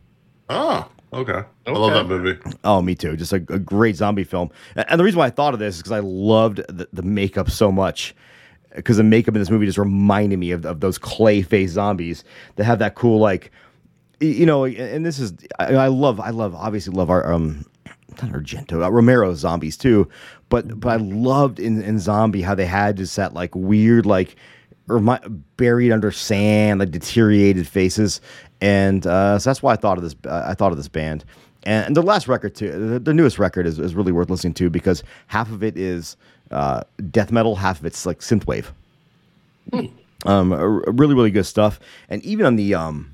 [0.49, 1.43] Oh, okay.
[1.67, 2.39] I love that movie.
[2.65, 3.17] Oh, me too.
[3.17, 4.51] Just a, a great zombie film.
[4.75, 7.51] And the reason why I thought of this is because I loved the, the makeup
[7.51, 8.15] so much.
[8.75, 12.25] Because the makeup in this movie just reminded me of, of those clay face zombies
[12.57, 13.51] that have that cool like,
[14.21, 14.67] you know.
[14.67, 17.65] And this is I, I love I love obviously love our um
[18.23, 20.09] not Argento uh, Romero zombies too,
[20.51, 24.37] but but I loved in in Zombie how they had just that like weird like
[24.87, 25.27] remi-
[25.57, 28.21] buried under sand like deteriorated faces,
[28.61, 30.17] and uh, so that's why I thought of this.
[30.27, 31.25] Uh, I thought of this band.
[31.65, 34.55] and, and the last record too, the, the newest record is, is really worth listening
[34.55, 36.17] to because half of it is
[36.51, 38.67] uh, death metal, half of it's like synthwave.
[39.73, 39.87] Hmm.
[40.25, 40.53] Um,
[40.87, 41.79] really, really good stuff.
[42.09, 43.13] And even on the um,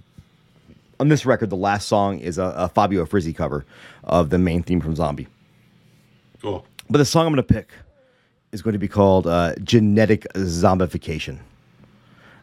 [1.01, 3.65] on this record, the last song is a, a Fabio Frizzi cover
[4.05, 5.27] of the main theme from Zombie.
[6.41, 6.65] Cool.
[6.89, 7.71] But the song I'm going to pick
[8.53, 11.39] is going to be called uh, Genetic Zombification.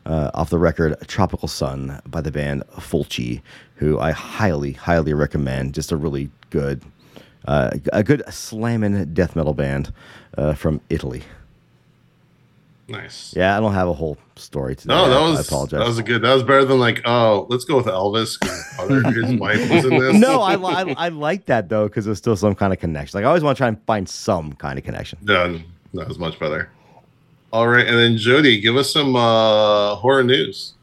[0.06, 3.42] Uh, off the record, Tropical Sun by the band Fulci,
[3.76, 5.74] who I highly, highly recommend.
[5.74, 6.82] Just a really good,
[7.46, 9.94] uh, a good slamming death metal band
[10.38, 11.24] uh, from Italy.
[12.90, 13.34] Nice.
[13.36, 14.94] Yeah, I don't have a whole story today.
[14.94, 15.80] No, that was I apologize.
[15.80, 16.24] That was a good.
[16.24, 18.40] That was better than like, oh, let's go with Elvis.
[19.14, 20.16] His wife was in this.
[20.16, 23.18] No, I I, I like that though because there's still some kind of connection.
[23.18, 25.20] Like I always want to try and find some kind of connection.
[25.22, 25.60] No,
[25.94, 26.72] that was much better.
[27.52, 30.74] All right, and then Jody, give us some uh, horror news.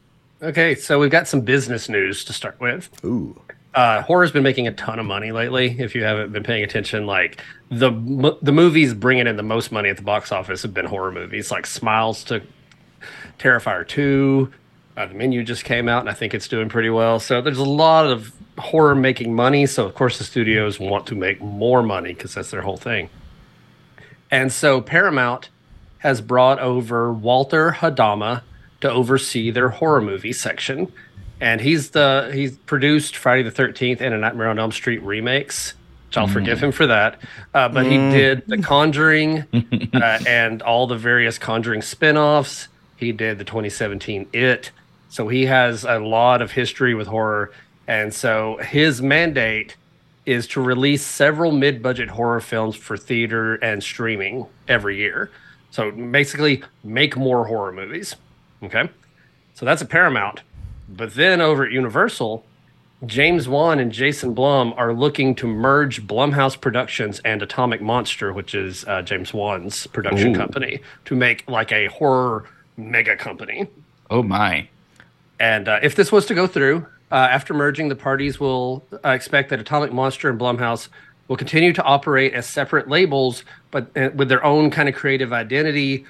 [0.41, 2.89] Okay, so we've got some business news to start with.
[3.05, 3.39] Ooh.
[3.73, 5.75] Uh, horror's been making a ton of money lately.
[5.79, 7.91] If you haven't been paying attention, like the
[8.41, 11.51] the movies bringing in the most money at the box office have been horror movies.
[11.51, 12.43] Like Smiles took
[13.39, 14.51] Terrifier 2.
[14.95, 17.19] Uh, the menu just came out, and I think it's doing pretty well.
[17.19, 19.67] So there's a lot of horror making money.
[19.67, 23.09] So, of course, the studios want to make more money because that's their whole thing.
[24.31, 25.49] And so Paramount
[25.99, 28.41] has brought over Walter Hamada
[28.81, 30.91] to oversee their horror movie section.
[31.39, 35.73] And he's the he's produced Friday the 13th and a Nightmare on Elm Street remakes
[36.07, 36.33] which I'll mm.
[36.33, 37.21] forgive him for that.
[37.53, 37.91] Uh, but mm.
[37.91, 39.45] he did The Conjuring
[39.93, 42.69] uh, and all the various Conjuring spin-offs.
[42.95, 44.71] He did the 2017 It.
[45.09, 47.51] So he has a lot of history with horror.
[47.87, 49.75] And so his mandate
[50.25, 55.29] is to release several mid budget horror films for theater and streaming every year.
[55.77, 58.15] So basically, make more horror movies.
[58.63, 58.89] Okay.
[59.53, 60.41] So that's a Paramount.
[60.89, 62.43] But then over at Universal,
[63.05, 68.55] James Wan and Jason Blum are looking to merge Blumhouse Productions and Atomic Monster, which
[68.55, 70.39] is uh, James Wan's production Ooh.
[70.39, 73.67] company, to make like a horror mega company.
[74.09, 74.67] Oh my!
[75.39, 79.09] And uh, if this was to go through, uh, after merging, the parties will uh,
[79.09, 80.89] expect that Atomic Monster and Blumhouse
[81.27, 85.33] will continue to operate as separate labels, but uh, with their own kind of creative
[85.33, 86.05] identity.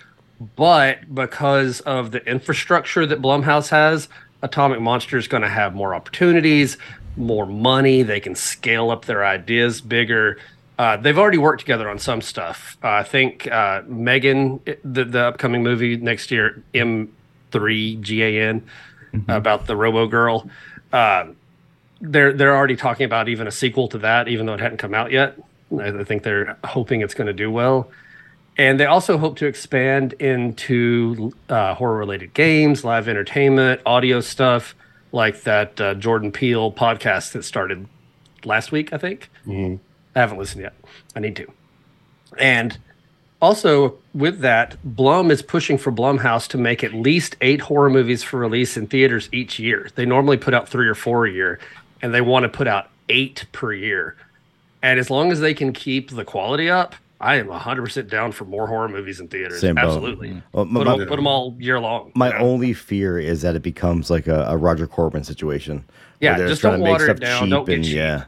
[0.55, 4.07] But because of the infrastructure that Blumhouse has,
[4.43, 6.77] Atomic Monster is going to have more opportunities,
[7.15, 8.03] more money.
[8.03, 10.37] They can scale up their ideas bigger.
[10.77, 12.77] Uh, they've already worked together on some stuff.
[12.83, 17.09] Uh, I think uh, Megan, the, the upcoming movie next year, M3
[17.51, 19.29] GAN, mm-hmm.
[19.29, 20.47] about the Robo Girl.
[21.99, 24.93] They're they're already talking about even a sequel to that, even though it hadn't come
[24.93, 25.37] out yet.
[25.79, 27.89] I think they're hoping it's going to do well.
[28.57, 34.75] And they also hope to expand into uh, horror related games, live entertainment, audio stuff
[35.11, 37.87] like that uh, Jordan Peele podcast that started
[38.43, 39.29] last week, I think.
[39.45, 39.75] Mm-hmm.
[40.15, 40.73] I haven't listened yet.
[41.15, 41.51] I need to.
[42.39, 42.77] And
[43.41, 48.23] also with that, Blum is pushing for Blumhouse to make at least eight horror movies
[48.23, 49.89] for release in theaters each year.
[49.95, 51.59] They normally put out three or four a year,
[52.01, 54.15] and they want to put out eight per year.
[54.81, 58.45] And as long as they can keep the quality up, I am 100% down for
[58.45, 59.61] more horror movies in theaters.
[59.61, 60.29] Same Absolutely.
[60.29, 60.39] Mm-hmm.
[60.51, 62.11] Well, my, put, them, put, them, all year long.
[62.15, 65.83] My only fear is that it becomes like a, a Roger Corman situation.
[66.19, 67.49] Yeah, just don't water it down.
[67.49, 67.95] Don't get cheap.
[67.95, 68.25] Yeah.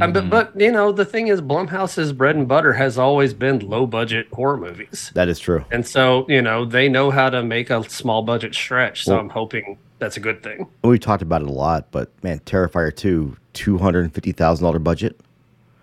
[0.00, 3.60] Um, but, but you know the thing is blumhouse's bread and butter has always been
[3.60, 7.44] low budget horror movies that is true and so you know they know how to
[7.44, 11.22] make a small budget stretch so well, i'm hoping that's a good thing we talked
[11.22, 15.20] about it a lot but man terrifier 2 $250000 budget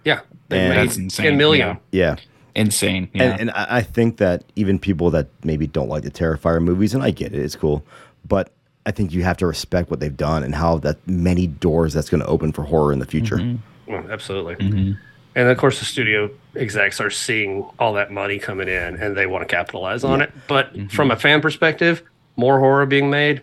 [0.06, 2.16] yeah and, that's insane million yeah.
[2.16, 2.16] yeah
[2.54, 3.24] insane yeah.
[3.24, 7.04] and, and i think that even people that maybe don't like the terrifier movies and
[7.04, 7.86] i get it it's cool
[8.28, 8.52] but
[8.86, 12.10] i think you have to respect what they've done and how that many doors that's
[12.10, 13.56] going to open for horror in the future mm-hmm.
[13.92, 14.56] Well, absolutely.
[14.56, 14.92] Mm-hmm.
[15.36, 19.28] And of course, the studio execs are seeing all that money coming in and they
[19.28, 20.26] want to capitalize on yeah.
[20.26, 20.32] it.
[20.48, 20.88] But mm-hmm.
[20.88, 22.04] from a fan perspective,
[22.36, 23.42] more horror being made,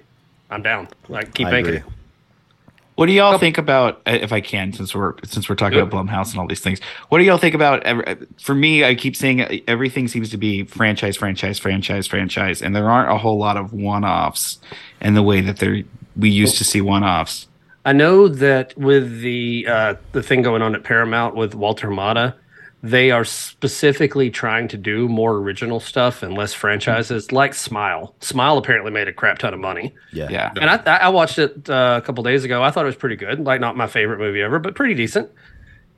[0.50, 0.88] I'm down.
[1.08, 1.78] Like keep I making agree.
[1.78, 1.84] it.
[2.94, 5.92] What do y'all think about, uh, if I can, since we're since we're talking about
[5.92, 6.80] Blumhouse and all these things?
[7.10, 7.86] What do y'all think about?
[8.40, 12.90] For me, I keep saying everything seems to be franchise, franchise, franchise, franchise, and there
[12.90, 14.58] aren't a whole lot of one-offs
[15.00, 15.84] in the way that they
[16.16, 17.46] we used to see one-offs.
[17.84, 22.34] I know that with the uh, the thing going on at Paramount with Walter Hamada,
[22.82, 28.14] they are specifically trying to do more original stuff and less franchises, like Smile.
[28.20, 29.94] Smile apparently made a crap ton of money.
[30.12, 30.52] Yeah, yeah.
[30.60, 32.62] And I, I watched it uh, a couple days ago.
[32.62, 33.40] I thought it was pretty good.
[33.40, 35.30] Like not my favorite movie ever, but pretty decent.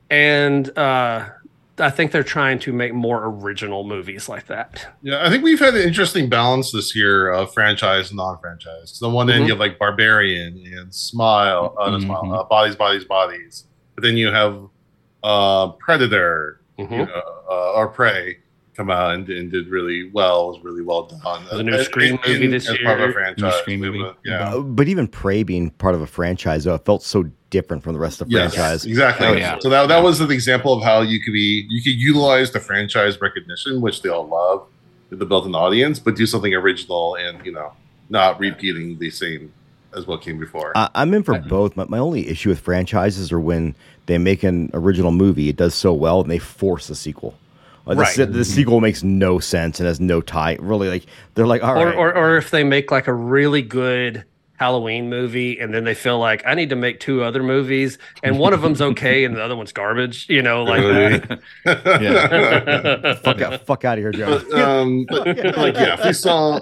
[0.09, 1.29] And uh,
[1.77, 4.93] I think they're trying to make more original movies like that.
[5.03, 8.99] Yeah, I think we've had an interesting balance this year of franchise and non-franchise.
[8.99, 9.45] The one end mm-hmm.
[9.45, 12.05] you have like Barbarian and Smile, uh, mm-hmm.
[12.05, 13.65] Smile, uh, Bodies, Bodies, Bodies.
[13.93, 14.67] But then you have
[15.23, 16.91] uh, Predator Mhm.
[16.91, 18.37] you know, uh, or Prey
[18.77, 20.49] come out and, and did really well.
[20.49, 21.45] Was really well done.
[21.51, 23.09] The new Scream in- movie this as part of year.
[23.09, 23.55] a franchise.
[23.59, 24.03] Scream movie.
[24.25, 24.53] Yeah.
[24.55, 27.93] Uh, but even Prey being part of a franchise, though, it felt so different from
[27.93, 28.85] the rest of the Yes, franchise.
[28.85, 29.27] exactly.
[29.27, 29.57] Oh, yeah.
[29.59, 32.59] So that, that was an example of how you could be you could utilize the
[32.61, 34.65] franchise recognition, which they all love,
[35.09, 37.73] to build an audience, but do something original and you know
[38.09, 39.51] not repeating the same
[39.95, 40.71] as what came before.
[40.77, 41.75] I, I'm in for both.
[41.75, 43.75] My, my only issue with franchises are when
[44.11, 47.33] they make an original movie, it does so well, and they force a sequel.
[47.85, 48.13] Like the Right.
[48.13, 50.57] se- the, sequel makes no sense and has no tie.
[50.59, 53.61] Really, like they're like, all or, right, or or if they make like a really
[53.63, 54.23] good
[54.57, 58.37] Halloween movie and then they feel like I need to make two other movies and
[58.37, 61.39] one of them's okay and the other one's garbage, you know, like that.
[62.01, 63.15] Yeah.
[63.15, 64.39] fuck, out, fuck out of here, Joe.
[64.47, 65.25] but, um, but,
[65.57, 66.59] like yeah, if we saw,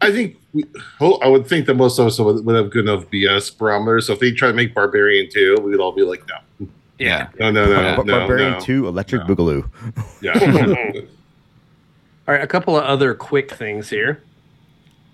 [0.00, 0.64] I think we,
[1.00, 4.00] ho- I would think that most of us would, would have good enough BS barometer.
[4.00, 6.36] So if they try to make Barbarian two, we'd all be like, no,
[7.00, 7.28] yeah.
[7.38, 7.96] no, no, no, Yeah.
[7.96, 8.60] Bar- no, Barbarian no.
[8.60, 9.34] 2, Electric No.
[9.34, 9.70] Boogaloo.
[10.22, 10.38] Yeah,
[12.28, 14.22] All right, a couple of other quick things here.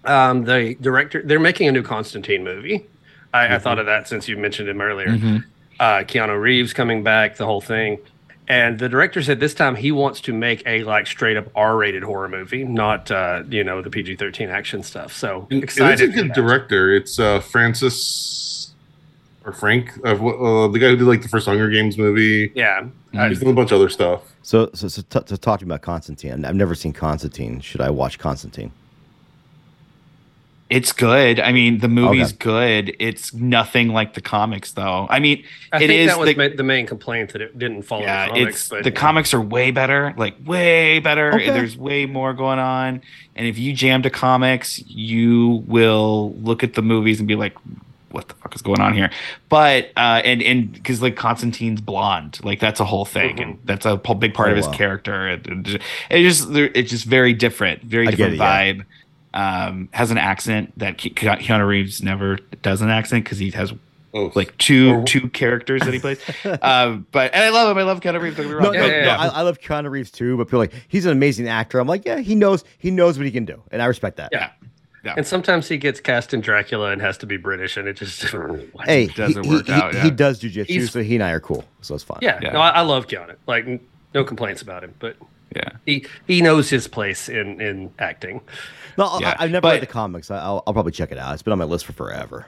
[0.04, 2.86] Um, the director, they're making a new Constantine movie.
[3.32, 5.08] I, I thought of that since you mentioned him earlier.
[5.08, 5.44] Mhm.
[5.80, 7.98] Uh, Keanu Reeves coming back, the whole thing.
[8.48, 11.76] And the director said this time he wants to make a like straight up R
[11.76, 15.12] rated horror movie, not uh, you know the PG thirteen action stuff.
[15.12, 16.10] So it excited.
[16.10, 16.94] is a good director.
[16.94, 17.96] It's uh, Francis
[19.46, 22.50] or Frank, uh, uh, the guy who did like the first Hunger Games movie.
[22.54, 24.22] Yeah, He's done a bunch of other stuff.
[24.42, 26.44] So, so, so, t- so talk to me about Constantine.
[26.44, 27.60] I've never seen Constantine.
[27.60, 28.72] Should I watch Constantine?
[30.68, 31.38] It's good.
[31.38, 32.38] I mean, the movie's Okay.
[32.84, 32.96] good.
[32.98, 35.06] It's nothing like the comics, though.
[35.08, 37.82] I mean, I it think is that was the, the main complaint that it didn't
[37.82, 38.26] follow yeah.
[38.26, 38.56] the comics.
[38.56, 41.32] it's but the comics are way better, like way better.
[41.34, 41.50] Okay.
[41.50, 43.00] There's way more going on,
[43.36, 47.54] and if you jam to comics, you will look at the movies and be like,
[48.16, 49.10] "What the fuck is going on here?"
[49.48, 53.86] But uh, and and because like Constantine's blonde, like that's a whole thing, and that's
[53.86, 54.72] a big part Oh, of his wow.
[54.72, 55.28] character.
[55.28, 55.78] It, it just
[56.10, 58.72] it just it's just very different, very different it, yeah.
[58.72, 58.84] vibe.
[59.34, 63.50] Um, has an accent that Ke- Ke- Keanu Reeves never does an accent because he
[63.50, 63.70] has
[64.34, 66.18] like two Or- two characters that he plays.
[66.62, 67.76] um, but and I love him.
[67.76, 68.36] I love Keanu Reeves.
[68.36, 68.72] Don't get me wrong.
[68.72, 69.16] No, Yeah, no, yeah, no, yeah.
[69.18, 71.78] I, I love Keanu Reeves too, but people are like he's an amazing actor.
[71.78, 74.30] I'm like, yeah, he knows he knows what he can do, and I respect that.
[74.32, 74.52] Yeah.
[75.16, 78.22] And sometimes he gets cast in Dracula and has to be British, and it just?
[78.84, 80.04] Hey, doesn't he, work he, out, he, yeah.
[80.04, 82.18] he does jujitsu, He's- so he and I are cool, so it's fine.
[82.22, 82.52] yeah, Yeah.
[82.52, 83.36] No, I, I love Keanu.
[83.46, 83.66] Like
[84.14, 85.16] no complaints about him, but
[85.54, 85.70] yeah.
[85.84, 88.40] he he knows his place in in acting.
[88.98, 90.30] No, Yeah, I, I've never but- read the comics.
[90.30, 91.34] I, I'll, I'll probably check it out.
[91.34, 92.46] It's been on my list for forever.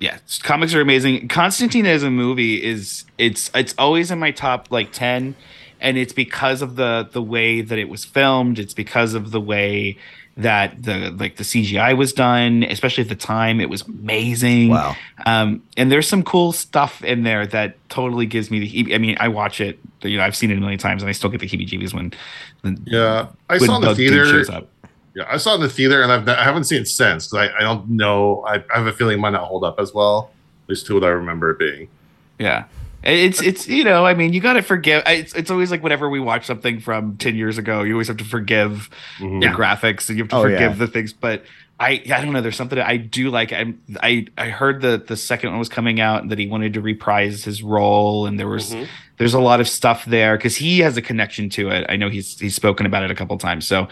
[0.00, 1.28] yeah, comics are amazing.
[1.28, 5.34] Constantine as a movie is it's it's always in my top like ten,
[5.80, 8.58] and it's because of the the way that it was filmed.
[8.58, 9.98] It's because of the way
[10.36, 13.60] that the like the CGI was done, especially at the time.
[13.60, 14.70] It was amazing.
[14.70, 14.96] Wow.
[15.26, 18.68] Um, and there's some cool stuff in there that totally gives me the.
[18.68, 19.78] heeb- I mean, I watch it.
[20.02, 22.12] You know, I've seen it a million times, and I still get the heebie-jeebies when.
[22.62, 24.26] when yeah, I when saw it in the theater.
[24.26, 24.68] shows up.
[25.14, 27.50] Yeah, I saw it in the theater, and I've, I haven't seen it since because
[27.50, 28.42] I, I don't know.
[28.46, 30.30] I, I have a feeling it might not hold up as well.
[30.64, 31.88] At least to what I remember it being.
[32.38, 32.64] Yeah.
[33.02, 36.08] It's it's you know I mean you got to forgive it's it's always like whenever
[36.08, 39.40] we watch something from 10 years ago you always have to forgive Mhm.
[39.40, 40.68] the graphics and you have to Oh, forgive yeah.
[40.74, 41.44] the things but
[41.80, 45.16] I I don't know there's something I do like I I I heard that the
[45.16, 48.48] second one was coming out and that he wanted to reprise his role and there
[48.48, 48.86] was Mhm.
[49.16, 52.08] there's a lot of stuff there because he has a connection to it I know
[52.08, 53.88] he's he's spoken about it a couple times so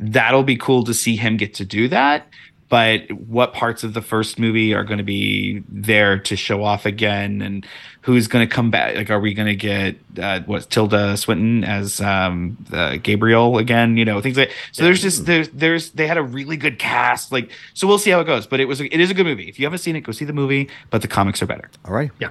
[0.00, 2.28] that'll be cool to see him get to do that
[2.68, 6.86] but what parts of the first movie are going to be there to show off
[6.86, 7.66] again and
[8.00, 11.64] who's going to come back like are we going to get uh, what tilda swinton
[11.64, 16.06] as um uh, gabriel again you know things like so there's just there's there's they
[16.06, 18.80] had a really good cast like so we'll see how it goes but it was
[18.80, 21.02] it is a good movie if you haven't seen it go see the movie but
[21.02, 22.10] the comics are better All right.
[22.18, 22.30] Yeah.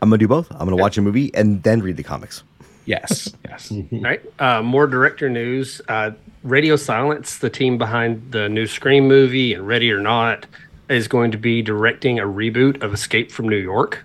[0.00, 0.50] I'm gonna do both.
[0.52, 2.42] I'm gonna watch a movie and then read the comics.
[2.86, 4.20] Yes yes All right.
[4.38, 5.80] Uh, more director news.
[5.88, 6.12] Uh,
[6.42, 10.46] Radio Silence, the team behind the new Scream movie and Ready or Not,
[10.90, 14.04] is going to be directing a reboot of Escape from New York.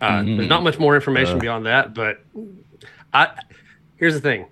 [0.00, 2.20] Uh, There's not much more information beyond that, but
[3.14, 3.30] I
[3.96, 4.46] here's the thing.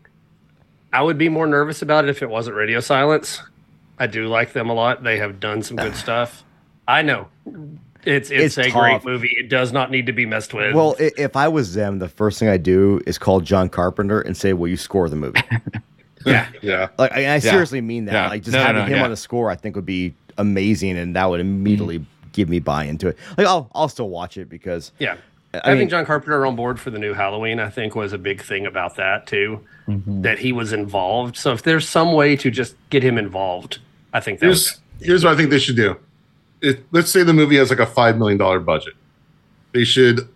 [0.92, 3.42] I would be more nervous about it if it wasn't Radio Silence.
[3.98, 5.02] I do like them a lot.
[5.02, 6.42] They have done some good stuff.
[6.88, 7.28] I know.
[8.04, 8.80] It's it's, It's a tough.
[8.80, 9.34] great movie.
[9.38, 10.74] It does not need to be messed with.
[10.74, 14.36] Well, if I was them, the first thing I do is call John Carpenter and
[14.36, 15.40] say, "Will you score the movie?"
[16.26, 16.48] yeah.
[16.62, 18.12] Yeah, like, I, I seriously mean that.
[18.12, 18.28] Yeah.
[18.28, 19.04] Like, just No, no, having no, him yeah.
[19.04, 22.84] on the score, I think would be amazing, and that would immediately give me buy
[22.84, 23.16] into it.
[23.38, 25.16] Like, I'll I'll still watch it because Yeah.
[25.52, 28.18] I Having mean- John Carpenter on board for the new Halloween, I think, was a
[28.18, 29.60] big thing about that too.
[29.88, 30.22] Mm-hmm.
[30.22, 31.36] That he was involved.
[31.36, 33.78] So if there's some way to just get him involved,
[34.12, 35.96] I think that here's was here's what I think they should do.
[36.62, 38.94] It, let's say the movie has like a five million dollar budget.
[39.72, 40.28] They should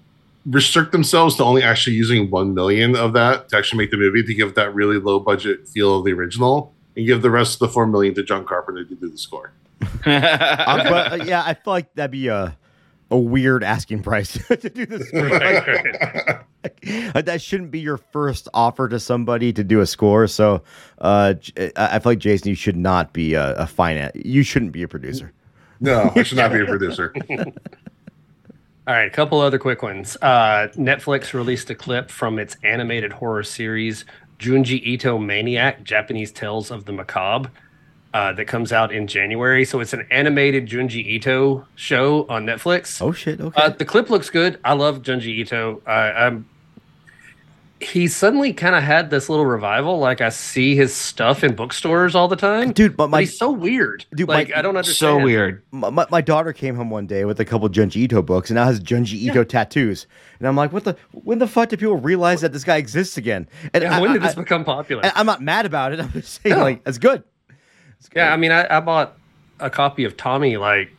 [0.47, 4.23] restrict themselves to only actually using one million of that to actually make the movie
[4.23, 7.59] to give that really low budget feel of the original, and give the rest of
[7.61, 9.53] the four million to John Carpenter to do the score.
[10.07, 12.57] Um, but uh, yeah, I feel like that'd be a
[13.11, 15.11] a weird asking price to do this.
[17.15, 20.27] Like, that shouldn't be your first offer to somebody to do a score.
[20.27, 20.63] So
[20.99, 24.13] uh, J- I I feel like Jason, you should not be a, a finance.
[24.25, 25.31] You shouldn't be a producer.
[25.85, 27.15] No, I should not be a producer.
[28.87, 30.17] All right, a couple other quick ones.
[30.23, 34.07] Uh, Netflix released a clip from its animated horror series
[34.39, 37.51] Junji Ito Maniac: Japanese Tales of the Macabre
[38.15, 39.67] uh, that comes out in January.
[39.67, 43.01] So it's an animated Junji Ito show on Netflix.
[43.03, 43.41] Oh shit!
[43.41, 43.63] Okay.
[43.63, 44.59] Uh, the clip looks good.
[44.65, 45.83] I love Junji Ito.
[45.87, 46.49] I, I'm.
[47.85, 49.99] He suddenly kind of had this little revival.
[49.99, 53.37] Like I see his stuff in bookstores all the time, Dude, but But my he's
[53.39, 54.07] so weird.
[54.15, 54.97] Dude, like my- I don't understand.
[55.21, 55.63] so weird.
[55.71, 58.55] my, my, my daughter came home one day with a couple Junji Ito books and
[58.57, 60.07] now has Junji Ito tattoos.
[60.39, 60.97] And I'm like, what the?
[61.13, 63.49] When the fuck do people realize that this guy exists again?
[63.73, 65.05] And Yeah, I, when did I- this become popular?
[65.05, 66.01] I, I'm not mad about it.
[66.01, 66.63] I'm just saying, No.
[66.63, 67.23] like, it's good.
[67.99, 68.19] It's good.
[68.21, 69.17] Yeah, I mean, I, I bought
[69.61, 70.91] a copy of Tomie like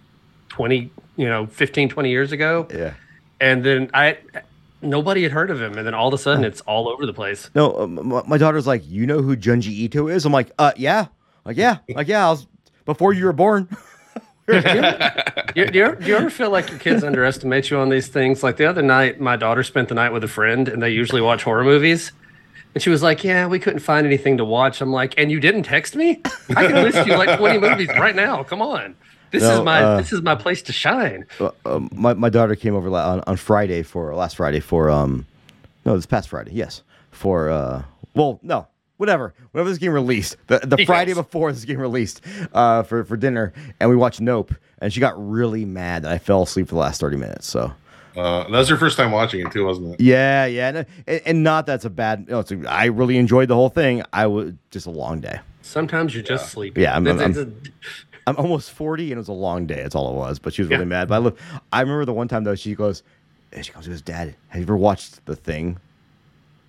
[0.49, 2.67] 20, you know, 15, 20 years ago.
[2.73, 2.93] yeah.
[3.41, 4.17] And then I,
[4.81, 5.77] nobody had heard of him.
[5.77, 7.49] And then all of a sudden it's all over the place.
[7.55, 10.25] No, um, my, my daughter's like, you know who Junji Ito is?
[10.25, 11.07] I'm like, uh, yeah,
[11.45, 12.27] like, yeah, like, yeah.
[12.27, 12.47] I was
[12.85, 13.67] before you were born.
[14.47, 14.61] Do you,
[15.65, 18.43] do, you ever, do you ever feel like your kids underestimate you on these things?
[18.43, 21.19] Like the other night, my daughter spent the night with a friend and they usually
[21.19, 22.11] watch horror movies.
[22.75, 24.81] And she was like, Yeah, we couldn't find anything to watch.
[24.81, 26.21] I'm like, And you didn't text me?
[26.55, 28.43] I can list you like 20 movies right now.
[28.43, 28.95] Come on.
[29.35, 31.25] This No, is my uh, this is my place to shine.
[31.41, 34.89] Uh, um, my my daughter came over la- on, on Friday for last Friday for
[34.89, 35.25] um,
[35.85, 37.83] no, this past Friday, yes, for uh,
[38.13, 38.65] well, no,
[38.95, 40.87] whatever, whenever this game released, the the Yes.
[40.87, 42.21] Friday before this game released,
[42.53, 46.17] uh, for for dinner, and we watched Nope, and she got really mad that I
[46.17, 47.45] fell asleep for the last thirty minutes.
[47.47, 47.73] So
[48.15, 49.99] Uh, that was your first time watching it too, wasn't it?
[49.99, 50.77] yeah, yeah, and,
[51.07, 52.29] and, and not that's a bad.
[52.29, 54.01] No, it's a, I really enjoyed the whole thing.
[54.13, 55.39] I was just a long day.
[55.61, 56.81] Sometimes you're just sleepy.
[56.83, 59.75] Yeah, I'm- It's- I'm- it's- I'm almost 40 and it was a long day.
[59.83, 60.39] That's all it was.
[60.39, 60.85] But she was really Yeah.
[60.89, 61.07] mad.
[61.09, 61.37] But I look,
[61.71, 63.03] I remember the one time though, she goes,
[63.51, 65.77] and she goes, she goes, Dad, have you ever watched The Thing?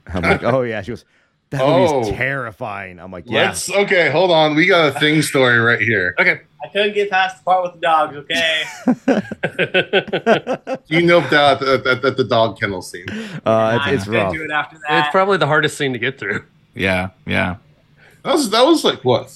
[0.06, 0.82] I'm like, oh yeah.
[0.82, 1.04] She goes,
[1.50, 2.10] that movie is Oh.
[2.12, 2.98] terrifying.
[2.98, 3.46] I'm like, yeah.
[3.46, 4.54] Let's okay, hold on.
[4.56, 6.14] We got a thing story right here.
[6.18, 6.40] okay.
[6.64, 8.16] I couldn't get past the part with the dogs.
[8.16, 8.62] Okay.
[10.88, 13.06] You noped out at, at, at the dog kennel scene.
[13.44, 14.32] Uh, it's, it's rough.
[14.32, 15.04] do it after that.
[15.06, 16.44] it's probably the hardest scene to get through.
[16.74, 17.56] Yeah, yeah.
[18.22, 19.32] That was that was like what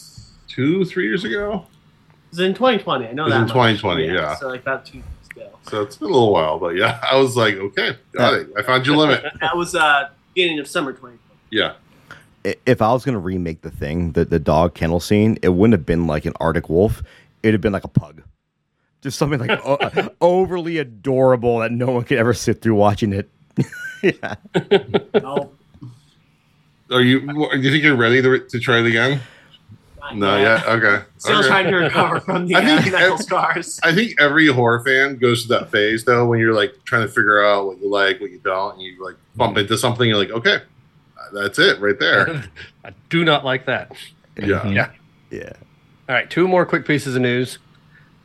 [0.48, 1.64] two, three years ago.
[2.32, 3.06] It was in 2020.
[3.08, 3.36] I know It was that.
[3.36, 3.50] in much.
[3.52, 4.36] 2020, yeah.
[4.36, 5.50] So like about two years ago.
[5.68, 8.48] So it's been a little while, but yeah, I was like, okay, got it.
[8.56, 9.24] I found your limit.
[9.40, 11.18] That was uh beginning of summer 2020.
[11.50, 11.72] Yeah.
[12.64, 15.84] If I was gonna remake the thing, the the dog kennel scene, it wouldn't have
[15.86, 17.02] been like an Arctic wolf.
[17.42, 18.22] It'd have been like a pug,
[19.02, 23.28] just something like o- overly adorable that no one could ever sit through watching it.
[24.02, 24.36] yeah.
[25.14, 25.50] No.
[26.90, 27.20] Are you?
[27.20, 29.20] Do you think you're ready to, to try it again?
[30.14, 30.62] Not No, yet.
[30.66, 30.72] yeah.
[30.74, 31.04] Okay.
[31.18, 31.48] Still okay.
[31.48, 33.80] trying to recover from the I think uh, scars.
[33.82, 37.08] I think every horror fan goes through that phase though, when you're like trying to
[37.08, 40.08] figure out what you like, what you don't, and you like bump into something.
[40.08, 40.58] You're like, okay,
[41.32, 42.44] that's it right there.
[42.84, 43.92] I do not like that.
[44.38, 44.66] Yeah.
[44.68, 44.90] Yeah.
[45.30, 45.52] Yeah.
[46.08, 47.58] All right, two more quick pieces of news.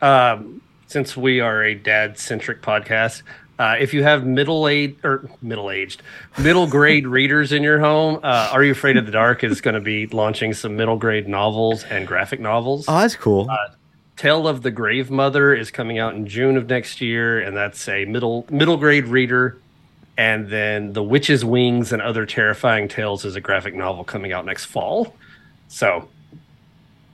[0.01, 3.21] Um, since we are a dad-centric podcast,
[3.58, 6.01] uh, if you have middle-aged or middle-aged,
[6.38, 9.82] middle-grade readers in your home, uh, Are You Afraid of the Dark is going to
[9.82, 12.86] be launching some middle-grade novels and graphic novels.
[12.88, 13.49] Oh, that's cool.
[14.18, 17.88] Tale of the Grave Mother is coming out in June of next year, and that's
[17.89, 19.58] a middle middle grade reader.
[20.17, 24.46] And then The Witch's Wings and Other Terrifying Tales is a graphic novel coming out
[24.46, 25.13] next fall.
[25.67, 26.08] So,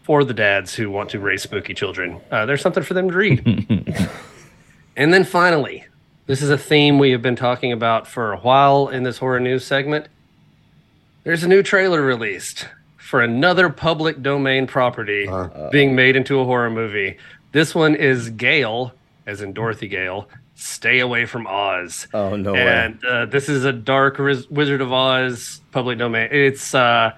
[0.04, 3.18] for the dads who want to raise spooky children, uh, there's something for them to
[3.18, 3.40] read.
[4.96, 5.86] and then finally,
[6.32, 9.42] this is a theme we have been talking about for a while in this horror
[9.42, 10.08] news segment.
[11.26, 16.46] There's a new trailer released for another public domain property Uh, being made into a
[16.46, 17.18] horror movie.
[17.52, 18.94] This one is Gale,
[19.28, 20.30] as in Dorothy Gale.
[20.56, 22.08] Stay away from Oz.
[22.14, 22.62] oh no way.
[22.66, 26.30] and uh, this is a dark Riz- Wizard of Oz public domain.
[26.32, 27.12] It's uh,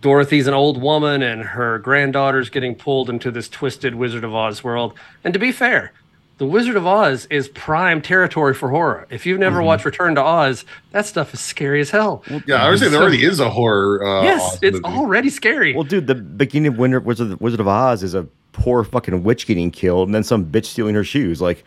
[0.00, 4.64] Dorothy's an old woman, and her granddaughter's getting pulled into this twisted Wizard of Oz
[4.64, 4.94] world.
[5.24, 5.92] And to be fair,
[6.38, 9.06] the Wizard of Oz is prime territory for horror.
[9.08, 12.24] If you've never watched Return to Oz, that stuff is scary as hell.
[12.46, 14.04] Yeah, I would say there already is a horror.
[14.04, 14.96] Uh, yes, Oz it's movie.
[14.96, 15.74] already scary.
[15.74, 19.46] Well, dude, the beginning of Winter Wizard, Wizard of Oz is a poor fucking witch
[19.46, 21.40] getting killed, and then some bitch stealing her shoes.
[21.40, 21.64] Like,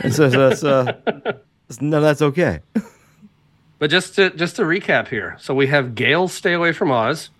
[0.00, 0.92] it's, it's, it's, uh,
[1.68, 2.60] it's, none that's okay.
[3.78, 7.30] But just to just to recap here, so we have Gale Stay Away from Oz.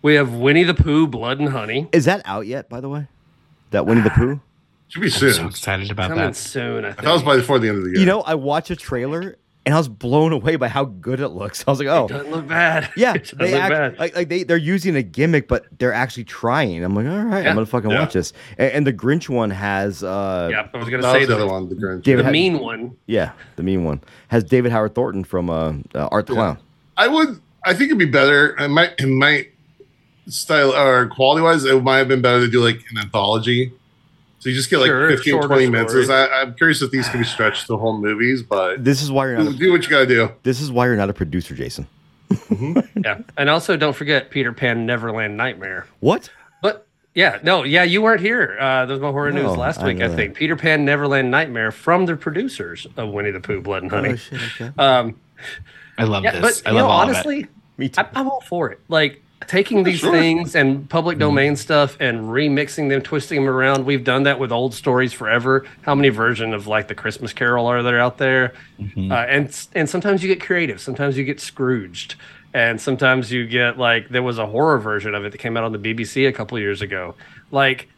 [0.00, 1.88] We have Winnie the Pooh Blood and Honey.
[1.92, 2.70] Is that out yet?
[2.70, 3.06] By the way,
[3.72, 4.40] that Winnie the Pooh.
[4.88, 5.46] Should be I'm so soon.
[5.46, 6.36] excited about Coming that.
[6.36, 7.98] soon, I I thought it was by before the end of the year.
[8.00, 11.30] You know, I watched a trailer and I was blown away by how good it
[11.30, 11.64] looks.
[11.66, 12.88] I was like, oh, it Doesn't look bad.
[12.96, 13.98] yeah, it they look act, bad.
[13.98, 16.84] like, like they they're using a gimmick, but they're actually trying.
[16.84, 17.50] I'm like, all right, Yeah.
[17.50, 17.98] I'm gonna fucking Yeah.
[17.98, 18.32] watch this.
[18.58, 21.34] And, and the Grinch one has uh, yeah, I was gonna That say was the
[21.34, 22.02] the, other one, the Grinch.
[22.04, 22.96] David the had- mean one.
[23.06, 26.38] yeah, the mean one has David Howard Thornton from uh, uh, Art the Yeah.
[26.54, 26.58] Clown.
[26.96, 27.40] I would.
[27.64, 28.54] I think it'd be better.
[28.60, 28.92] It might.
[29.00, 29.48] It might
[30.28, 33.72] style or quality wise, it might have been better to do like an anthology.
[34.46, 36.08] So you just get like Sure, 15, shorter 20 minutes.
[36.08, 39.26] I, I'm curious if these can be stretched to whole movies, but This is why
[39.26, 39.54] you're do, not.
[39.54, 40.30] A, do what you got to do.
[40.44, 41.88] this is why you're not a producer, Jason.
[43.04, 45.88] Yeah, and also don't forget Peter Pan Neverland Nightmare.
[45.98, 46.30] What?
[46.62, 48.56] But yeah, no, yeah, you weren't here.
[48.60, 50.16] Uh, there was my horror No, news last I week, know I that.
[50.16, 50.36] think.
[50.36, 54.10] Peter Pan Neverland Nightmare from the producers of Winnie the Pooh, Blood and Honey.
[54.10, 54.40] Oh shit!
[54.60, 54.70] Okay.
[54.78, 55.18] Um,
[55.98, 56.60] I love yeah, this.
[56.62, 57.12] but I you love know, all of it.
[57.16, 57.46] honestly,
[57.78, 58.00] Me too.
[58.00, 58.78] I, I'm all for it.
[58.88, 60.10] Like taking these sure.
[60.12, 60.86] things and Mm-hmm.
[60.86, 63.84] public domain stuff and remixing them, twisting them around.
[63.84, 65.66] We've done that with old stories forever.
[65.82, 68.54] How many version of like the Christmas Carol are there out there?
[68.80, 69.10] Mhm.
[69.12, 70.80] Uh, and and sometimes you get creative.
[70.80, 72.14] Sometimes you get Scrooged,
[72.54, 75.64] and sometimes you get like there was a horror version of it that came out
[75.64, 77.14] on the BBC a couple years ago.
[77.50, 77.88] Like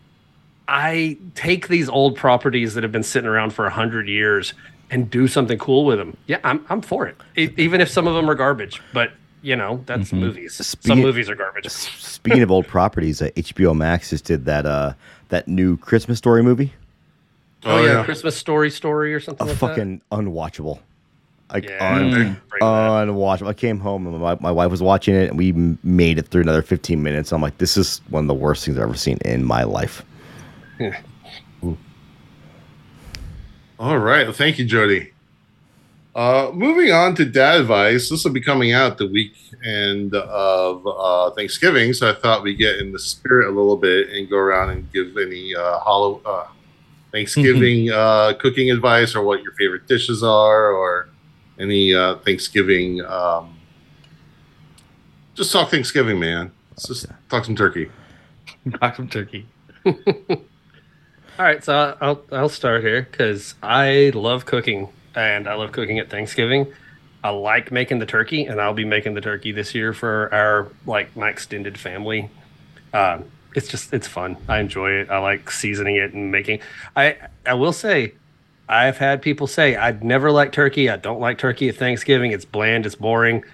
[0.67, 4.53] I take these old properties that have been sitting around for a hundred years
[4.91, 6.17] and do something cool with them.
[6.27, 7.17] Yeah, I'm I'm for it.
[7.37, 9.13] E- even if some of them are garbage, but
[9.43, 10.19] you know that's Mhm.
[10.19, 10.77] movies.
[10.81, 11.69] Some movies are garbage.
[11.69, 14.95] Speaking of old properties, uh, HBO Max just did that uh,
[15.29, 16.73] that new Christmas story movie.
[17.65, 19.47] Oh, yeah, Christmas Story story or A something.
[19.49, 20.79] like fucking unwatchable.
[21.53, 21.65] Like.
[21.69, 23.09] Yeah, un- bring- bring that.
[23.09, 23.49] unwatchable.
[23.49, 25.51] I came home and my, my wife was watching it, and we
[25.83, 27.33] made it through another 15 minutes.
[27.33, 30.05] I'm like, this is one of the worst things I've ever seen in my life.
[33.81, 34.27] All right.
[34.27, 35.13] Well, thank you, Jody.
[36.19, 38.09] Uh, moving on to dad advice.
[38.09, 42.81] This will be coming out the weekend of uh, Thanksgiving, so I thought we'd get
[42.81, 46.49] in the spirit a little bit and go around and give any uh, hollow uh,
[47.13, 51.09] Thanksgiving uh, cooking advice or what your favorite dishes are or
[51.61, 53.01] any uh, Thanksgiving.
[53.05, 53.57] Um,
[55.37, 56.51] just talk Thanksgiving, man.
[56.73, 57.93] Let's just talk some turkey.
[58.81, 59.47] Talk some turkey.
[59.87, 59.95] All
[61.39, 64.89] right, so I'll I'll start here because I love cooking
[65.19, 66.73] and I love cooking at Thanksgiving.
[67.25, 70.69] I like making the turkey, and I'll be making the turkey this year for our
[70.87, 72.31] like my extended family.
[72.95, 73.25] Um,
[73.55, 74.37] it's just it's fun.
[74.49, 75.11] I enjoy it.
[75.11, 76.61] I like seasoning it and making.
[76.95, 78.15] I I will say,
[78.69, 80.89] I've had people say I'd never like turkey.
[80.89, 82.31] I don't like turkey at Thanksgiving.
[82.31, 82.87] It's bland.
[82.87, 83.45] It's boring.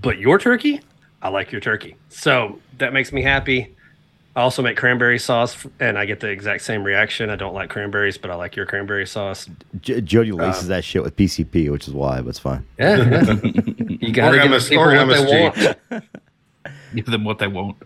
[0.00, 0.80] But your turkey,
[1.20, 1.96] I like your turkey.
[2.10, 3.74] So that makes me happy.
[4.38, 7.28] I also make cranberry sauce, and I get the exact same reaction.
[7.28, 9.50] I don't like cranberries, but I like your cranberry sauce.
[9.80, 12.64] J- Jody laces that shit with PCP, which is why, but it's fine.
[12.78, 13.34] Yeah, yeah.
[14.00, 15.90] you gotta Or give MS people or what they MSG.
[15.90, 16.04] want.
[16.94, 17.76] Give them what they won't.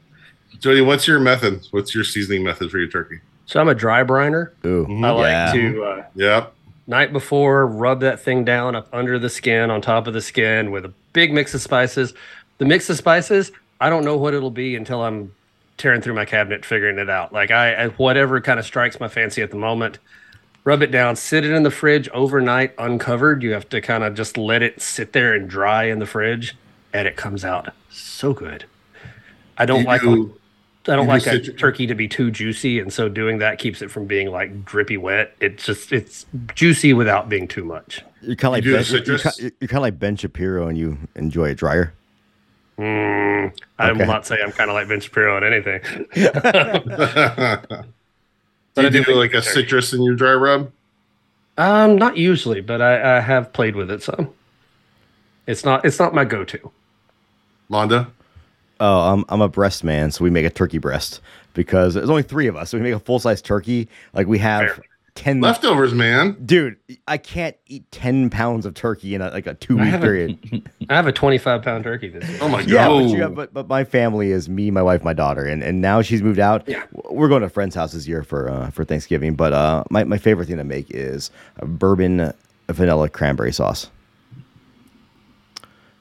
[0.60, 1.66] Jody, what's your method?
[1.70, 3.20] What's your seasoning method for your turkey?
[3.46, 4.50] So I'm a dry briner.
[4.66, 4.84] Ooh.
[5.02, 5.52] I like Yeah.
[5.54, 6.52] to uh, Yep.
[6.86, 10.70] night before rub that thing down up under the skin, on top of the skin,
[10.70, 12.12] with a big mix of spices.
[12.58, 13.50] The mix of spices,
[13.80, 15.32] I don't know what it'll be until I'm
[15.78, 17.32] tearing through my cabinet figuring it out.
[17.32, 19.98] Like I, I whatever kind of strikes my fancy at the moment.
[20.64, 23.42] Rub it down, sit it in the fridge overnight uncovered.
[23.42, 26.56] You have to kind of just let it sit there and dry in the fridge,
[26.92, 28.64] and it comes out so good.
[29.58, 30.38] I don't You like do-
[30.88, 33.82] I don't like a citru- turkey to be too juicy, and so doing that keeps
[33.82, 35.34] it from being like drippy wet.
[35.40, 38.02] It's just it's juicy without being too much.
[38.20, 39.36] You're kind of like do ben, the you're, citrus?
[39.36, 41.92] ki- you're kind of like Ben Shapiro, and you enjoy it drier.
[42.78, 43.98] Mm, I Okay.
[43.98, 45.80] will not say I'm kind of like Ben Shapiro on anything.
[48.74, 49.48] Do you do do like a turkey.
[49.48, 50.72] citrus in your dry rub?
[51.58, 54.30] Um, not usually, but I, I have played with it some.
[55.46, 56.70] It's not it's not my go-to.
[57.70, 58.08] Londa?
[58.80, 61.20] Oh, I'm I'm a breast man, so we make a turkey breast
[61.52, 62.70] because there's only three of us.
[62.70, 63.88] So we make a full size turkey.
[64.14, 64.82] Like we have Fair.
[65.14, 65.40] Ten.
[65.40, 66.36] Leftovers, man.
[66.44, 66.76] Dude,
[67.06, 70.68] I can't eat ten pounds of turkey in a, like a two week period.
[70.88, 72.38] I have a 25 pound turkey this year.
[72.40, 73.02] Oh my Yeah, god.
[73.02, 75.80] but, you have, but but my family is me, my wife, my daughter, and, and
[75.80, 76.68] now she's moved out.
[76.68, 76.84] Yeah.
[77.10, 79.34] we're going to a friend's house this year for uh, for Thanksgiving.
[79.34, 82.32] But uh, my my favorite thing to make is a bourbon
[82.68, 83.90] vanilla cranberry sauce.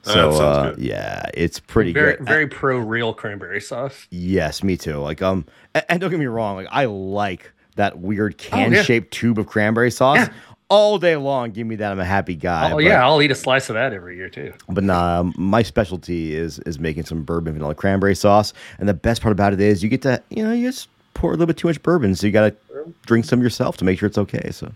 [0.04, 0.78] So sounds uh, good.
[0.80, 2.26] yeah, it's pretty Very good.
[2.26, 4.08] very pro real cranberry sauce.
[4.10, 4.96] Yes, me too.
[4.96, 8.82] Like um, and, and don't get me wrong, like I like that weird can yeah.
[8.82, 10.32] shaped tube of cranberry sauce Yeah.
[10.68, 11.50] all day long.
[11.50, 11.92] Give me that.
[11.92, 12.70] I'm a happy guy.
[12.70, 14.52] Oh but, yeah, I'll eat a slice of that every year too.
[14.68, 18.52] but nah, my specialty is is making some bourbon vanilla cranberry sauce.
[18.78, 21.30] And the best part about it is you get to you know you just pour
[21.30, 23.98] a little bit too much bourbon, so you got to drink some yourself to make
[23.98, 24.50] sure it's okay.
[24.50, 24.72] So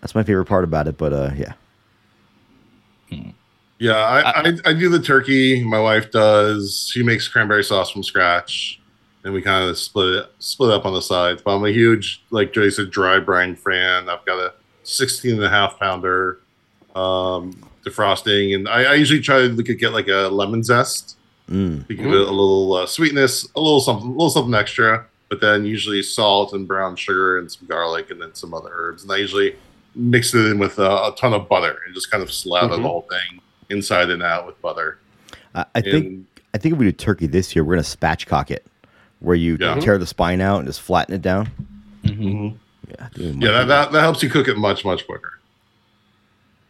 [0.00, 0.96] that's my favorite part about it.
[0.96, 1.52] But uh, yeah,
[3.78, 5.62] Yeah, I, I, I do the turkey.
[5.64, 6.88] My wife does.
[6.92, 8.77] She makes cranberry sauce from scratch,
[9.24, 11.42] and we kind of split it split up on the sides.
[11.42, 14.08] But I'm a huge, like said, dry brine fan.
[14.08, 14.52] I've got a
[14.84, 16.40] 16 and a half pounder
[16.94, 17.52] um,
[17.84, 21.16] defrosting, and I, I usually try to get like a lemon zest
[21.50, 21.86] Mm.
[21.88, 25.06] to give it a little uh, sweetness, a little something, a little something extra.
[25.30, 29.02] But then usually salt and brown sugar and some garlic and then some other herbs,
[29.02, 29.56] and I usually
[29.94, 32.82] mix it in with a, a ton of butter and just kind of slather Mhm.
[32.82, 33.40] the whole thing
[33.70, 34.98] inside and out with butter.
[35.54, 38.66] I, I think I think if we do turkey this year, we're gonna spatchcock it,
[39.20, 39.76] where you Yeah.
[39.80, 41.50] tear the spine out and just flatten it down.
[42.04, 42.56] Mhm.
[42.88, 45.32] Yeah, dude, yeah, that, that that helps you cook it much much quicker.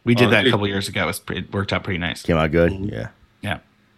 [0.03, 1.03] We did Uh, that a it- couple years ago.
[1.03, 2.23] It, was it worked out pretty nice.
[2.23, 2.71] came out good.
[2.71, 2.91] Mhm.
[2.91, 3.07] Yeah.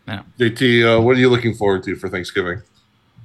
[0.07, 0.23] Yeah.
[0.37, 2.61] JT, uh, what are you looking forward to for Thanksgiving?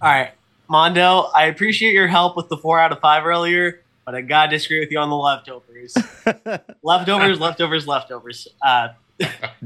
[0.01, 0.31] All right,
[0.69, 4.51] Mondo, I appreciate your help with the four out of five earlier, but I gotta
[4.51, 5.97] disagree with you on the leftovers.
[6.83, 8.47] leftovers, leftovers, leftovers.
[8.65, 8.89] Uh,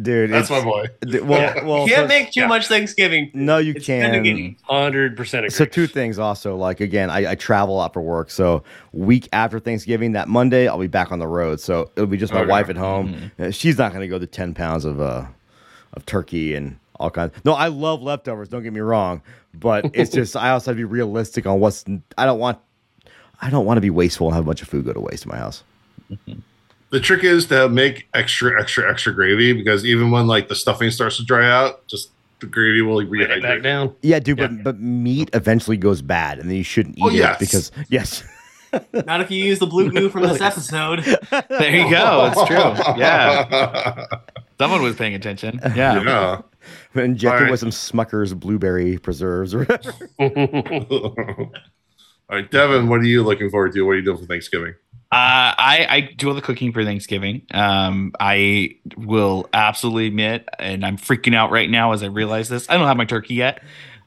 [0.00, 0.86] Dude, That's it's- my boy.
[1.02, 2.46] d- Well, well, can't so- make too yeah.
[2.46, 3.30] much Thanksgiving.
[3.34, 4.56] No, you It's gonna can.
[4.62, 5.52] Hundred percent.
[5.52, 6.56] So two things also.
[6.56, 8.30] Like again, I, I travel a lot for work.
[8.30, 8.62] So
[8.92, 11.60] week after Thanksgiving, that Monday, I'll be back on the road.
[11.60, 12.50] So it'll be just my Okay.
[12.50, 13.32] wife at home.
[13.38, 15.24] Uh, She's not going to go to ten pounds of uh
[15.94, 17.32] of turkey and all kinds.
[17.44, 18.48] No, I love leftovers.
[18.48, 19.20] Don't get me wrong,
[19.54, 21.84] but it's just I also have to be realistic on what's.
[22.16, 22.58] I don't want.
[23.42, 25.24] I don't want to be wasteful and have a bunch of food go to waste
[25.24, 25.64] in my house.
[26.90, 30.90] The trick is to make extra, extra, extra gravy because even when like the stuffing
[30.90, 32.10] starts to dry out, just
[32.40, 33.62] the gravy will Bring it back rehydrate.
[33.62, 33.94] down.
[34.02, 34.46] Yeah, dude, Yeah.
[34.48, 38.24] but but meat eventually goes bad, and then you shouldn't eat Oh, it because yes.
[38.92, 41.00] Not if you use the blue goo from this episode.
[41.30, 42.32] There you go.
[42.32, 42.96] It's true.
[42.98, 44.06] Yeah.
[44.58, 45.58] Someone was paying attention.
[45.74, 46.02] Yeah.
[46.94, 47.02] yeah.
[47.02, 49.92] Inject it with some Smucker's blueberry preserves or whatever.
[52.28, 53.82] All right, Devin, what are you looking forward to?
[53.82, 54.74] What are you doing for Thanksgiving?
[55.12, 57.42] Uh, I, I do all the cooking for Thanksgiving.
[57.50, 62.70] Um, I will absolutely admit, and I'm freaking out right now as I realize this.
[62.70, 63.60] I don't have my turkey yet.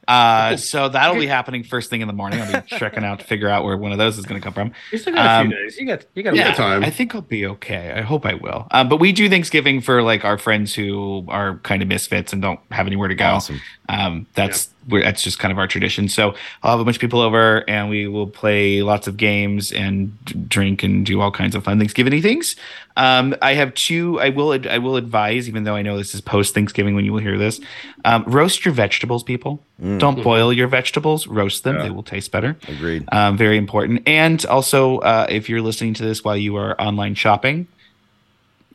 [0.08, 2.40] Uh, so that'll be happening first thing in the morning.
[2.40, 4.52] I'll be checking out to figure out where one of those is going to come
[4.52, 4.72] from.
[4.92, 5.78] You still got a Um, few days.
[5.78, 6.52] You got you got Yeah.
[6.52, 6.84] time.
[6.84, 7.92] I think I'll be okay.
[7.96, 8.66] I hope I will.
[8.70, 12.42] Um, but we do Thanksgiving for like our friends who are kind of misfits and
[12.42, 13.24] don't have anywhere to go.
[13.24, 13.60] Awesome.
[13.88, 16.08] Um, that's that's just kind of our tradition.
[16.08, 19.72] So I'll have a bunch of people over, and we will play lots of games
[19.72, 20.16] and
[20.48, 22.56] drink and do all kinds of fun Thanksgiving things.
[22.96, 24.20] Um, I have two.
[24.20, 27.04] I will ad- I will advise, even though I know this is post Thanksgiving when
[27.04, 27.60] you will hear this.
[28.04, 29.60] Um, roast your vegetables, people.
[29.82, 31.26] Mm, Don't boil your vegetables.
[31.26, 31.82] Roast them; Yeah.
[31.84, 32.56] they will taste better.
[32.68, 33.04] agreed.
[33.10, 34.02] Um, very important.
[34.06, 37.66] And also, uh, if you're listening to this while you are online shopping,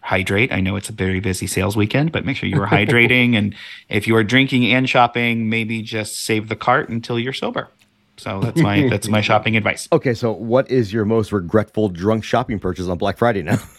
[0.02, 0.52] hydrate.
[0.52, 3.36] I know it's a very busy sales weekend, but make sure you are hydrating.
[3.36, 3.56] And
[3.90, 7.70] if you are drinking and shopping, maybe just save the cart until you're sober.
[8.18, 9.88] So that's my that's my shopping advice.
[9.94, 13.58] Okay, so what is your most regretful drunk shopping purchase on Black Friday now?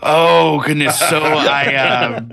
[0.00, 0.98] Oh goodness!
[0.98, 2.30] So I um,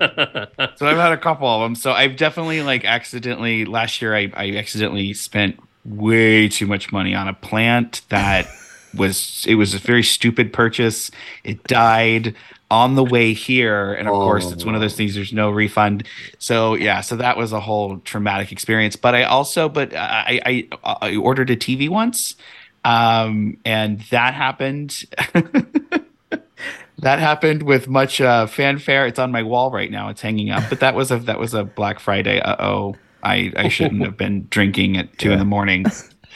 [0.75, 1.75] so I've had a couple of them.
[1.75, 7.13] So I've definitely like accidentally last year I I accidentally spent way too much money
[7.13, 8.47] on a plant that
[8.95, 11.11] was it was a very stupid purchase.
[11.43, 12.35] It died
[12.73, 15.13] on the way here, and of course it's one of those things.
[15.13, 16.07] There's no refund.
[16.39, 18.95] So yeah, so that was a whole traumatic experience.
[18.95, 22.35] But I also but I I, I ordered a TV once,
[22.83, 25.05] um, and that happened.
[26.97, 29.05] that happened with much uh, fanfare.
[29.05, 30.09] It's on my wall right now.
[30.09, 30.63] It's hanging up.
[30.67, 32.39] But that was a that was a Black Friday.
[32.39, 35.85] Uh oh, I I shouldn't have been drinking at two in the morning.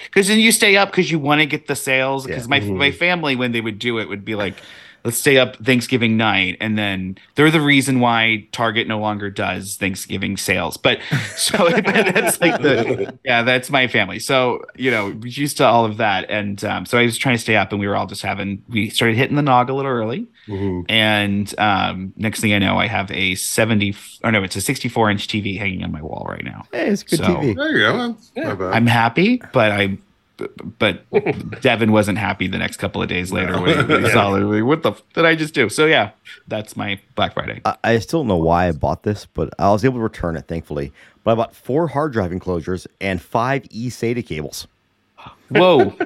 [0.05, 2.27] Because then you stay up because you want to get the sales.
[2.27, 4.53] Because my my family when they would do it would be like,
[5.07, 9.77] let's stay up Thanksgiving night, and then they're the reason why Target no longer does
[9.77, 10.75] Thanksgiving sales.
[10.77, 10.99] But
[11.37, 14.19] so that's like the yeah, that's my family.
[14.19, 17.35] So you know, we're used to all of that, and um, so I was trying
[17.35, 18.61] to stay up, and we were all just having.
[18.69, 20.85] We started hitting the nog a little early, Mhm.
[20.89, 25.09] and um, next thing I know, I have a seventy or no, it's a sixty-four
[25.09, 26.65] inch TV hanging on my wall right now.
[26.73, 27.55] hey, it's good So- TV.
[27.55, 27.97] There you go.
[28.09, 28.73] That's not bad.
[28.73, 29.97] I'm happy, but I.
[30.79, 31.03] But
[31.61, 34.41] Devin wasn't happy the next couple of days later when when he saw it.
[34.41, 35.67] Like, What the f- did I just do?
[35.69, 36.11] So yeah,
[36.47, 37.61] that's my Black Friday.
[37.65, 40.35] I, I still don't know why I bought this, but I was able to return
[40.37, 40.91] it, thankfully.
[41.23, 44.67] But I bought four hard drive enclosures and five eSATA cables.
[45.49, 45.93] Whoa!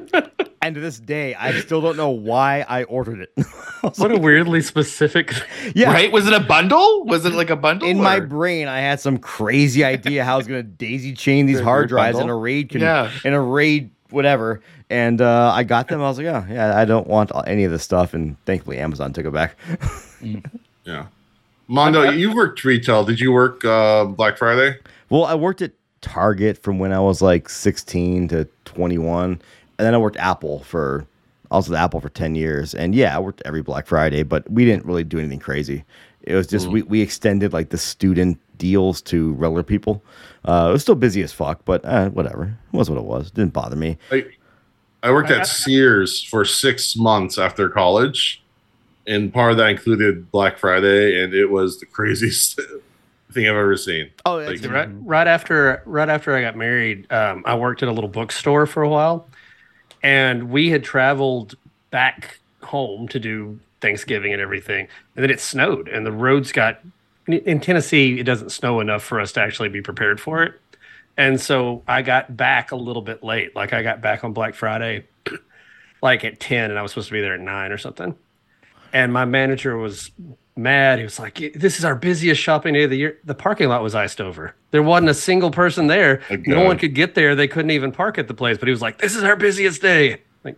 [0.64, 3.32] And to this day, I still don't know why I ordered it.
[3.36, 5.34] I was What a weirdly specific.
[5.74, 6.12] yeah, Right?
[6.12, 7.04] Was it a bundle?
[7.06, 7.88] Was it like a bundle?
[7.90, 11.48] in my brain, I had some crazy idea how I was going to daisy chain
[11.48, 12.36] these hard drives in a.
[12.36, 13.10] RAID, con- Yeah.
[13.26, 14.62] in a RAID, whatever.
[14.90, 16.02] And uh, I got them.
[16.02, 18.14] I was like, oh, yeah, I don't want any of this stuff.
[18.14, 19.58] And thankfully, Amazon took it back.
[20.84, 21.06] yeah.
[21.68, 23.06] Mondo, you worked retail.
[23.06, 24.78] Did you work uh, Black Friday?
[25.10, 25.72] Well, I worked at
[26.02, 29.32] Target from when I was like 16 to 21.
[29.32, 29.42] And
[29.78, 31.06] then I worked Apple for,
[31.50, 32.76] I was with Apple for 10 years.
[32.76, 35.86] And yeah, I worked every Black Friday, but we didn't really do anything crazy.
[36.24, 40.04] It was just, we, we extended like the student deals to regular people.
[40.46, 42.58] Uh, it was still busy as fuck, but uh, whatever.
[42.72, 43.32] It was what it was.
[43.32, 43.98] didn't bother me.
[44.12, 44.26] I,
[45.02, 48.44] I worked at Sears for six months after college.
[49.08, 52.60] and part of that included Black Friday, and it was the craziest
[53.32, 54.12] thing I've ever seen.
[54.26, 57.92] Oh, Like, right, right after right after I got married, um, I worked at a
[57.92, 59.28] little bookstore for a while,
[60.04, 61.56] and we had traveled
[61.90, 66.80] back home to do Thanksgiving and everything, and then it snowed, and the roads got
[67.28, 68.20] in Tennessee.
[68.20, 70.60] It doesn't snow enough for us to actually be prepared for it,
[71.18, 73.56] and so I got back a little bit late.
[73.56, 75.06] Like I got back on Black Friday,
[76.02, 78.16] like at ten, and I was supposed to be there at nine or something.
[78.94, 80.12] And my manager was
[80.56, 81.00] mad.
[81.00, 83.84] He was like, "This is our busiest shopping day of the year." The parking lot
[83.84, 84.56] was iced over.
[84.72, 86.22] There wasn't a single person there.
[86.30, 87.36] Oh, no one could get there.
[87.36, 88.58] They couldn't even park at the place.
[88.58, 90.58] But he was like, "This is our busiest day." Like,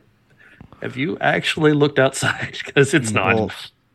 [0.81, 2.57] have you actually looked outside?
[2.65, 3.35] Because it's not.
[3.35, 3.51] Well,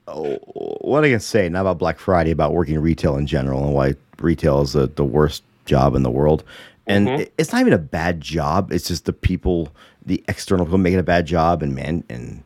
[0.08, 0.36] oh,
[0.80, 3.94] what I can say, not about Black Friday, about working retail in general and why
[4.20, 6.44] retail is the, the worst job in the world.
[6.86, 7.18] And Mhm.
[7.20, 8.72] it- it's not even a bad job.
[8.72, 9.68] It's just the people,
[10.04, 12.42] the external people make it a bad job and man and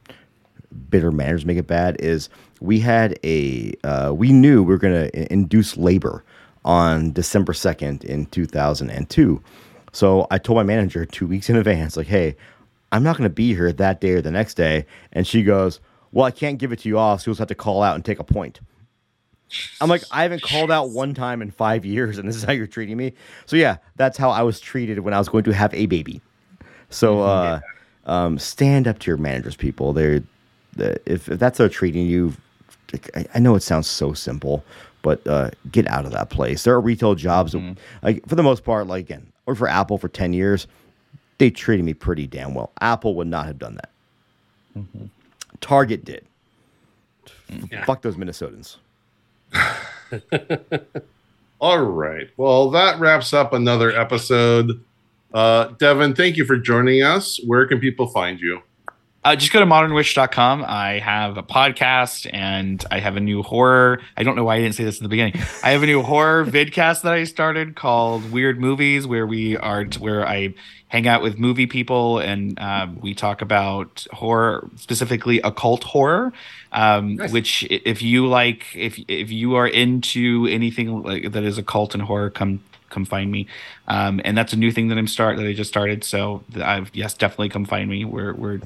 [0.90, 2.28] bitter manners make it bad is
[2.60, 6.24] we had a uh, we knew we were going to induce labor
[6.64, 9.40] on December 2nd in 2002.
[9.92, 12.36] So I told my manager 2 weeks in advance like, "Hey,
[12.90, 15.80] I'm not going to be here that day or the next day." And she goes,
[16.12, 17.94] "Well, I can't give it to you off, so you'll just have to call out
[17.94, 18.60] and take a point."
[19.80, 22.52] I'm like, I haven't called out one time in five years, and this is how
[22.52, 23.12] you're treating me.
[23.46, 26.22] So yeah, that's how I was treated when I was going to have a baby.
[26.88, 27.60] So uh,
[28.06, 29.92] um, stand up to your managers, people.
[29.92, 30.22] They're
[30.74, 32.34] the, if, if that's how they're treating you,
[33.14, 34.64] I, I know it sounds so simple,
[35.02, 36.64] but uh, get out of that place.
[36.64, 39.98] There are retail jobs, that, like for the most part, like again, or for Apple
[39.98, 40.66] for ten years,
[41.36, 42.72] they treated me pretty damn well.
[42.80, 43.90] Apple would not have done that.
[45.60, 46.24] Target did.
[47.70, 47.84] Yeah.
[47.84, 48.76] Fuck those Minnesotans.
[51.60, 52.28] All right.
[52.36, 54.82] Well, that wraps up another episode.
[55.32, 57.38] Uh, Devin, thank you for joining us.
[57.46, 58.62] Where can people find you?
[59.24, 60.64] Uh, just go to modernwitch.com.
[60.66, 64.00] I have a podcast and I have a new horror.
[64.16, 65.34] I don't know why I didn't say this in the beginning.
[65.62, 69.84] I have a new horror vidcast that I started called Weird Movies, where we are
[70.00, 70.54] where I
[70.88, 76.32] hang out with movie people and uh, we talk about horror, specifically occult horror.
[76.72, 77.30] Um, Nice.
[77.32, 82.02] Which, if you like, if if you are into anything like that is occult and
[82.02, 83.46] horror, come come find me.
[83.86, 86.02] Um, and that's a new thing that I'm start that I just started.
[86.02, 88.04] So I've yes, definitely come find me.
[88.04, 88.60] We're we're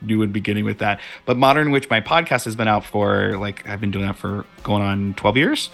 [0.00, 1.00] new and beginning with that.
[1.24, 4.44] But Modern Witch, my podcast has been out for like I've been doing that for
[4.62, 5.70] going on 12 years.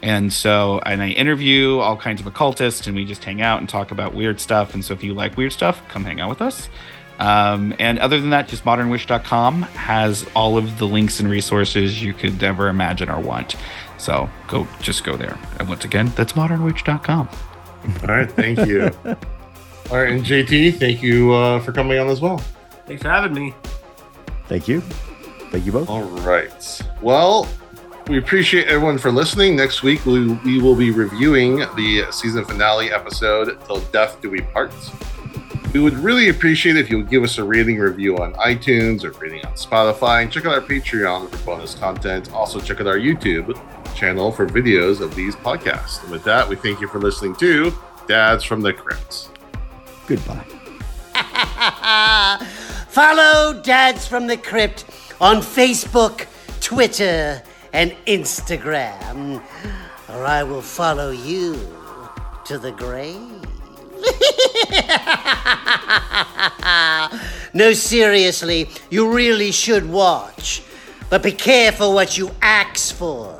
[0.00, 3.68] And so, and I interview all kinds of occultists, and we just hang out and
[3.68, 4.72] talk about weird stuff.
[4.72, 6.68] And so, if you like weird stuff, come hang out with us.
[7.18, 12.14] Um, and other than that, just modernwitch.com has all of the links and resources you
[12.14, 13.56] could ever imagine or want.
[13.98, 15.36] So go, just go there.
[15.58, 17.28] And once again, that's modernwitch.com.
[18.02, 18.30] All right.
[18.30, 18.90] Thank you.
[19.04, 20.12] All right.
[20.12, 22.40] And JT, thank you uh, for coming on as well.
[22.88, 23.54] Thanks for having me.
[24.46, 24.80] Thank you.
[25.50, 25.88] Thank you both.
[25.88, 26.82] All right.
[27.02, 27.46] Well,
[28.08, 29.56] we appreciate everyone for listening.
[29.56, 34.40] Next week, we, we will be reviewing the season finale episode, Till Death Do We
[34.40, 34.72] Part.
[35.74, 39.10] We would really appreciate if you would give us a rating review on iTunes or
[39.20, 40.22] rating on Spotify.
[40.22, 42.32] And check out our Patreon for bonus content.
[42.32, 43.60] Also, check out our YouTube
[43.94, 46.02] channel for videos of these podcasts.
[46.02, 47.74] And with that, we thank you for listening to
[48.06, 49.28] Dads from the Crypt.
[50.06, 50.46] Goodbye.
[52.88, 54.84] Follow Dads from the Crypt
[55.20, 56.26] on Facebook,
[56.60, 57.42] Twitter,
[57.74, 59.42] and Instagram,
[60.08, 61.54] or I will follow you
[62.46, 63.44] to the grave.
[67.54, 70.62] no, seriously, you really should watch.
[71.10, 73.38] But be careful what you axe for.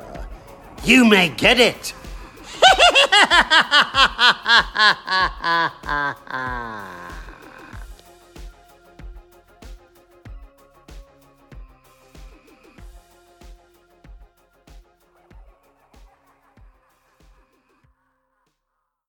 [0.83, 1.93] You may get it.